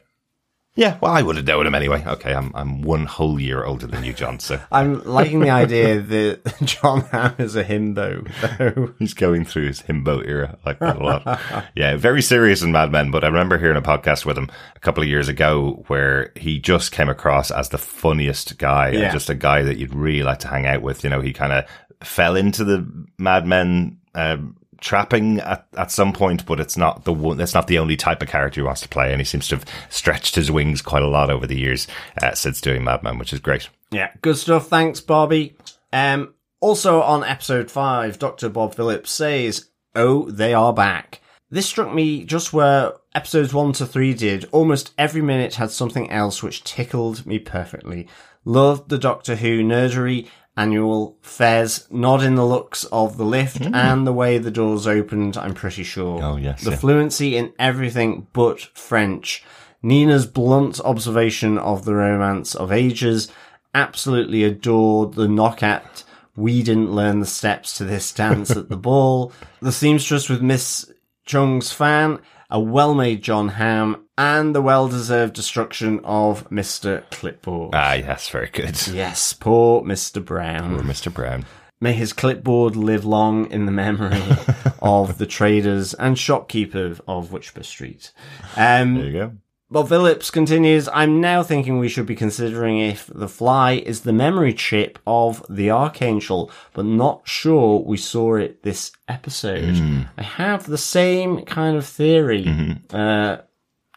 Yeah, 0.73 0.97
well, 1.01 1.11
I 1.11 1.21
would 1.21 1.35
have 1.35 1.45
known 1.45 1.67
him 1.67 1.75
anyway. 1.75 2.01
Okay, 2.07 2.33
I'm 2.33 2.49
I'm 2.55 2.81
one 2.81 3.05
whole 3.05 3.41
year 3.41 3.65
older 3.65 3.87
than 3.87 4.05
you, 4.05 4.13
John. 4.13 4.39
So 4.39 4.57
I'm 4.71 5.03
liking 5.03 5.41
the 5.41 5.49
idea 5.63 5.99
that 5.99 6.41
John 6.63 7.01
Hamm 7.01 7.35
is 7.39 7.57
a 7.57 7.63
himbo, 7.63 8.25
though. 8.57 8.93
he's 8.97 9.13
going 9.13 9.43
through 9.43 9.67
his 9.67 9.81
himbo 9.81 10.25
era. 10.25 10.57
I 10.63 10.69
like 10.69 10.79
that 10.79 10.95
a 10.95 11.03
lot. 11.03 11.41
yeah, 11.75 11.97
very 11.97 12.21
serious 12.21 12.61
in 12.61 12.71
Mad 12.71 12.89
Men. 12.89 13.11
But 13.11 13.25
I 13.25 13.27
remember 13.27 13.57
hearing 13.57 13.75
a 13.77 13.81
podcast 13.81 14.25
with 14.25 14.37
him 14.37 14.49
a 14.75 14.79
couple 14.79 15.03
of 15.03 15.09
years 15.09 15.27
ago 15.27 15.83
where 15.87 16.31
he 16.37 16.57
just 16.57 16.93
came 16.93 17.09
across 17.09 17.51
as 17.51 17.67
the 17.67 17.77
funniest 17.77 18.57
guy, 18.57 18.89
and 18.89 18.99
Yeah. 18.99 19.11
just 19.11 19.29
a 19.29 19.35
guy 19.35 19.63
that 19.63 19.77
you'd 19.77 19.93
really 19.93 20.23
like 20.23 20.39
to 20.39 20.47
hang 20.47 20.65
out 20.65 20.81
with. 20.81 21.03
You 21.03 21.09
know, 21.09 21.19
he 21.19 21.33
kind 21.33 21.51
of 21.51 21.65
fell 22.01 22.37
into 22.37 22.63
the 22.63 22.87
Mad 23.17 23.45
Men. 23.45 23.97
Um, 24.15 24.55
trapping 24.81 25.39
at, 25.39 25.65
at 25.77 25.91
some 25.91 26.11
point 26.11 26.45
but 26.45 26.59
it's 26.59 26.75
not 26.75 27.05
the 27.05 27.13
one 27.13 27.37
that's 27.37 27.53
not 27.53 27.67
the 27.67 27.77
only 27.77 27.95
type 27.95 28.21
of 28.21 28.27
character 28.27 28.59
he 28.59 28.65
wants 28.65 28.81
to 28.81 28.89
play 28.89 29.11
and 29.11 29.21
he 29.21 29.25
seems 29.25 29.47
to 29.47 29.55
have 29.55 29.65
stretched 29.89 30.35
his 30.35 30.51
wings 30.51 30.81
quite 30.81 31.03
a 31.03 31.07
lot 31.07 31.29
over 31.29 31.47
the 31.47 31.57
years 31.57 31.87
uh, 32.21 32.33
since 32.33 32.59
doing 32.59 32.83
Mad 32.83 33.03
Men 33.03 33.17
which 33.17 33.31
is 33.31 33.39
great 33.39 33.69
Yeah, 33.91 34.09
good 34.21 34.37
stuff. 34.37 34.67
Thanks, 34.67 35.01
Barbie. 35.01 35.55
Um, 35.93 36.33
also 36.61 37.01
on 37.01 37.23
episode 37.23 37.69
five, 37.69 38.17
Dr. 38.19 38.49
Bob 38.49 38.73
Phillips 38.73 39.11
says, 39.11 39.69
Oh, 39.95 40.29
they 40.31 40.53
are 40.53 40.73
back. 40.73 41.19
This 41.49 41.65
struck 41.65 41.93
me 41.93 42.23
just 42.23 42.53
where 42.53 42.93
episodes 43.13 43.53
one 43.53 43.73
to 43.73 43.85
three 43.85 44.13
did. 44.13 44.47
Almost 44.53 44.93
every 44.97 45.21
minute 45.21 45.55
had 45.55 45.71
something 45.71 46.09
else 46.09 46.41
which 46.41 46.63
tickled 46.63 47.25
me 47.25 47.39
perfectly. 47.39 48.07
Loved 48.45 48.89
the 48.89 48.97
Doctor 48.97 49.35
Who 49.35 49.61
nerdery, 49.61 50.27
annual 50.57 51.17
fairs, 51.21 51.87
nod 51.89 52.23
in 52.23 52.35
the 52.35 52.45
looks 52.45 52.83
of 52.85 53.17
the 53.17 53.23
lift, 53.23 53.65
hmm. 53.65 53.73
and 53.73 54.05
the 54.05 54.13
way 54.13 54.37
the 54.37 54.51
doors 54.51 54.85
opened, 54.87 55.37
I'm 55.37 55.53
pretty 55.53 55.83
sure. 55.83 56.21
Oh, 56.23 56.35
yes, 56.35 56.63
The 56.63 56.71
yeah. 56.71 56.77
fluency 56.77 57.37
in 57.37 57.53
everything 57.57 58.27
but 58.33 58.59
French. 58.59 59.43
Nina's 59.83 60.25
blunt 60.27 60.79
observation 60.81 61.57
of 61.57 61.85
the 61.85 61.95
romance 61.95 62.53
of 62.53 62.71
ages. 62.71 63.31
Absolutely 63.73 64.43
adored 64.43 65.13
the 65.13 65.27
knockout. 65.27 66.03
We 66.35 66.61
didn't 66.63 66.91
learn 66.91 67.19
the 67.19 67.25
steps 67.25 67.77
to 67.77 67.83
this 67.83 68.11
dance 68.11 68.51
at 68.51 68.69
the 68.69 68.77
ball. 68.89 69.31
The 69.61 69.71
seamstress 69.71 70.29
with 70.29 70.41
Miss 70.41 70.91
Chung's 71.25 71.71
fan. 71.71 72.19
A 72.49 72.59
well-made 72.59 73.23
John 73.23 73.49
Hamm. 73.49 74.05
And 74.21 74.53
the 74.53 74.61
well-deserved 74.61 75.33
destruction 75.33 75.99
of 76.03 76.47
Mr. 76.51 77.09
Clipboard. 77.09 77.71
ah 77.73 77.93
yes 77.93 78.29
very 78.29 78.49
good 78.49 78.79
yes, 78.87 79.33
poor 79.33 79.81
Mr. 79.81 80.23
Brown. 80.23 80.75
Poor 80.75 80.83
Mr. 80.83 81.11
Brown 81.11 81.43
May 81.79 81.93
his 81.93 82.13
clipboard 82.13 82.75
live 82.75 83.03
long 83.03 83.49
in 83.49 83.65
the 83.65 83.71
memory 83.71 84.21
of 84.79 85.17
the 85.17 85.25
traders 85.25 85.95
and 85.95 86.19
shopkeepers 86.19 87.01
of 87.07 87.29
Whickber 87.31 87.65
Street. 87.65 88.11
Um, 88.55 88.93
there 88.93 89.05
you 89.05 89.11
go 89.11 89.31
Bob 89.71 89.87
Phillips 89.87 90.29
continues, 90.29 90.89
I'm 90.89 91.21
now 91.21 91.43
thinking 91.43 91.79
we 91.79 91.87
should 91.87 92.05
be 92.05 92.13
considering 92.15 92.77
if 92.79 93.07
the 93.07 93.29
fly 93.29 93.71
is 93.75 94.01
the 94.01 94.11
memory 94.11 94.53
chip 94.53 94.99
of 95.07 95.45
the 95.49 95.71
Archangel, 95.71 96.51
but 96.73 96.83
not 96.83 97.21
sure 97.23 97.79
we 97.79 97.95
saw 97.95 98.35
it 98.35 98.63
this 98.63 98.91
episode. 99.07 99.77
Hmm. 99.77 100.01
I 100.17 100.23
have 100.23 100.65
the 100.65 100.77
same 100.77 101.45
kind 101.45 101.77
of 101.77 101.85
theory, 101.85 102.45
uh, 102.89 103.37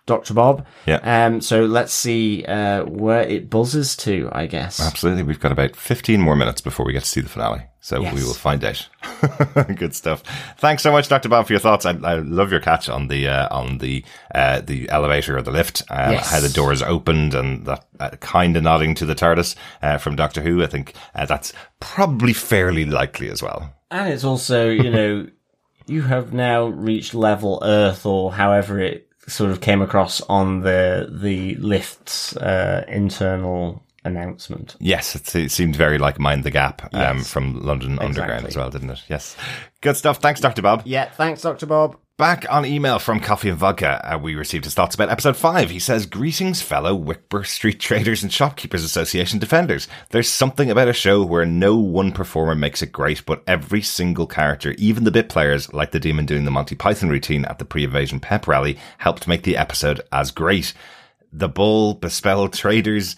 Dr. 0.07 0.35
Bob. 0.35 0.67
Yeah. 0.87 0.97
Um, 1.27 1.41
so 1.41 1.65
let's 1.65 1.93
see, 1.93 2.45
uh, 2.45 2.85
where 2.85 3.23
it 3.23 3.49
buzzes 3.49 3.97
to, 3.99 4.29
I 4.33 4.47
guess. 4.47 4.79
Absolutely. 4.81 5.23
We've 5.23 5.41
got 5.41 5.51
about 5.53 5.75
15 5.77 6.21
more 6.21 6.37
minutes 6.37 6.61
before 6.61 6.85
we 6.85 6.93
get 6.93 7.05
to 7.05 7.09
see 7.09 7.23
the 7.23 7.29
finale. 7.31 7.63
So 7.81 8.01
Yes. 8.03 8.15
we 8.15 8.23
will 8.25 8.35
find 8.35 8.63
out. 8.65 8.87
Good 9.77 9.95
stuff. 9.95 10.23
Thanks 10.59 10.83
so 10.83 10.93
much, 10.93 11.09
Dr. 11.09 11.29
Bob, 11.29 11.47
for 11.47 11.53
your 11.55 11.61
thoughts. 11.61 11.87
I, 11.87 11.93
I 12.03 12.15
love 12.17 12.51
your 12.51 12.61
catch 12.61 12.89
on 12.89 13.09
the, 13.09 13.29
uh, 13.29 13.49
on 13.51 13.79
the, 13.79 14.05
uh, 14.35 14.61
the 14.61 14.89
elevator 14.91 15.37
or 15.39 15.43
the 15.43 15.51
lift, 15.51 15.83
um, 15.91 16.13
Yes. 16.13 16.31
how 16.31 16.41
the 16.41 16.49
doors 16.51 16.83
opened 16.83 17.35
and 17.35 17.65
that 17.67 17.87
uh, 18.01 18.11
kind 18.21 18.57
of 18.59 18.63
nodding 18.63 18.95
to 18.97 19.07
the 19.07 19.15
TARDIS, 19.15 19.55
uh, 19.83 19.97
from 19.99 20.17
Doctor 20.17 20.43
Who. 20.43 20.63
I 20.63 20.67
think 20.67 20.95
uh, 21.15 21.25
that's 21.27 21.53
probably 21.81 22.33
fairly 22.35 22.85
likely 22.85 23.29
as 23.31 23.43
well. 23.43 23.73
And 23.91 24.13
it's 24.13 24.25
also, 24.25 24.69
you 24.69 24.91
know, 24.91 25.27
You 25.87 26.03
have 26.03 26.33
now 26.33 26.67
reached 26.67 27.15
level 27.15 27.59
Earth, 27.63 28.07
or 28.07 28.33
however 28.33 28.81
it 28.81 29.09
sort 29.27 29.51
of 29.51 29.61
came 29.61 29.83
across 29.83 30.21
on 30.23 30.61
the 30.61 31.09
the 31.11 31.55
lift's 31.57 32.37
uh, 32.37 32.85
internal 32.89 33.83
announcement. 34.05 34.77
Yes, 34.81 35.15
it, 35.15 35.35
it 35.35 35.51
seemed 35.51 35.77
very 35.77 35.99
like 35.99 36.19
Mind 36.19 36.45
the 36.45 36.51
Gap 36.51 36.83
um, 36.95 37.19
Yes. 37.19 37.31
from 37.31 37.61
London 37.63 37.99
Underground 37.99 38.47
as 38.47 38.57
well, 38.57 38.71
didn't 38.71 38.91
it? 38.91 39.03
Yes. 39.09 39.35
Good 39.81 39.97
stuff. 39.97 40.19
Thanks, 40.19 40.41
Dr. 40.41 40.61
Bob. 40.63 40.83
Yeah, 40.85 41.09
thanks, 41.11 41.41
Doctor 41.43 41.67
Bob. 41.67 41.97
Back 42.17 42.47
on 42.49 42.65
email 42.65 43.01
from 43.01 43.19
Coffee 43.19 43.49
and 43.49 43.59
Vodka, 43.59 44.15
uh, 44.15 44.17
we 44.17 44.37
received 44.37 44.63
his 44.63 44.75
thoughts 44.75 44.95
about 44.95 45.09
episode 45.09 45.37
5. 45.37 45.71
He 45.71 45.81
says, 45.81 46.07
Greetings, 46.07 46.63
fellow 46.63 46.97
Whickber 46.97 47.45
Street 47.45 47.81
Traders 47.81 48.23
and 48.23 48.33
Shopkeepers 48.33 48.85
Association 48.85 49.41
defenders. 49.41 49.89
There's 50.11 50.29
something 50.29 50.71
about 50.71 50.87
a 50.87 50.93
show 50.93 51.25
where 51.25 51.45
no 51.45 51.77
one 51.77 52.13
performer 52.13 52.55
makes 52.55 52.83
it 52.83 52.93
great, 52.93 53.27
but 53.27 53.43
every 53.49 53.83
single 53.83 54.29
character, 54.29 54.77
even 54.79 55.03
the 55.03 55.11
bit 55.11 55.29
players, 55.29 55.73
like 55.75 55.91
the 55.91 55.99
demon 55.99 56.25
doing 56.25 56.45
the 56.45 56.53
Monty 56.53 56.77
Python 56.77 57.09
routine 57.09 57.45
at 57.47 57.59
the 57.59 57.65
pre-evasion 57.65 58.21
pep 58.21 58.47
rally, 58.47 58.79
helped 58.99 59.27
make 59.27 59.43
the 59.43 59.57
episode 59.57 60.01
as 60.13 60.31
great. 60.31 60.73
The 61.33 61.49
Bull, 61.49 61.97
Bespelled 61.97 62.53
Traders, 62.53 63.17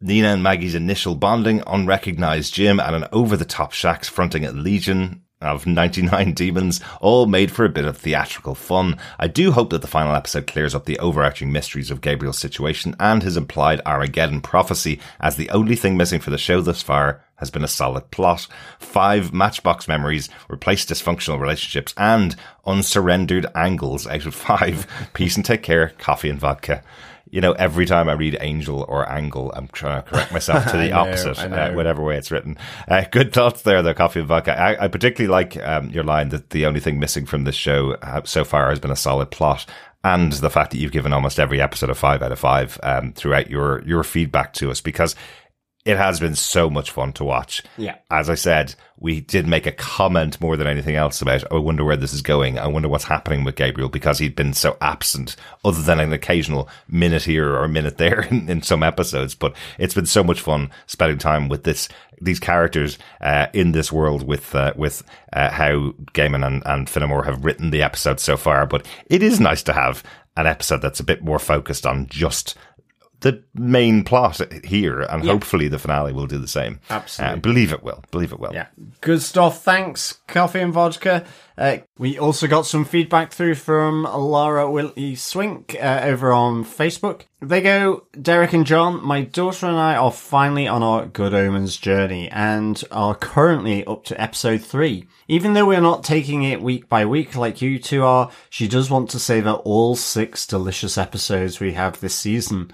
Nina 0.00 0.28
and 0.28 0.42
Maggie's 0.42 0.74
initial 0.74 1.16
bonding, 1.16 1.62
unrecognized 1.66 2.54
Jim, 2.54 2.80
and 2.80 2.96
an 2.96 3.08
over-the-top 3.12 3.74
Shax 3.74 4.06
fronting 4.06 4.46
a 4.46 4.52
legion 4.52 5.24
of 5.40 5.66
99 5.66 6.32
demons, 6.32 6.80
all 7.00 7.26
made 7.26 7.50
for 7.50 7.64
a 7.64 7.70
bit 7.70 7.84
of 7.84 7.96
theatrical 7.96 8.54
fun. 8.54 8.96
I 9.18 9.28
do 9.28 9.52
hope 9.52 9.70
that 9.70 9.82
the 9.82 9.86
final 9.86 10.14
episode 10.14 10.46
clears 10.46 10.74
up 10.74 10.84
the 10.84 10.98
overarching 10.98 11.52
mysteries 11.52 11.90
of 11.90 12.00
Gabriel's 12.00 12.38
situation 12.38 12.96
and 12.98 13.22
his 13.22 13.36
implied 13.36 13.80
Armageddon 13.86 14.40
prophecy, 14.40 15.00
as 15.20 15.36
the 15.36 15.50
only 15.50 15.76
thing 15.76 15.96
missing 15.96 16.20
for 16.20 16.30
the 16.30 16.38
show 16.38 16.60
thus 16.60 16.82
far 16.82 17.22
has 17.36 17.50
been 17.50 17.64
a 17.64 17.68
solid 17.68 18.10
plot. 18.10 18.46
Five 18.78 19.32
matchbox 19.32 19.86
memories, 19.86 20.28
replaced 20.48 20.88
dysfunctional 20.88 21.40
relationships, 21.40 21.94
and 21.96 22.34
unsurrendered 22.66 23.46
angles 23.54 24.06
out 24.06 24.26
of 24.26 24.34
five. 24.34 24.86
Peace 25.14 25.36
and 25.36 25.44
take 25.44 25.62
care, 25.62 25.90
coffee 25.98 26.30
and 26.30 26.40
vodka. 26.40 26.82
You 27.30 27.40
know, 27.40 27.52
every 27.52 27.86
time 27.86 28.08
I 28.08 28.12
read 28.12 28.36
angel 28.40 28.84
or 28.88 29.08
angle, 29.10 29.52
I'm 29.54 29.68
trying 29.68 30.02
to 30.02 30.08
correct 30.08 30.32
myself 30.32 30.64
to 30.70 30.76
the 30.76 30.88
know, 30.88 31.00
opposite, 31.00 31.38
uh, 31.38 31.72
whatever 31.72 32.02
way 32.02 32.16
it's 32.16 32.30
written. 32.30 32.56
Uh, 32.86 33.04
good 33.10 33.32
thoughts 33.32 33.62
there, 33.62 33.82
though, 33.82 33.94
coffee 33.94 34.20
and 34.20 34.28
vodka. 34.28 34.58
I, 34.58 34.84
I 34.84 34.88
particularly 34.88 35.30
like 35.30 35.56
um, 35.62 35.90
your 35.90 36.04
line 36.04 36.30
that 36.30 36.50
the 36.50 36.66
only 36.66 36.80
thing 36.80 36.98
missing 36.98 37.26
from 37.26 37.44
this 37.44 37.54
show 37.54 37.94
uh, 38.02 38.22
so 38.24 38.44
far 38.44 38.70
has 38.70 38.78
been 38.78 38.90
a 38.90 38.96
solid 38.96 39.30
plot. 39.30 39.66
And 40.04 40.32
the 40.32 40.50
fact 40.50 40.70
that 40.70 40.78
you've 40.78 40.92
given 40.92 41.12
almost 41.12 41.40
every 41.40 41.60
episode 41.60 41.90
a 41.90 41.94
five 41.94 42.22
out 42.22 42.32
of 42.32 42.38
five 42.38 42.78
um, 42.82 43.12
throughout 43.12 43.50
your 43.50 43.82
your 43.82 44.04
feedback 44.04 44.52
to 44.54 44.70
us, 44.70 44.80
because 44.80 45.16
it 45.88 45.96
has 45.96 46.20
been 46.20 46.34
so 46.34 46.68
much 46.68 46.90
fun 46.90 47.14
to 47.14 47.24
watch. 47.24 47.62
Yeah. 47.78 47.96
As 48.10 48.28
I 48.28 48.34
said, 48.34 48.74
we 48.98 49.22
did 49.22 49.46
make 49.46 49.64
a 49.64 49.72
comment 49.72 50.38
more 50.38 50.54
than 50.58 50.66
anything 50.66 50.96
else 50.96 51.22
about, 51.22 51.44
oh, 51.50 51.56
I 51.56 51.60
wonder 51.60 51.82
where 51.82 51.96
this 51.96 52.12
is 52.12 52.20
going. 52.20 52.58
I 52.58 52.66
wonder 52.66 52.90
what's 52.90 53.04
happening 53.04 53.42
with 53.42 53.56
Gabriel 53.56 53.88
because 53.88 54.18
he'd 54.18 54.36
been 54.36 54.52
so 54.52 54.76
absent 54.82 55.34
other 55.64 55.80
than 55.80 55.98
an 55.98 56.12
occasional 56.12 56.68
minute 56.90 57.22
here 57.22 57.48
or 57.48 57.64
a 57.64 57.70
minute 57.70 57.96
there 57.96 58.20
in, 58.30 58.50
in 58.50 58.60
some 58.60 58.82
episodes. 58.82 59.34
But 59.34 59.56
it's 59.78 59.94
been 59.94 60.04
so 60.04 60.22
much 60.22 60.42
fun 60.42 60.70
spending 60.86 61.16
time 61.16 61.48
with 61.48 61.64
this, 61.64 61.88
these 62.20 62.38
characters, 62.38 62.98
uh, 63.22 63.46
in 63.54 63.72
this 63.72 63.90
world 63.90 64.28
with, 64.28 64.54
uh, 64.54 64.74
with, 64.76 65.02
uh, 65.32 65.48
how 65.48 65.92
Gaiman 66.12 66.46
and, 66.46 66.62
and 66.66 66.86
Finnemore 66.86 67.24
have 67.24 67.46
written 67.46 67.70
the 67.70 67.82
episode 67.82 68.20
so 68.20 68.36
far. 68.36 68.66
But 68.66 68.86
it 69.06 69.22
is 69.22 69.40
nice 69.40 69.62
to 69.62 69.72
have 69.72 70.04
an 70.36 70.46
episode 70.46 70.82
that's 70.82 71.00
a 71.00 71.04
bit 71.04 71.24
more 71.24 71.38
focused 71.38 71.86
on 71.86 72.06
just 72.08 72.56
the 73.20 73.42
main 73.54 74.04
plot 74.04 74.40
here, 74.64 75.00
and 75.00 75.24
Yeah. 75.24 75.32
hopefully 75.32 75.66
the 75.68 75.78
finale 75.78 76.12
will 76.12 76.26
do 76.26 76.38
the 76.38 76.46
same. 76.46 76.78
Absolutely. 76.88 77.36
Uh, 77.36 77.40
believe 77.40 77.72
it 77.72 77.82
will. 77.82 78.04
Believe 78.12 78.30
it 78.32 78.38
will. 78.38 78.52
Yeah, 78.54 78.66
good 79.00 79.22
stuff. 79.22 79.62
Thanks, 79.64 80.18
coffee 80.28 80.60
and 80.60 80.72
vodka. 80.72 81.24
Uh, 81.56 81.78
we 81.98 82.16
also 82.16 82.46
got 82.46 82.66
some 82.66 82.84
feedback 82.84 83.32
through 83.32 83.56
from 83.56 84.04
Lara 84.04 84.70
Willie 84.70 85.16
Swink 85.16 85.74
uh, 85.82 86.00
over 86.04 86.32
on 86.32 86.64
Facebook. 86.64 87.22
They 87.42 87.60
go, 87.60 88.04
Derek 88.20 88.52
and 88.52 88.64
John, 88.64 89.04
my 89.04 89.22
daughter 89.22 89.66
and 89.66 89.76
I 89.76 89.96
are 89.96 90.12
finally 90.12 90.68
on 90.68 90.84
our 90.84 91.06
Good 91.06 91.34
Omens 91.34 91.76
journey 91.76 92.28
and 92.30 92.80
are 92.92 93.16
currently 93.16 93.84
up 93.86 94.04
to 94.04 94.20
episode 94.20 94.60
three. 94.60 95.08
Even 95.26 95.54
though 95.54 95.66
we're 95.66 95.80
not 95.80 96.04
taking 96.04 96.44
it 96.44 96.62
week 96.62 96.88
by 96.88 97.04
week 97.04 97.34
like 97.34 97.60
you 97.60 97.80
two 97.80 98.04
are, 98.04 98.30
she 98.48 98.68
does 98.68 98.88
want 98.88 99.10
to 99.10 99.18
savor 99.18 99.50
all 99.64 99.96
six 99.96 100.46
delicious 100.46 100.96
episodes 100.96 101.58
we 101.58 101.72
have 101.72 101.98
this 102.00 102.14
season. 102.14 102.70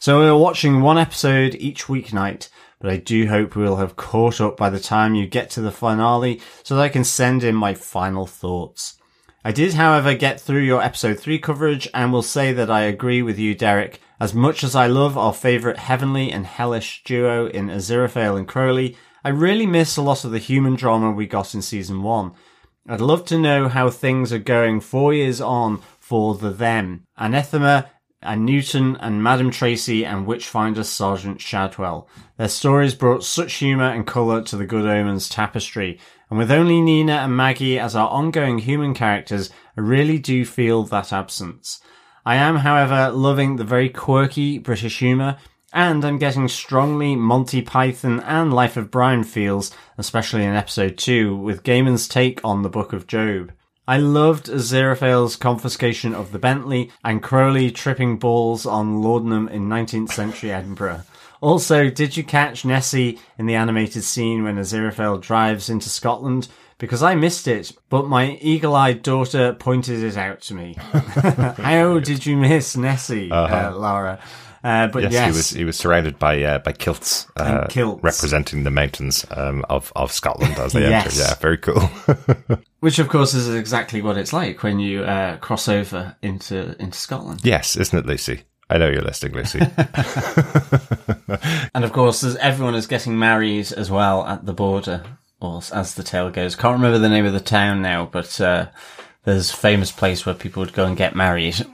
So 0.00 0.20
we're 0.20 0.36
watching 0.36 0.80
one 0.80 0.96
episode 0.96 1.56
each 1.56 1.86
weeknight, 1.86 2.50
but 2.78 2.88
I 2.88 2.98
do 2.98 3.26
hope 3.26 3.56
we'll 3.56 3.78
have 3.78 3.96
caught 3.96 4.40
up 4.40 4.56
by 4.56 4.70
the 4.70 4.78
time 4.78 5.16
you 5.16 5.26
get 5.26 5.50
to 5.50 5.60
the 5.60 5.72
finale 5.72 6.40
so 6.62 6.76
that 6.76 6.82
I 6.82 6.88
can 6.88 7.02
send 7.02 7.42
in 7.42 7.56
my 7.56 7.74
final 7.74 8.24
thoughts. 8.24 8.96
I 9.44 9.50
did, 9.50 9.74
however, 9.74 10.14
get 10.14 10.40
through 10.40 10.60
your 10.60 10.80
episode 10.80 11.18
3 11.18 11.40
coverage 11.40 11.88
and 11.92 12.12
will 12.12 12.22
say 12.22 12.52
that 12.52 12.70
I 12.70 12.82
agree 12.82 13.22
with 13.22 13.40
you, 13.40 13.56
Derek. 13.56 14.00
As 14.20 14.32
much 14.32 14.62
as 14.62 14.76
I 14.76 14.86
love 14.86 15.18
our 15.18 15.34
favourite 15.34 15.78
heavenly 15.78 16.30
and 16.30 16.46
hellish 16.46 17.02
duo 17.02 17.48
in 17.48 17.66
Aziraphale 17.66 18.38
and 18.38 18.46
Crowley, 18.46 18.96
I 19.24 19.30
really 19.30 19.66
miss 19.66 19.96
a 19.96 20.02
lot 20.02 20.24
of 20.24 20.30
the 20.30 20.38
human 20.38 20.76
drama 20.76 21.10
we 21.10 21.26
got 21.26 21.54
in 21.54 21.62
season 21.62 22.04
1. 22.04 22.32
I'd 22.88 23.00
love 23.00 23.24
to 23.26 23.38
know 23.38 23.66
how 23.66 23.90
things 23.90 24.32
are 24.32 24.38
going 24.38 24.78
four 24.78 25.12
years 25.12 25.40
on 25.40 25.80
for 25.98 26.36
the 26.36 26.50
them. 26.50 27.04
Anathema 27.16 27.90
and 28.22 28.44
Newton 28.44 28.96
and 28.96 29.22
Madame 29.22 29.50
Tracy 29.50 30.04
and 30.04 30.26
Witchfinder 30.26 30.84
Sergeant 30.84 31.40
Shadwell. 31.40 32.08
Their 32.36 32.48
stories 32.48 32.94
brought 32.94 33.24
such 33.24 33.54
humour 33.54 33.90
and 33.90 34.06
colour 34.06 34.42
to 34.42 34.56
the 34.56 34.66
Good 34.66 34.86
Omens 34.86 35.28
tapestry, 35.28 35.98
and 36.28 36.38
with 36.38 36.50
only 36.50 36.80
Nina 36.80 37.12
and 37.12 37.36
Maggie 37.36 37.78
as 37.78 37.94
our 37.94 38.08
ongoing 38.08 38.58
human 38.58 38.92
characters, 38.94 39.50
I 39.76 39.80
really 39.80 40.18
do 40.18 40.44
feel 40.44 40.84
that 40.84 41.12
absence. 41.12 41.80
I 42.26 42.34
am, 42.34 42.56
however, 42.56 43.10
loving 43.10 43.56
the 43.56 43.64
very 43.64 43.88
quirky 43.88 44.58
British 44.58 44.98
humour, 44.98 45.38
and 45.72 46.04
I'm 46.04 46.18
getting 46.18 46.48
strongly 46.48 47.14
Monty 47.14 47.62
Python 47.62 48.20
and 48.20 48.52
Life 48.52 48.76
of 48.76 48.90
Brian 48.90 49.22
feels, 49.22 49.70
especially 49.96 50.44
in 50.44 50.54
episode 50.54 50.98
2, 50.98 51.36
with 51.36 51.62
Gaiman's 51.62 52.08
take 52.08 52.44
on 52.44 52.62
the 52.62 52.68
Book 52.68 52.92
of 52.92 53.06
Job. 53.06 53.52
I 53.88 53.96
loved 53.96 54.48
Aziraphale's 54.48 55.36
confiscation 55.36 56.14
of 56.14 56.30
the 56.30 56.38
Bentley 56.38 56.90
and 57.02 57.22
Crowley 57.22 57.70
tripping 57.70 58.18
balls 58.18 58.66
on 58.66 59.00
laudanum 59.00 59.48
in 59.48 59.66
19th 59.66 60.10
century 60.10 60.52
Edinburgh. 60.52 61.04
Also, 61.40 61.88
did 61.88 62.14
you 62.14 62.22
catch 62.22 62.66
Nessie 62.66 63.18
in 63.38 63.46
the 63.46 63.54
animated 63.54 64.04
scene 64.04 64.44
when 64.44 64.56
Aziraphale 64.56 65.22
drives 65.22 65.70
into 65.70 65.88
Scotland? 65.88 66.48
Because 66.76 67.02
I 67.02 67.14
missed 67.14 67.48
it, 67.48 67.72
but 67.88 68.06
my 68.06 68.32
eagle-eyed 68.42 69.02
daughter 69.02 69.54
pointed 69.54 70.02
it 70.02 70.18
out 70.18 70.42
to 70.42 70.54
me. 70.54 70.74
How 71.56 71.98
did 71.98 72.26
you 72.26 72.36
miss 72.36 72.76
Nessie, 72.76 73.30
uh, 73.30 73.74
Laura? 73.74 74.20
Uh, 74.64 74.88
but 74.88 75.02
Yes, 75.04 75.12
yes, 75.12 75.24
he 75.26 75.36
was 75.36 75.50
he 75.50 75.64
was 75.64 75.76
surrounded 75.76 76.18
by 76.18 76.42
uh, 76.42 76.58
by 76.58 76.72
kilts, 76.72 77.26
uh, 77.36 77.66
kilts. 77.68 78.02
representing 78.02 78.64
the 78.64 78.70
mountains 78.70 79.24
um, 79.30 79.64
of 79.70 79.92
of 79.94 80.10
Scotland 80.12 80.58
as 80.58 80.72
they 80.72 80.88
Yes. 80.88 81.18
enter. 81.18 81.30
Yeah, 81.30 81.34
very 81.40 81.58
cool. 81.58 81.80
which 82.80 82.98
of 82.98 83.08
course 83.08 83.34
is 83.34 83.48
exactly 83.54 84.02
what 84.02 84.16
it's 84.18 84.32
like 84.32 84.62
when 84.62 84.78
you 84.80 85.04
uh, 85.04 85.36
cross 85.38 85.68
over 85.68 86.16
into 86.22 86.74
into 86.82 86.98
Scotland. 86.98 87.40
yes, 87.44 87.76
isn't 87.76 87.98
it, 87.98 88.06
Lucy? 88.06 88.42
I 88.70 88.76
know 88.78 88.88
you're 88.90 89.00
listening, 89.02 89.34
Lucy. 89.34 89.60
And 91.74 91.84
of 91.84 91.92
course, 91.92 92.24
everyone 92.36 92.74
is 92.74 92.86
getting 92.86 93.18
married 93.18 93.72
as 93.72 93.90
well 93.90 94.24
at 94.26 94.44
the 94.46 94.52
border, 94.52 95.02
or 95.40 95.60
as 95.72 95.94
the 95.94 96.02
tale 96.02 96.30
goes. 96.30 96.56
Can't 96.56 96.76
remember 96.76 96.98
the 96.98 97.08
name 97.08 97.26
of 97.26 97.32
the 97.32 97.40
town 97.40 97.82
now, 97.82 98.08
but 98.10 98.40
uh, 98.40 98.66
there's 99.24 99.50
a 99.52 99.56
famous 99.56 99.92
place 99.92 100.24
where 100.26 100.34
people 100.34 100.60
would 100.62 100.72
go 100.72 100.84
and 100.84 100.96
get 100.96 101.14
married. 101.14 101.64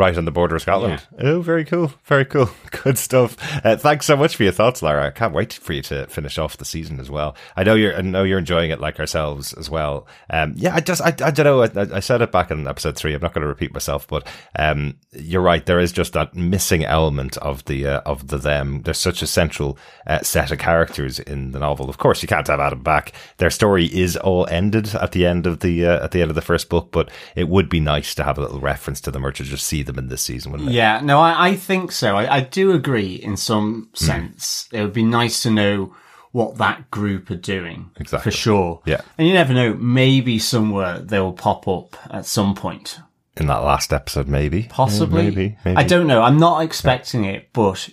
Right 0.00 0.16
on 0.16 0.24
the 0.24 0.30
border 0.30 0.56
of 0.56 0.62
Scotland. 0.62 1.06
Oh, 1.18 1.42
very 1.42 1.64
cool. 1.64 1.92
Very 2.04 2.24
cool. 2.24 2.48
Good 2.82 2.98
stuff. 2.98 3.36
Uh, 3.64 3.76
thanks 3.76 4.06
so 4.06 4.16
much 4.16 4.36
for 4.36 4.44
your 4.44 4.52
thoughts, 4.52 4.82
Lara. 4.82 5.06
I 5.06 5.10
can't 5.10 5.34
wait 5.34 5.52
for 5.52 5.72
you 5.72 5.82
to 5.82 6.06
finish 6.06 6.38
off 6.38 6.56
the 6.56 6.64
season 6.64 7.00
as 7.00 7.10
well. 7.10 7.34
I 7.56 7.64
know 7.64 7.74
you're, 7.74 7.96
I 7.96 8.00
know 8.00 8.22
you're 8.22 8.38
enjoying 8.38 8.70
it 8.70 8.80
like 8.80 9.00
ourselves 9.00 9.52
as 9.54 9.68
well. 9.68 10.06
Um, 10.28 10.54
yeah, 10.56 10.74
I 10.74 10.80
just, 10.80 11.00
I, 11.00 11.08
I 11.08 11.30
don't 11.30 11.38
know. 11.44 11.62
I, 11.62 11.96
I 11.96 12.00
said 12.00 12.22
it 12.22 12.30
back 12.30 12.50
in 12.50 12.66
episode 12.66 12.96
three. 12.96 13.14
I'm 13.14 13.20
not 13.20 13.34
going 13.34 13.42
to 13.42 13.48
repeat 13.48 13.72
myself, 13.72 14.06
but, 14.06 14.26
um, 14.56 14.98
you're 15.12 15.42
right. 15.42 15.64
There 15.64 15.80
is 15.80 15.90
just 15.90 16.12
that 16.12 16.34
missing 16.34 16.84
element 16.84 17.36
of 17.38 17.64
the, 17.64 17.86
uh, 17.86 18.00
of 18.06 18.28
the 18.28 18.38
them. 18.38 18.82
There's 18.82 18.98
such 18.98 19.22
a 19.22 19.26
central 19.26 19.76
uh, 20.06 20.20
set 20.20 20.52
of 20.52 20.58
characters 20.58 21.18
in 21.18 21.50
the 21.50 21.58
novel. 21.58 21.90
Of 21.90 21.98
course, 21.98 22.22
you 22.22 22.28
can't 22.28 22.46
have 22.46 22.60
Adam 22.60 22.82
back. 22.82 23.12
Their 23.38 23.50
story 23.50 23.86
is 23.86 24.16
all 24.16 24.46
ended 24.46 24.94
at 24.94 25.12
the 25.12 25.26
end 25.26 25.46
of 25.46 25.60
the, 25.60 25.86
uh, 25.86 26.04
at 26.04 26.12
the 26.12 26.22
end 26.22 26.30
of 26.30 26.36
the 26.36 26.42
first 26.42 26.68
book, 26.68 26.90
but 26.92 27.10
it 27.34 27.48
would 27.48 27.68
be 27.68 27.80
nice 27.80 28.14
to 28.14 28.24
have 28.24 28.38
a 28.38 28.42
little 28.42 28.60
reference 28.60 29.00
to 29.02 29.10
them 29.10 29.26
or 29.26 29.32
to 29.32 29.42
just 29.42 29.66
see 29.66 29.82
them 29.82 29.98
in 29.98 30.08
this 30.08 30.22
season, 30.22 30.52
wouldn't 30.52 30.70
it? 30.70 30.74
Yeah, 30.74 31.00
no, 31.02 31.18
I, 31.20 31.48
I 31.48 31.56
think 31.56 31.90
so. 31.90 32.16
I, 32.16 32.36
I 32.36 32.40
do 32.40 32.59
agree 32.72 33.14
in 33.14 33.36
some 33.36 33.88
sense. 33.94 34.68
It 34.72 34.82
would 34.82 34.92
be 34.92 35.04
nice 35.04 35.42
to 35.44 35.50
know 35.50 35.94
what 36.32 36.58
that 36.58 36.90
group 36.90 37.30
are 37.30 37.36
doing. 37.36 37.90
Exactly. 37.98 38.30
For 38.30 38.36
sure. 38.36 38.82
Yeah. 38.86 39.00
And 39.18 39.26
you 39.26 39.34
never 39.34 39.52
know, 39.52 39.74
maybe 39.74 40.38
somewhere 40.38 40.98
they'll 41.00 41.32
pop 41.32 41.66
up 41.66 41.96
at 42.10 42.26
some 42.26 42.54
point. 42.54 42.98
in 43.36 43.46
that 43.46 43.64
last 43.64 43.92
episode, 43.92 44.28
maybe. 44.28 44.64
Possibly. 44.64 45.24
Yeah, 45.24 45.30
maybe, 45.30 45.58
maybe. 45.64 45.76
I 45.76 45.82
don't 45.84 46.06
know. 46.06 46.22
I'm 46.22 46.38
not 46.38 46.62
expecting 46.62 47.24
it, 47.24 47.48
but 47.52 47.88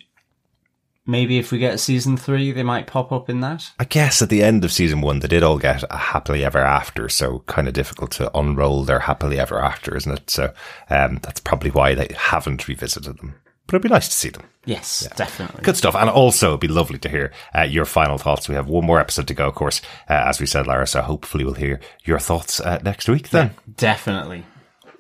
maybe 1.05 1.38
if 1.39 1.51
we 1.51 1.57
get 1.57 1.74
a 1.74 1.78
season 1.78 2.18
three, 2.18 2.51
they 2.51 2.63
might 2.63 2.86
pop 2.86 3.11
up 3.11 3.30
in 3.30 3.39
that. 3.41 3.72
I 3.80 3.86
guess 3.86 4.22
at 4.22 4.30
the 4.30 4.43
end 4.43 4.65
of 4.65 4.72
season 4.72 5.01
one, 5.01 5.20
they 5.20 5.28
did 5.28 5.41
all 5.43 5.57
get 5.57 5.84
a 5.89 5.97
happily 5.97 6.43
ever 6.43 6.59
after, 6.59 7.07
so 7.09 7.39
kind 7.47 7.68
of 7.68 7.74
difficult 7.74 8.11
to 8.11 8.38
unroll 8.38 8.84
their 8.84 8.99
happily 8.99 9.39
ever 9.39 9.59
after, 9.63 9.95
isn't 9.95 10.11
it? 10.11 10.30
So 10.30 10.53
um, 10.89 11.20
that's 11.24 11.39
probably 11.39 11.72
why 11.72 11.95
they 11.95 12.09
haven't 12.15 12.68
revisited 12.68 13.18
them. 13.18 13.36
But 13.68 13.76
it'd 13.76 13.84
be 13.84 13.89
nice 13.89 14.07
to 14.07 14.15
see 14.15 14.30
them. 14.30 14.43
Yes, 14.65 15.07
definitely. 15.15 15.61
Good 15.61 15.78
stuff. 15.78 15.93
And 15.95 16.09
also, 16.09 16.49
it'd 16.49 16.61
be 16.61 16.68
lovely 16.68 16.97
to 16.99 17.09
hear 17.09 17.32
uh, 17.53 17.63
your 17.63 17.86
final 17.86 18.18
thoughts. 18.18 18.47
We 18.47 18.55
have 18.55 18.70
one 18.70 18.86
more 18.86 18.99
episode 18.99 19.28
to 19.28 19.34
go, 19.34 19.47
of 19.47 19.55
course, 19.55 19.82
uh, 20.09 20.24
as 20.26 20.39
we 20.39 20.45
said, 20.45 20.68
Lara. 20.68 20.88
So 20.88 21.01
hopefully, 21.01 21.43
we'll 21.43 21.53
hear 21.53 21.80
your 22.05 22.20
thoughts 22.20 22.59
uh, 22.59 22.80
next 22.84 23.09
week 23.09 23.30
then. 23.30 23.51
Definitely. 23.76 24.45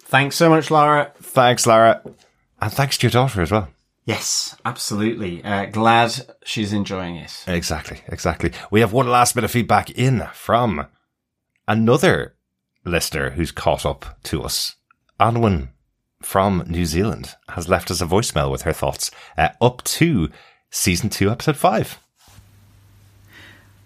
Thanks 0.03 0.35
so 0.35 0.49
much, 0.49 0.69
Lara. 0.69 1.11
Thanks, 1.21 1.65
Lara. 1.65 2.01
And 2.61 2.71
thanks 2.71 2.97
to 2.97 3.07
your 3.07 3.11
daughter 3.11 3.41
as 3.41 3.51
well. 3.51 3.69
Yes, 4.05 4.55
absolutely. 4.63 5.43
Uh, 5.43 5.65
glad 5.65 6.13
she's 6.45 6.71
enjoying 6.71 7.17
it. 7.17 7.43
Exactly, 7.45 8.01
exactly. 8.07 8.53
We 8.71 8.79
have 8.79 8.93
one 8.93 9.09
last 9.09 9.35
bit 9.35 9.43
of 9.43 9.51
feedback 9.51 9.89
in 9.91 10.27
from 10.33 10.87
another 11.67 12.35
listener 12.85 13.31
who's 13.31 13.51
caught 13.51 13.85
up 13.85 14.17
to 14.23 14.43
us. 14.43 14.75
Anwen 15.19 15.69
from 16.21 16.63
New 16.67 16.85
Zealand 16.85 17.35
has 17.49 17.69
left 17.69 17.91
us 17.91 18.01
a 18.01 18.05
voicemail 18.05 18.51
with 18.51 18.63
her 18.63 18.73
thoughts 18.73 19.11
uh, 19.37 19.49
up 19.61 19.83
to 19.83 20.29
season 20.69 21.09
two, 21.09 21.29
episode 21.29 21.57
five. 21.57 21.99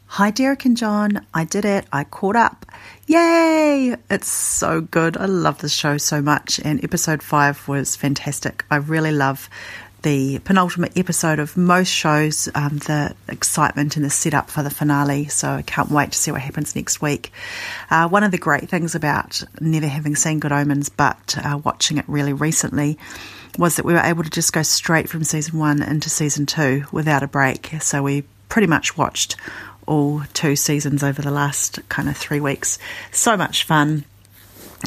Hi, 0.07 0.29
Derek 0.29 0.65
and 0.65 0.75
John. 0.75 1.25
I 1.33 1.45
did 1.45 1.63
it. 1.63 1.85
I 1.93 2.03
caught 2.03 2.35
up. 2.35 2.65
Yay! 3.07 3.95
It's 4.09 4.27
so 4.27 4.81
good. 4.81 5.15
I 5.15 5.25
love 5.25 5.59
this 5.59 5.73
show 5.73 5.97
so 5.97 6.21
much. 6.21 6.59
And 6.65 6.83
episode 6.83 7.23
five 7.23 7.65
was 7.67 7.95
fantastic. 7.95 8.65
I 8.69 8.75
really 8.75 9.13
love 9.13 9.49
the 10.01 10.39
penultimate 10.39 10.97
episode 10.97 11.39
of 11.39 11.55
most 11.55 11.89
shows, 11.89 12.49
um, 12.55 12.79
the 12.79 13.15
excitement 13.27 13.95
and 13.95 14.05
the 14.05 14.09
setup 14.09 14.49
for 14.49 14.63
the 14.63 14.69
finale. 14.69 15.27
So 15.27 15.49
I 15.49 15.61
can't 15.61 15.91
wait 15.91 16.11
to 16.11 16.17
see 16.17 16.31
what 16.31 16.41
happens 16.41 16.75
next 16.75 17.01
week. 17.01 17.31
Uh, 17.89 18.09
one 18.09 18.23
of 18.23 18.31
the 18.31 18.37
great 18.37 18.69
things 18.69 18.95
about 18.95 19.43
never 19.59 19.87
having 19.87 20.15
seen 20.15 20.39
Good 20.39 20.51
Omens, 20.51 20.89
but 20.89 21.37
uh, 21.37 21.59
watching 21.63 21.97
it 21.97 22.05
really 22.07 22.33
recently, 22.33 22.97
was 23.57 23.75
that 23.75 23.85
we 23.85 23.93
were 23.93 23.99
able 23.99 24.23
to 24.23 24.29
just 24.29 24.53
go 24.53 24.63
straight 24.63 25.09
from 25.09 25.23
season 25.23 25.59
one 25.59 25.81
into 25.83 26.09
season 26.09 26.45
two 26.45 26.85
without 26.91 27.23
a 27.23 27.27
break. 27.27 27.75
So 27.81 28.01
we 28.01 28.23
pretty 28.49 28.67
much 28.67 28.97
watched 28.97 29.35
all 29.85 30.21
two 30.33 30.55
seasons 30.55 31.03
over 31.03 31.21
the 31.21 31.31
last 31.31 31.79
kind 31.89 32.07
of 32.07 32.15
three 32.15 32.39
weeks. 32.39 32.79
So 33.11 33.35
much 33.35 33.65
fun 33.65 34.05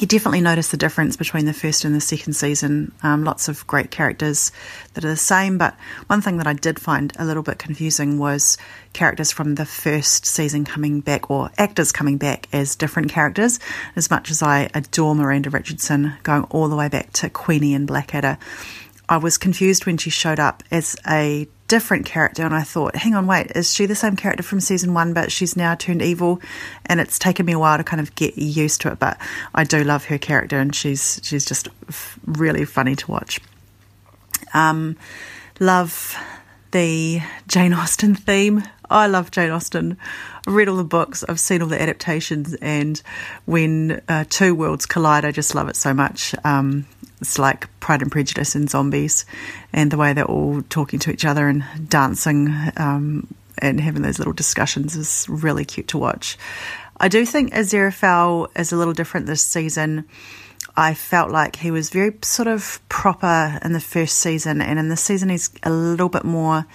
you 0.01 0.07
definitely 0.09 0.41
notice 0.41 0.71
the 0.71 0.77
difference 0.77 1.17
between 1.17 1.47
the 1.47 1.53
first 1.53 1.85
and 1.85 1.95
the 1.95 2.01
second 2.01 2.33
season. 2.33 2.93
Um, 3.03 3.23
lots 3.23 3.49
of 3.49 3.67
great 3.67 3.91
characters 3.91 4.51
that 4.95 5.05
are 5.05 5.09
the 5.09 5.17
same, 5.17 5.57
but 5.57 5.77
one 6.09 6.21
thing 6.21 6.39
that 6.39 6.47
I 6.47 6.53
did 6.53 6.81
find 6.81 7.13
a 7.19 7.25
little 7.25 7.45
bit 7.45 7.59
confusing 7.59 8.19
was 8.19 8.59
characters 8.93 9.31
from 9.31 9.55
the 9.55 9.65
first 9.65 10.27
season 10.27 10.65
coming 10.65 11.01
back, 11.01 11.31
or 11.31 11.51
actors 11.59 11.93
coming 11.93 12.19
back 12.19 12.49
as 12.53 12.75
different 12.75 13.11
characters. 13.11 13.61
As 13.95 14.11
much 14.11 14.31
as 14.31 14.43
I 14.43 14.69
adore 14.75 15.15
Miranda 15.15 15.51
Richardson, 15.51 16.15
going 16.25 16.43
all 16.45 16.69
the 16.69 16.77
way 16.77 16.89
back 16.89 17.13
to 17.15 17.31
Queenie 17.31 17.75
and 17.75 17.87
Blackadder, 17.87 18.39
I 19.09 19.19
was 19.19 19.39
confused 19.39 19.87
when 19.87 19.97
she 19.97 20.11
showed 20.11 20.41
up 20.41 20.63
as 20.71 20.97
a 21.07 21.47
different 21.69 22.07
character 22.07 22.45
and 22.45 22.55
I 22.55 22.63
thought, 22.63 22.95
hang 22.95 23.15
on, 23.15 23.27
wait, 23.27 23.53
is 23.55 23.73
she 23.73 23.87
the 23.87 23.95
same 23.95 24.17
character 24.17 24.43
from 24.43 24.61
season 24.61 24.95
one 24.95 25.15
but 25.15 25.33
she's 25.33 25.57
now 25.57 25.75
turned 25.75 26.03
evil? 26.03 26.41
And 26.87 27.01
it's 27.01 27.19
taken 27.19 27.47
me 27.47 27.53
a 27.53 27.59
while 27.59 27.79
to 27.79 27.85
kind 27.85 28.01
of 28.01 28.15
get 28.15 28.37
used 28.37 28.81
to 28.83 28.93
it, 28.93 28.99
but 28.99 29.19
I 29.55 29.65
do 29.65 29.83
love 29.83 30.05
her 30.07 30.19
character 30.19 30.59
and 30.59 30.75
she's 30.75 31.21
she's 31.23 31.45
just 31.45 31.69
really 32.27 32.65
funny 32.65 32.97
to 32.97 33.11
watch. 33.11 33.41
Um, 34.53 34.97
love 35.61 36.17
the 36.71 37.21
Jane 37.47 37.73
Austen 37.73 38.15
theme. 38.15 38.63
I 38.91 39.07
love 39.07 39.31
Jane 39.31 39.51
Austen. 39.51 39.97
I've 40.47 40.55
read 40.55 40.69
all 40.69 40.77
the 40.77 40.85
books, 40.85 41.25
I've 41.29 41.41
seen 41.41 41.63
all 41.63 41.69
the 41.69 41.81
adaptations, 41.81 42.55
and 42.55 43.01
when 43.47 44.03
uh, 44.09 44.25
two 44.29 44.55
worlds 44.55 44.85
collide, 44.85 45.25
I 45.25 45.31
just 45.31 45.55
love 45.55 45.69
it 45.69 45.77
so 45.77 45.95
much. 45.95 46.35
Um, 46.45 46.87
it's 47.21 47.39
like 47.39 47.69
Pride 47.81 48.03
and 48.03 48.13
Prejudice 48.13 48.55
and 48.55 48.69
zombies, 48.69 49.25
and 49.73 49.91
the 49.91 49.97
way 49.97 50.13
they're 50.13 50.25
all 50.25 50.63
talking 50.63 50.99
to 51.01 51.13
each 51.13 51.25
other 51.25 51.49
and 51.49 51.65
dancing 51.89 52.55
um, 52.77 53.27
and 53.59 53.81
having 53.81 54.03
those 54.03 54.19
little 54.19 54.33
discussions 54.33 54.97
is 54.97 55.27
really 55.29 55.65
cute 55.65 55.89
to 55.89 55.99
watch. 55.99 56.37
I 56.99 57.09
do 57.09 57.25
think 57.27 57.53
Aziraphale 57.53 58.49
is 58.59 58.73
a 58.73 58.77
little 58.77 58.95
different 58.95 59.27
this 59.27 59.43
season. 59.43 60.05
I 60.77 60.95
felt 60.95 61.31
like 61.31 61.57
he 61.57 61.71
was 61.71 61.91
very 61.91 62.17
sort 62.23 62.49
of 62.49 62.81
proper 62.89 63.59
in 63.65 63.73
the 63.73 63.81
first 63.81 64.19
season, 64.19 64.61
and 64.61 64.79
in 64.79 64.89
this 64.89 65.01
season 65.01 65.29
he's 65.29 65.51
a 65.63 65.71
little 65.71 66.09
bit 66.09 66.25
more. 66.25 66.67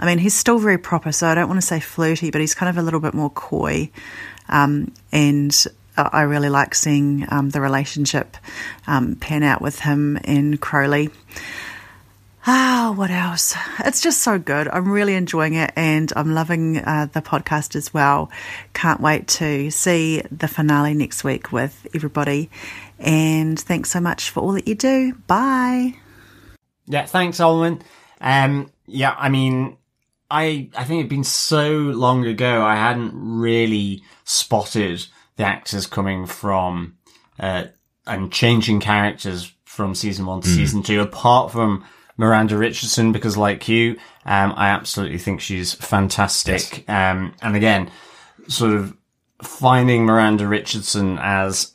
I 0.00 0.06
mean, 0.06 0.18
he's 0.18 0.34
still 0.34 0.58
very 0.58 0.78
proper, 0.78 1.12
so 1.12 1.28
I 1.28 1.34
don't 1.36 1.48
want 1.48 1.60
to 1.60 1.66
say 1.66 1.78
flirty, 1.78 2.30
but 2.30 2.40
he's 2.40 2.54
kind 2.54 2.68
of 2.68 2.78
a 2.78 2.82
little 2.82 2.98
bit 2.98 3.14
more 3.14 3.30
coy. 3.30 3.90
Um, 4.48 4.92
and 5.12 5.66
I 5.96 6.22
really 6.22 6.48
like 6.48 6.74
seeing 6.74 7.26
um, 7.30 7.50
the 7.50 7.60
relationship 7.60 8.36
um, 8.86 9.16
pan 9.16 9.42
out 9.42 9.62
with 9.62 9.80
him 9.80 10.18
and 10.24 10.60
Crowley. 10.60 11.10
Ah, 12.46 12.92
what 12.94 13.10
else? 13.10 13.56
It's 13.80 14.02
just 14.02 14.20
so 14.20 14.38
good. 14.38 14.68
I'm 14.68 14.90
really 14.90 15.14
enjoying 15.14 15.54
it 15.54 15.72
and 15.76 16.12
I'm 16.14 16.34
loving 16.34 16.78
uh, 16.78 17.08
the 17.10 17.22
podcast 17.22 17.74
as 17.74 17.94
well. 17.94 18.30
Can't 18.74 19.00
wait 19.00 19.28
to 19.28 19.70
see 19.70 20.22
the 20.30 20.48
finale 20.48 20.92
next 20.92 21.24
week 21.24 21.52
with 21.52 21.86
everybody. 21.94 22.50
And 22.98 23.58
thanks 23.58 23.90
so 23.90 24.00
much 24.00 24.28
for 24.30 24.40
all 24.40 24.52
that 24.52 24.68
you 24.68 24.74
do. 24.74 25.14
Bye. 25.26 25.94
Yeah, 26.86 27.06
thanks, 27.06 27.38
Olwen. 27.38 27.80
Um, 28.20 28.70
yeah, 28.86 29.14
I 29.16 29.30
mean, 29.30 29.78
I 30.30 30.68
I 30.76 30.84
think 30.84 31.00
it'd 31.00 31.08
been 31.08 31.24
so 31.24 31.70
long 31.72 32.26
ago 32.26 32.62
I 32.62 32.76
hadn't 32.76 33.12
really 33.14 34.02
spotted 34.24 35.06
the 35.36 35.44
actors 35.44 35.86
coming 35.86 36.26
from 36.26 36.96
uh, 37.38 37.64
and 38.06 38.32
changing 38.32 38.80
characters 38.80 39.52
from 39.64 39.94
season 39.94 40.26
one 40.26 40.40
to 40.40 40.48
mm. 40.48 40.54
season 40.54 40.82
two, 40.82 41.00
apart 41.00 41.50
from 41.50 41.84
Miranda 42.16 42.56
Richardson, 42.56 43.12
because 43.12 43.36
like 43.36 43.68
you, 43.68 43.92
um, 44.24 44.54
I 44.56 44.68
absolutely 44.68 45.18
think 45.18 45.40
she's 45.40 45.74
fantastic. 45.74 46.84
Yes. 46.86 46.88
Um, 46.88 47.34
and 47.42 47.56
again, 47.56 47.90
sort 48.48 48.72
of 48.72 48.96
finding 49.42 50.04
Miranda 50.04 50.46
Richardson 50.46 51.18
as 51.20 51.72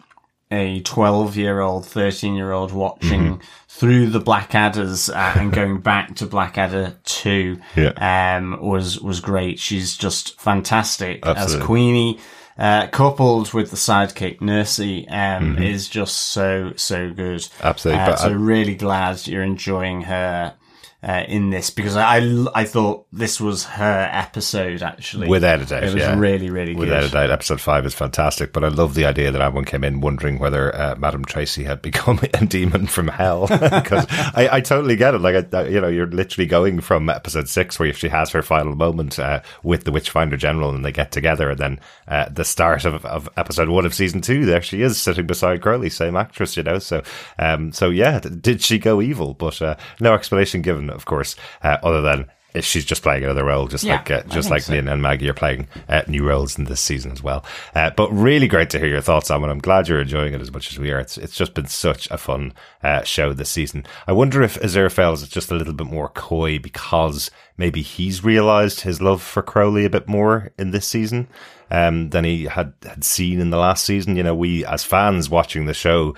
a 0.51 0.79
12 0.81 1.35
year 1.35 1.59
old, 1.59 1.85
13 1.85 2.35
year 2.35 2.51
old 2.51 2.71
watching 2.71 3.21
mm-hmm. 3.21 3.41
through 3.67 4.09
the 4.09 4.21
Blackadders 4.21 5.13
uh, 5.13 5.39
and 5.39 5.51
going 5.51 5.79
back 5.79 6.15
to 6.15 6.25
Blackadder 6.25 6.97
2 7.03 7.59
yeah. 7.75 8.37
um, 8.37 8.59
was, 8.61 8.99
was 8.99 9.19
great. 9.19 9.59
She's 9.59 9.95
just 9.95 10.39
fantastic 10.39 11.25
Absolutely. 11.25 11.61
as 11.61 11.65
Queenie 11.65 12.19
uh, 12.59 12.87
coupled 12.87 13.53
with 13.53 13.71
the 13.71 13.77
sidekick 13.77 14.39
Nursey, 14.39 15.07
um, 15.09 15.55
mm-hmm. 15.55 15.63
is 15.63 15.87
just 15.87 16.17
so 16.17 16.73
so 16.75 17.11
good. 17.11 17.47
Absolutely, 17.61 18.03
uh, 18.03 18.15
so 18.17 18.33
really 18.33 18.75
glad 18.75 19.25
you're 19.25 19.41
enjoying 19.41 20.01
her 20.01 20.55
uh, 21.01 21.23
in 21.29 21.49
this 21.49 21.69
because 21.69 21.95
I, 21.95 22.17
I 22.53 22.65
thought 22.65 23.07
this 23.13 23.39
was 23.39 23.63
her 23.63 24.09
episode 24.11 24.81
actually. 24.81 25.29
Without 25.29 25.61
a 25.61 25.65
doubt, 25.65 25.83
it 25.83 25.93
was 25.93 26.03
yeah. 26.03 26.19
really 26.19 26.49
really 26.49 26.73
good. 26.73 26.81
Without 26.81 27.03
a 27.03 27.09
doubt, 27.09 27.31
episode 27.31 27.61
five 27.61 27.85
is 27.85 27.93
fantastic. 27.93 28.51
But 28.51 28.65
I 28.65 28.67
love 28.67 28.95
the 28.95 29.05
idea 29.05 29.31
that 29.31 29.41
everyone 29.41 29.63
came 29.63 29.85
in 29.85 30.01
wondering 30.01 30.39
whether 30.39 30.75
uh, 30.75 30.95
Madame 30.97 31.23
Tracy 31.23 31.63
had 31.63 31.81
become 31.89 32.19
a 32.33 32.45
demon 32.45 32.87
from 32.87 33.07
hell 33.07 33.47
because 33.47 34.07
I, 34.09 34.49
I, 34.51 34.61
totally 34.61 34.97
get 34.97 35.13
it. 35.13 35.19
Like 35.19 35.53
I, 35.53 35.67
you 35.67 35.79
know, 35.79 35.87
you're 35.87 36.05
literally 36.05 36.47
going 36.47 36.81
from 36.81 37.09
episode 37.09 37.47
six 37.47 37.79
where 37.79 37.93
she 37.93 38.09
has 38.09 38.31
her 38.31 38.41
final 38.41 38.75
moment 38.75 39.19
uh, 39.19 39.41
with 39.63 39.85
the 39.85 39.91
Witchfinder 39.91 40.35
General 40.35 40.75
and 40.75 40.83
they 40.83 40.91
get 40.91 41.13
together, 41.13 41.51
and 41.51 41.59
then 41.59 41.79
uh, 42.09 42.27
the 42.29 42.43
start 42.43 42.83
of, 42.83 43.05
of 43.05 43.29
episode 43.37 43.69
one 43.69 43.85
of 43.85 43.93
season 43.93 44.19
two, 44.19 44.45
there 44.45 44.61
she 44.61 44.81
is 44.81 44.99
sitting 44.99 45.27
beside 45.27 45.61
Crowley, 45.61 45.89
same 45.89 46.17
actress, 46.17 46.57
you 46.57 46.63
know. 46.63 46.79
So, 46.79 47.03
um, 47.37 47.71
so 47.71 47.89
yeah, 47.89 48.19
did 48.19 48.61
she 48.61 48.79
go 48.79 49.01
evil? 49.01 49.33
But 49.33 49.61
uh, 49.61 49.75
no 50.01 50.13
explanation 50.13 50.61
given 50.61 50.88
of 50.89 51.05
course, 51.05 51.35
uh, 51.63 51.77
other 51.83 52.01
than 52.01 52.29
she's 52.61 52.85
just 52.85 53.03
playing 53.03 53.23
another 53.23 53.45
role, 53.45 53.67
just 53.67 53.83
yeah, 53.83 53.97
like 53.97 54.11
uh, 54.11 54.23
just 54.23 54.49
like 54.49 54.63
so. 54.63 54.73
Lynn 54.73 54.87
and 54.87 55.01
Maggie 55.01 55.29
are 55.29 55.33
playing 55.33 55.67
uh, 55.87 56.01
new 56.07 56.27
roles 56.27 56.57
in 56.57 56.65
this 56.65 56.81
season 56.81 57.11
as 57.11 57.21
well. 57.21 57.45
Uh, 57.75 57.91
but 57.91 58.11
really 58.11 58.47
great 58.47 58.69
to 58.71 58.79
hear 58.79 58.87
your 58.87 59.01
thoughts 59.01 59.29
on 59.29 59.43
it. 59.43 59.47
I'm 59.47 59.59
glad 59.59 59.87
you're 59.87 60.01
enjoying 60.01 60.33
it 60.33 60.41
as 60.41 60.51
much 60.51 60.71
as 60.71 60.79
we 60.79 60.91
are. 60.91 60.99
It's 60.99 61.17
it's 61.17 61.35
just 61.35 61.53
been 61.53 61.67
such 61.67 62.09
a 62.09 62.17
fun 62.17 62.53
uh, 62.83 63.03
show 63.03 63.33
this 63.33 63.49
season. 63.49 63.85
I 64.07 64.13
wonder 64.13 64.41
if 64.41 64.59
Aziraphale 64.59 65.13
is 65.13 65.27
just 65.27 65.51
a 65.51 65.55
little 65.55 65.73
bit 65.73 65.87
more 65.87 66.09
coy 66.09 66.59
because 66.59 67.29
maybe 67.57 67.81
he's 67.81 68.23
realised 68.23 68.81
his 68.81 69.01
love 69.01 69.21
for 69.21 69.41
Crowley 69.43 69.85
a 69.85 69.89
bit 69.89 70.07
more 70.07 70.51
in 70.57 70.71
this 70.71 70.87
season. 70.87 71.27
Um, 71.71 72.09
than 72.09 72.23
he 72.23 72.45
had, 72.45 72.73
had 72.83 73.03
seen 73.03 73.39
in 73.39 73.49
the 73.49 73.57
last 73.57 73.85
season. 73.85 74.15
You 74.15 74.23
know, 74.23 74.35
we 74.35 74.65
as 74.65 74.83
fans 74.83 75.29
watching 75.29 75.65
the 75.65 75.73
show, 75.73 76.15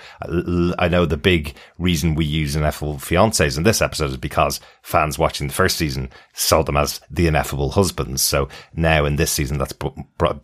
I 0.78 0.88
know 0.88 1.06
the 1.06 1.16
big 1.16 1.54
reason 1.78 2.14
we 2.14 2.24
use 2.24 2.56
ineffable 2.56 2.94
fiancés 2.96 3.56
in 3.56 3.62
this 3.62 3.82
episode 3.82 4.10
is 4.10 4.16
because 4.16 4.60
fans 4.82 5.18
watching 5.18 5.46
the 5.48 5.54
first 5.54 5.76
season 5.76 6.10
saw 6.32 6.62
them 6.62 6.76
as 6.76 7.00
the 7.10 7.26
ineffable 7.26 7.70
husbands. 7.70 8.22
So 8.22 8.48
now 8.74 9.04
in 9.04 9.16
this 9.16 9.30
season, 9.30 9.58
that's 9.58 9.74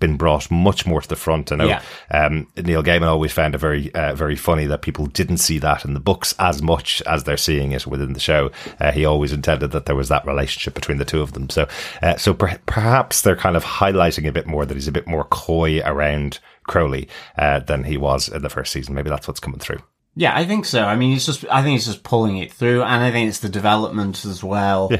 been 0.00 0.16
brought 0.16 0.50
much 0.50 0.86
more 0.86 1.00
to 1.00 1.08
the 1.08 1.16
front. 1.16 1.52
I 1.52 1.56
know 1.56 1.66
Yeah. 1.66 1.82
um, 2.10 2.46
Neil 2.56 2.82
Gaiman 2.82 3.06
always 3.06 3.32
found 3.32 3.54
it 3.54 3.58
very, 3.58 3.92
uh, 3.94 4.14
very 4.14 4.36
funny 4.36 4.66
that 4.66 4.82
people 4.82 5.06
didn't 5.06 5.38
see 5.38 5.58
that 5.60 5.84
in 5.84 5.94
the 5.94 6.00
books 6.00 6.34
as 6.38 6.62
much 6.62 7.02
as 7.02 7.24
they're 7.24 7.36
seeing 7.36 7.72
it 7.72 7.86
within 7.86 8.12
the 8.12 8.20
show. 8.20 8.50
Uh, 8.80 8.92
he 8.92 9.04
always 9.04 9.32
intended 9.32 9.70
that 9.72 9.86
there 9.86 9.96
was 9.96 10.08
that 10.08 10.26
relationship 10.26 10.74
between 10.74 10.98
the 10.98 11.04
two 11.04 11.22
of 11.22 11.32
them. 11.32 11.48
So, 11.50 11.66
uh, 12.02 12.16
so 12.16 12.34
per- 12.34 12.58
perhaps 12.66 13.22
they're 13.22 13.36
kind 13.36 13.56
of 13.56 13.64
highlighting 13.64 14.28
a 14.28 14.32
bit 14.32 14.46
more 14.46 14.66
that 14.66 14.74
he's 14.74 14.88
a 14.88 14.92
bit 14.92 14.97
more 15.06 15.24
coy 15.24 15.80
around 15.84 16.38
Crowley 16.66 17.08
uh, 17.36 17.60
than 17.60 17.84
he 17.84 17.96
was 17.96 18.28
in 18.28 18.42
the 18.42 18.50
first 18.50 18.72
season. 18.72 18.94
Maybe 18.94 19.10
that's 19.10 19.28
what's 19.28 19.40
coming 19.40 19.60
through. 19.60 19.80
Yeah, 20.14 20.36
I 20.36 20.44
think 20.46 20.64
so. 20.64 20.82
I 20.82 20.96
mean, 20.96 21.14
it's 21.14 21.26
just, 21.26 21.44
I 21.48 21.62
think 21.62 21.76
it's 21.76 21.86
just 21.86 22.02
pulling 22.02 22.38
it 22.38 22.52
through, 22.52 22.82
and 22.82 23.04
I 23.04 23.12
think 23.12 23.28
it's 23.28 23.38
the 23.38 23.48
development 23.48 24.24
as 24.24 24.42
well, 24.42 24.90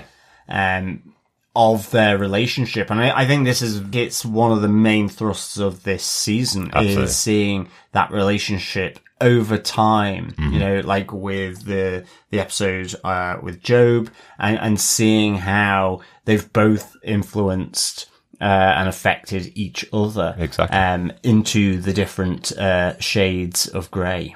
um, 0.49 1.15
of 1.57 1.91
their 1.91 2.17
relationship. 2.17 2.89
And 2.91 3.01
I, 3.01 3.23
I 3.23 3.27
think 3.27 3.45
this 3.45 3.61
is, 3.61 3.83
it's 3.93 4.25
one 4.25 4.53
of 4.53 4.63
the 4.63 4.69
main 4.69 5.09
thrusts 5.09 5.59
of 5.59 5.83
this 5.83 6.05
season 6.05 6.71
Absolutely. 6.73 7.03
is 7.03 7.17
seeing 7.17 7.69
that 7.93 8.13
relationship 8.13 9.01
over 9.21 9.59
time, 9.59 10.33
you 10.39 10.61
know, 10.61 10.79
like 10.85 11.13
with 11.13 11.65
the, 11.65 12.05
the 12.31 12.39
episode, 12.39 12.95
uh, 13.03 13.39
with 13.43 13.61
Job 13.61 14.11
and, 14.39 14.57
and 14.61 14.81
seeing 14.81 15.35
how 15.35 16.03
they've 16.25 16.53
both 16.53 16.95
influenced, 17.03 18.07
uh, 18.41 18.45
and 18.45 18.89
affected 18.89 19.53
each 19.55 19.85
other. 19.93 20.35
Exactly. 20.39 20.77
Um, 20.79 21.13
into 21.23 21.81
the 21.81 21.93
different, 21.93 22.53
uh, 22.59 22.99
shades 23.01 23.67
of 23.69 23.91
grey. 23.91 24.35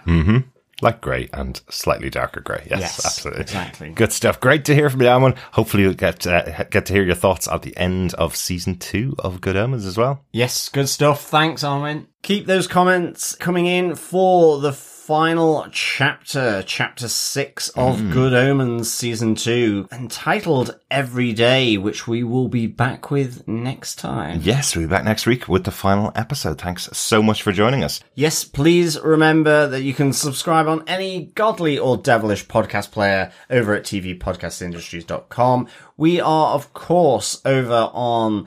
Like 0.81 1.01
grey 1.01 1.29
and 1.33 1.61
slightly 1.71 2.11
darker 2.11 2.41
grey. 2.41 2.67
Yes, 2.69 2.81
Yes, 2.81 3.07
absolutely. 3.07 3.43
exactly. 3.43 3.91
Good 3.91 4.11
stuff. 4.13 4.41
Great 4.41 4.65
to 4.65 4.75
hear 4.75 4.91
from 4.91 5.01
you, 5.03 5.07
Amon. 5.07 5.37
Hopefully, 5.53 5.85
you'll 5.85 5.95
get 5.95 6.27
uh, 6.27 6.65
get 6.71 6.87
to 6.87 6.93
hear 6.93 7.05
your 7.05 7.15
thoughts 7.15 7.47
at 7.47 7.63
the 7.63 7.77
end 7.77 8.15
of 8.15 8.35
season 8.35 8.79
two 8.79 9.15
of 9.21 9.41
Good 9.41 9.55
Omens 9.57 9.87
as 9.87 9.97
well. 9.97 10.25
Yes, 10.33 10.69
good 10.69 10.89
stuff. 10.89 11.23
Thanks, 11.23 11.63
Armin. 11.63 12.09
Keep 12.23 12.47
those 12.47 12.67
comments 12.67 13.37
coming 13.37 13.67
in 13.67 13.95
for 13.95 14.59
the 14.59 14.73
final 15.07 15.67
chapter, 15.73 16.63
chapter 16.65 17.09
six 17.09 17.71
of 17.71 17.99
mm. 17.99 18.13
Good 18.13 18.33
Omens 18.33 18.89
season 18.89 19.35
two, 19.35 19.89
entitled 19.91 20.79
Every 20.93 21.33
Day, 21.33 21.77
which 21.77 22.07
we 22.07 22.23
will 22.23 22.47
be 22.47 22.69
back 22.69 23.11
with 23.11 23.49
next 23.49 23.97
time. 23.97 24.39
Yes, 24.45 24.77
we'll 24.77 24.87
be 24.87 24.91
back 24.91 25.03
next 25.03 25.27
week 25.27 25.49
with 25.49 25.65
the 25.65 25.73
final 25.73 26.13
episode. 26.15 26.61
Thanks 26.61 26.89
so 26.93 27.21
much 27.21 27.43
for 27.43 27.51
joining 27.51 27.83
us. 27.83 28.01
Yes, 28.15 28.45
please 28.45 28.97
remember 29.01 29.67
that 29.67 29.83
you 29.83 29.93
can 29.93 30.13
subscribe 30.13 30.69
on 30.69 30.85
any 30.87 31.33
godly 31.35 31.77
or 31.77 31.97
devilish 31.97 32.47
podcast 32.47 32.93
player 32.93 33.33
over 33.51 33.75
at 33.75 33.83
tvpodcastindustries.com. 33.83 35.67
We 35.97 36.21
are, 36.21 36.55
of 36.55 36.73
course, 36.75 37.43
over 37.45 37.91
on 37.93 38.47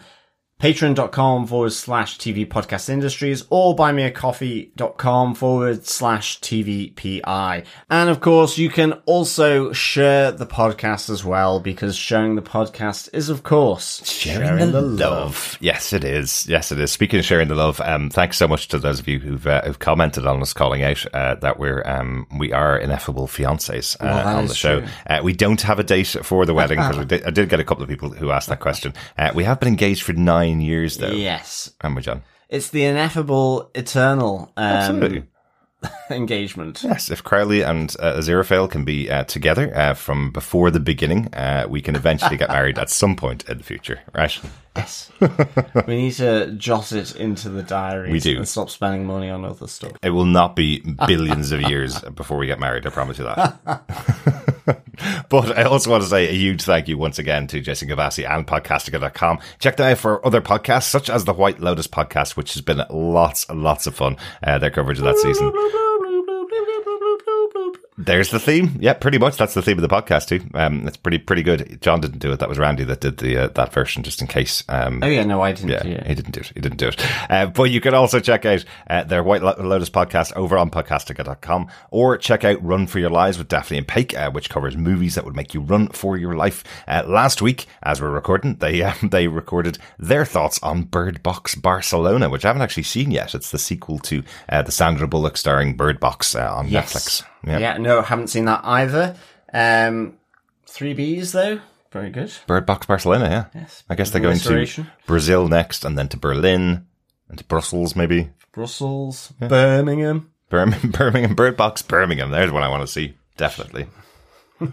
patreon.com 0.59 1.45
forward 1.47 1.73
slash 1.73 2.17
TV 2.17 2.47
podcast 2.47 2.87
industries 2.87 3.43
or 3.49 3.75
buymeacoffee.com 3.75 5.35
forward 5.35 5.85
slash 5.85 6.39
TVPI. 6.39 7.65
And 7.89 8.09
of 8.09 8.21
course, 8.21 8.57
you 8.57 8.69
can 8.69 8.93
also 9.05 9.73
share 9.73 10.31
the 10.31 10.45
podcast 10.45 11.09
as 11.09 11.25
well 11.25 11.59
because 11.59 11.97
sharing 11.97 12.35
the 12.35 12.41
podcast 12.41 13.09
is, 13.11 13.27
of 13.27 13.43
course, 13.43 14.01
Sharing, 14.05 14.71
the, 14.71 14.81
love. 14.81 15.57
Yes, 15.59 15.91
it 15.91 16.05
is. 16.05 16.47
Yes, 16.47 16.71
it 16.71 16.79
is. 16.79 16.89
Speaking 16.89 17.19
of 17.19 17.25
sharing 17.25 17.49
the 17.49 17.55
love, 17.55 17.81
um, 17.81 18.09
thanks 18.09 18.37
so 18.37 18.47
much 18.47 18.69
to 18.69 18.79
those 18.79 19.01
of 19.01 19.07
you 19.09 19.19
who've, 19.19 19.45
uh, 19.45 19.61
who've 19.63 19.79
commented 19.79 20.25
on 20.25 20.41
us 20.41 20.53
calling 20.53 20.83
out 20.83 21.05
uh, 21.13 21.35
that 21.35 21.59
we're 21.59 21.83
um, 21.85 22.27
we 22.37 22.53
are 22.53 22.77
ineffable 22.77 23.27
fiancés 23.27 23.97
uh, 23.99 24.05
that 24.05 24.25
on 24.25 24.47
the 24.47 24.55
show. 24.55 24.85
Uh, 25.05 25.19
we 25.21 25.33
don't 25.33 25.61
have 25.61 25.79
a 25.79 25.83
date 25.83 26.15
for 26.23 26.45
the 26.45 26.53
wedding 26.53 26.79
because 26.79 26.97
we 26.97 27.05
did, 27.17 27.23
I 27.25 27.29
did 27.31 27.49
get 27.49 27.59
a 27.59 27.63
couple 27.65 27.83
of 27.83 27.89
people 27.89 28.09
who 28.09 28.31
asked 28.31 28.47
that 28.47 28.61
question. 28.61 28.93
Uh, 29.17 29.31
we 29.35 29.43
have 29.43 29.59
been 29.59 29.67
engaged 29.67 30.03
for 30.03 30.13
nine 30.13 30.44
years 30.53 30.97
though, 30.97 31.11
Yes. 31.11 31.71
haven't 31.81 31.95
we, 31.95 32.01
John? 32.01 32.23
It's 32.49 32.69
the 32.69 32.85
ineffable, 32.85 33.71
eternal 33.73 34.51
um, 34.55 34.63
Absolutely. 34.63 35.23
engagement. 36.09 36.81
Yes, 36.83 37.09
if 37.11 37.23
Crowley 37.23 37.61
and 37.61 37.95
uh, 37.99 38.13
Aziraphale 38.17 38.69
can 38.69 38.85
be 38.85 39.09
uh, 39.09 39.23
together 39.25 39.75
uh, 39.75 39.93
from 39.93 40.31
before 40.31 40.71
the 40.71 40.79
beginning, 40.79 41.33
uh, 41.33 41.65
we 41.69 41.81
can 41.81 41.95
eventually 41.95 42.37
get 42.37 42.49
married 42.49 42.77
at 42.79 42.89
some 42.89 43.15
point 43.15 43.47
in 43.49 43.57
the 43.57 43.63
future, 43.63 43.99
right? 44.13 44.39
Yes. 44.75 45.11
we 45.87 45.95
need 45.95 46.13
to 46.13 46.51
jot 46.53 46.91
it 46.91 47.15
into 47.15 47.49
the 47.49 47.63
diary. 47.63 48.11
We 48.11 48.19
do. 48.19 48.37
And 48.37 48.47
stop 48.47 48.69
spending 48.69 49.05
money 49.05 49.29
on 49.29 49.45
other 49.45 49.67
stuff. 49.67 49.93
It 50.01 50.09
will 50.11 50.25
not 50.25 50.55
be 50.55 50.79
billions 51.07 51.51
of 51.51 51.61
years 51.61 51.99
before 52.01 52.37
we 52.37 52.47
get 52.47 52.59
married, 52.59 52.85
I 52.85 52.89
promise 52.89 53.17
you 53.17 53.25
that. 53.25 54.43
but 55.30 55.57
I 55.57 55.63
also 55.63 55.91
want 55.91 56.03
to 56.03 56.09
say 56.09 56.28
a 56.28 56.34
huge 56.34 56.63
thank 56.63 56.88
you 56.88 56.97
once 56.97 57.20
again 57.20 57.47
to 57.47 57.61
Jason 57.61 57.89
Gavassi 57.89 58.30
and 58.30 58.47
Podcastica.com. 58.47 59.39
Check 59.59 59.78
them 59.78 59.91
out 59.91 59.97
for 59.97 60.26
other 60.26 60.41
podcasts, 60.41 60.89
such 60.89 61.09
as 61.09 61.26
the 61.26 61.34
White 61.34 61.59
Lotus 61.59 61.88
podcast, 61.88 62.36
which 62.36 62.53
has 62.53 62.61
been 62.61 62.82
lots 62.89 63.47
and 63.49 63.63
lots 63.63 63.88
of 63.88 63.95
fun, 63.95 64.18
uh, 64.43 64.57
their 64.57 64.72
coverage 64.72 64.99
of 64.99 65.05
that 65.05 65.18
season. 65.18 65.51
There's 67.97 68.29
the 68.29 68.39
theme. 68.41 68.77
Yeah, 68.81 68.91
pretty 68.91 69.17
much. 69.17 69.37
That's 69.37 69.53
the 69.53 69.61
theme 69.61 69.77
of 69.77 69.81
the 69.81 69.87
podcast 69.87 70.27
too. 70.27 70.41
Um, 70.53 70.85
it's 70.85 70.97
pretty 70.97 71.17
pretty 71.17 71.43
good. 71.43 71.79
John 71.81 72.01
didn't 72.01 72.19
do 72.19 72.33
it. 72.33 72.39
That 72.39 72.49
was 72.49 72.59
Randy 72.59 72.83
that 72.83 72.99
did 72.99 73.17
the 73.19 73.37
uh, 73.37 73.47
that 73.55 73.71
version, 73.71 74.03
just 74.03 74.19
in 74.21 74.27
case. 74.27 74.65
Um, 74.67 74.99
Oh 75.01 75.07
yeah, 75.07 75.23
no, 75.23 75.41
I 75.41 75.53
didn't. 75.53 75.69
yeah, 75.69 75.83
do 75.83 75.89
it. 75.91 76.07
he 76.07 76.13
didn't 76.15 76.31
do 76.33 76.41
it. 76.41 76.51
He 76.55 76.59
didn't 76.59 76.77
do 76.77 76.89
it. 76.89 77.05
Uh, 77.31 77.45
but 77.45 77.63
you 77.71 77.79
can 77.79 77.93
also 77.93 78.19
check 78.19 78.45
out 78.45 78.65
uh, 78.89 79.03
their 79.05 79.23
White 79.23 79.41
Lotus 79.41 79.89
podcast 79.89 80.33
over 80.35 80.57
on 80.57 80.69
podcastica.com 80.71 81.67
or 81.89 82.17
check 82.17 82.43
out 82.43 82.61
Run 82.61 82.85
for 82.87 82.99
Your 82.99 83.09
Lives 83.09 83.37
with 83.37 83.47
Daphne 83.47 83.77
and 83.77 83.87
Pake, 83.87 84.13
uh, 84.17 84.29
which 84.29 84.49
covers 84.49 84.75
movies 84.75 85.15
that 85.15 85.23
would 85.23 85.35
make 85.37 85.53
you 85.53 85.61
run 85.61 85.87
for 85.87 86.17
your 86.17 86.35
life. 86.35 86.65
Uh, 86.89 87.03
last 87.07 87.41
week, 87.41 87.65
as 87.81 88.01
we're 88.01 88.09
recording, 88.11 88.55
they 88.55 88.81
um, 88.83 88.95
they 89.09 89.27
recorded 89.29 89.77
their 89.97 90.25
thoughts 90.25 90.61
on 90.61 90.83
Bird 90.83 91.23
Box 91.23 91.55
Barcelona, 91.55 92.29
which 92.29 92.43
I 92.43 92.49
haven't 92.49 92.61
actually 92.61 92.83
seen 92.83 93.11
yet. 93.11 93.33
It's 93.33 93.51
the 93.51 93.57
sequel 93.59 93.99
to 93.99 94.21
uh, 94.49 94.63
the 94.63 94.71
Sandra 94.73 95.07
Bullock 95.07 95.37
starring 95.37 95.77
Bird 95.77 96.01
Box 96.01 96.35
uh, 96.35 96.53
on 96.53 96.67
Yes. 96.67 96.93
Netflix. 96.93 97.23
Yeah. 97.45 97.77
no, 97.77 98.01
haven't 98.01 98.27
seen 98.27 98.45
that 98.45 98.61
either. 98.63 99.15
Um, 99.53 100.17
three 100.65 100.95
Bs 100.95 101.31
though. 101.31 101.59
Very 101.91 102.09
good. 102.09 102.33
Bird 102.47 102.65
Box 102.65 102.85
Barcelona, 102.85 103.25
yeah. 103.53 103.61
Yes. 103.61 103.83
I 103.89 103.95
guess 103.95 104.11
they're 104.11 104.21
going 104.21 104.39
to 104.39 104.85
Brazil 105.05 105.47
next 105.47 105.85
and 105.85 105.97
then 105.97 106.09
to 106.09 106.17
Berlin 106.17 106.85
and 107.29 107.37
to 107.37 107.43
Brussels 107.45 107.95
maybe. 107.95 108.29
Brussels, 108.51 109.31
Birmingham. 109.39 110.31
Birmingham, 110.49 110.91
Birmingham, 110.91 111.35
Bird 111.35 111.55
Box, 111.57 111.81
Birmingham. 111.81 112.31
There's 112.31 112.51
what 112.51 112.63
I 112.63 112.69
want 112.69 112.81
to 112.81 112.87
see. 112.87 113.15
Definitely. 113.37 113.87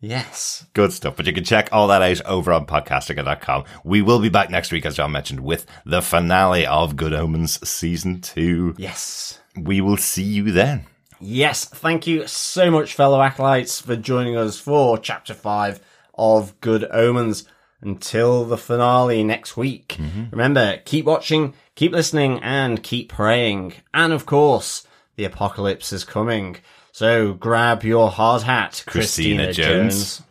Yes. 0.00 0.64
Good 0.74 0.92
stuff. 0.92 1.16
But 1.16 1.26
you 1.26 1.32
can 1.32 1.44
check 1.44 1.68
all 1.72 1.88
that 1.88 2.02
out 2.02 2.24
over 2.24 2.52
on 2.52 2.66
podcastica.com. 2.66 3.64
We 3.84 4.02
will 4.02 4.20
be 4.20 4.28
back 4.28 4.50
next 4.50 4.70
week, 4.70 4.86
as 4.86 4.96
John 4.96 5.10
mentioned, 5.12 5.40
with 5.40 5.66
the 5.84 6.02
finale 6.02 6.66
of 6.66 6.96
Good 6.96 7.12
Omens 7.12 7.66
season 7.68 8.20
two. 8.20 8.74
Yes. 8.78 9.40
We 9.56 9.80
will 9.80 9.96
see 9.96 10.22
you 10.22 10.52
then. 10.52 10.86
Yes, 11.20 11.64
thank 11.64 12.06
you 12.06 12.26
so 12.26 12.70
much, 12.70 12.94
fellow 12.94 13.20
acolytes, 13.20 13.80
for 13.80 13.96
joining 13.96 14.36
us 14.36 14.58
for 14.58 14.98
chapter 14.98 15.34
five 15.34 15.80
of 16.14 16.60
Good 16.60 16.86
Omens. 16.90 17.44
Until 17.80 18.44
the 18.44 18.58
finale 18.58 19.22
next 19.22 19.56
week. 19.56 19.98
Mm-hmm. 20.00 20.30
Remember, 20.32 20.78
keep 20.84 21.04
watching, 21.04 21.54
keep 21.76 21.92
listening, 21.92 22.40
and 22.42 22.82
keep 22.82 23.08
praying. 23.08 23.74
And 23.94 24.12
of 24.12 24.26
course, 24.26 24.84
the 25.14 25.22
apocalypse 25.22 25.92
is 25.92 26.02
coming. 26.02 26.56
So 26.90 27.34
grab 27.34 27.84
your 27.84 28.10
hard 28.10 28.42
hat, 28.42 28.82
Christina 28.84 29.44
Christina, 29.44 29.52
Jones. 29.52 29.94
Jones. 29.94 30.22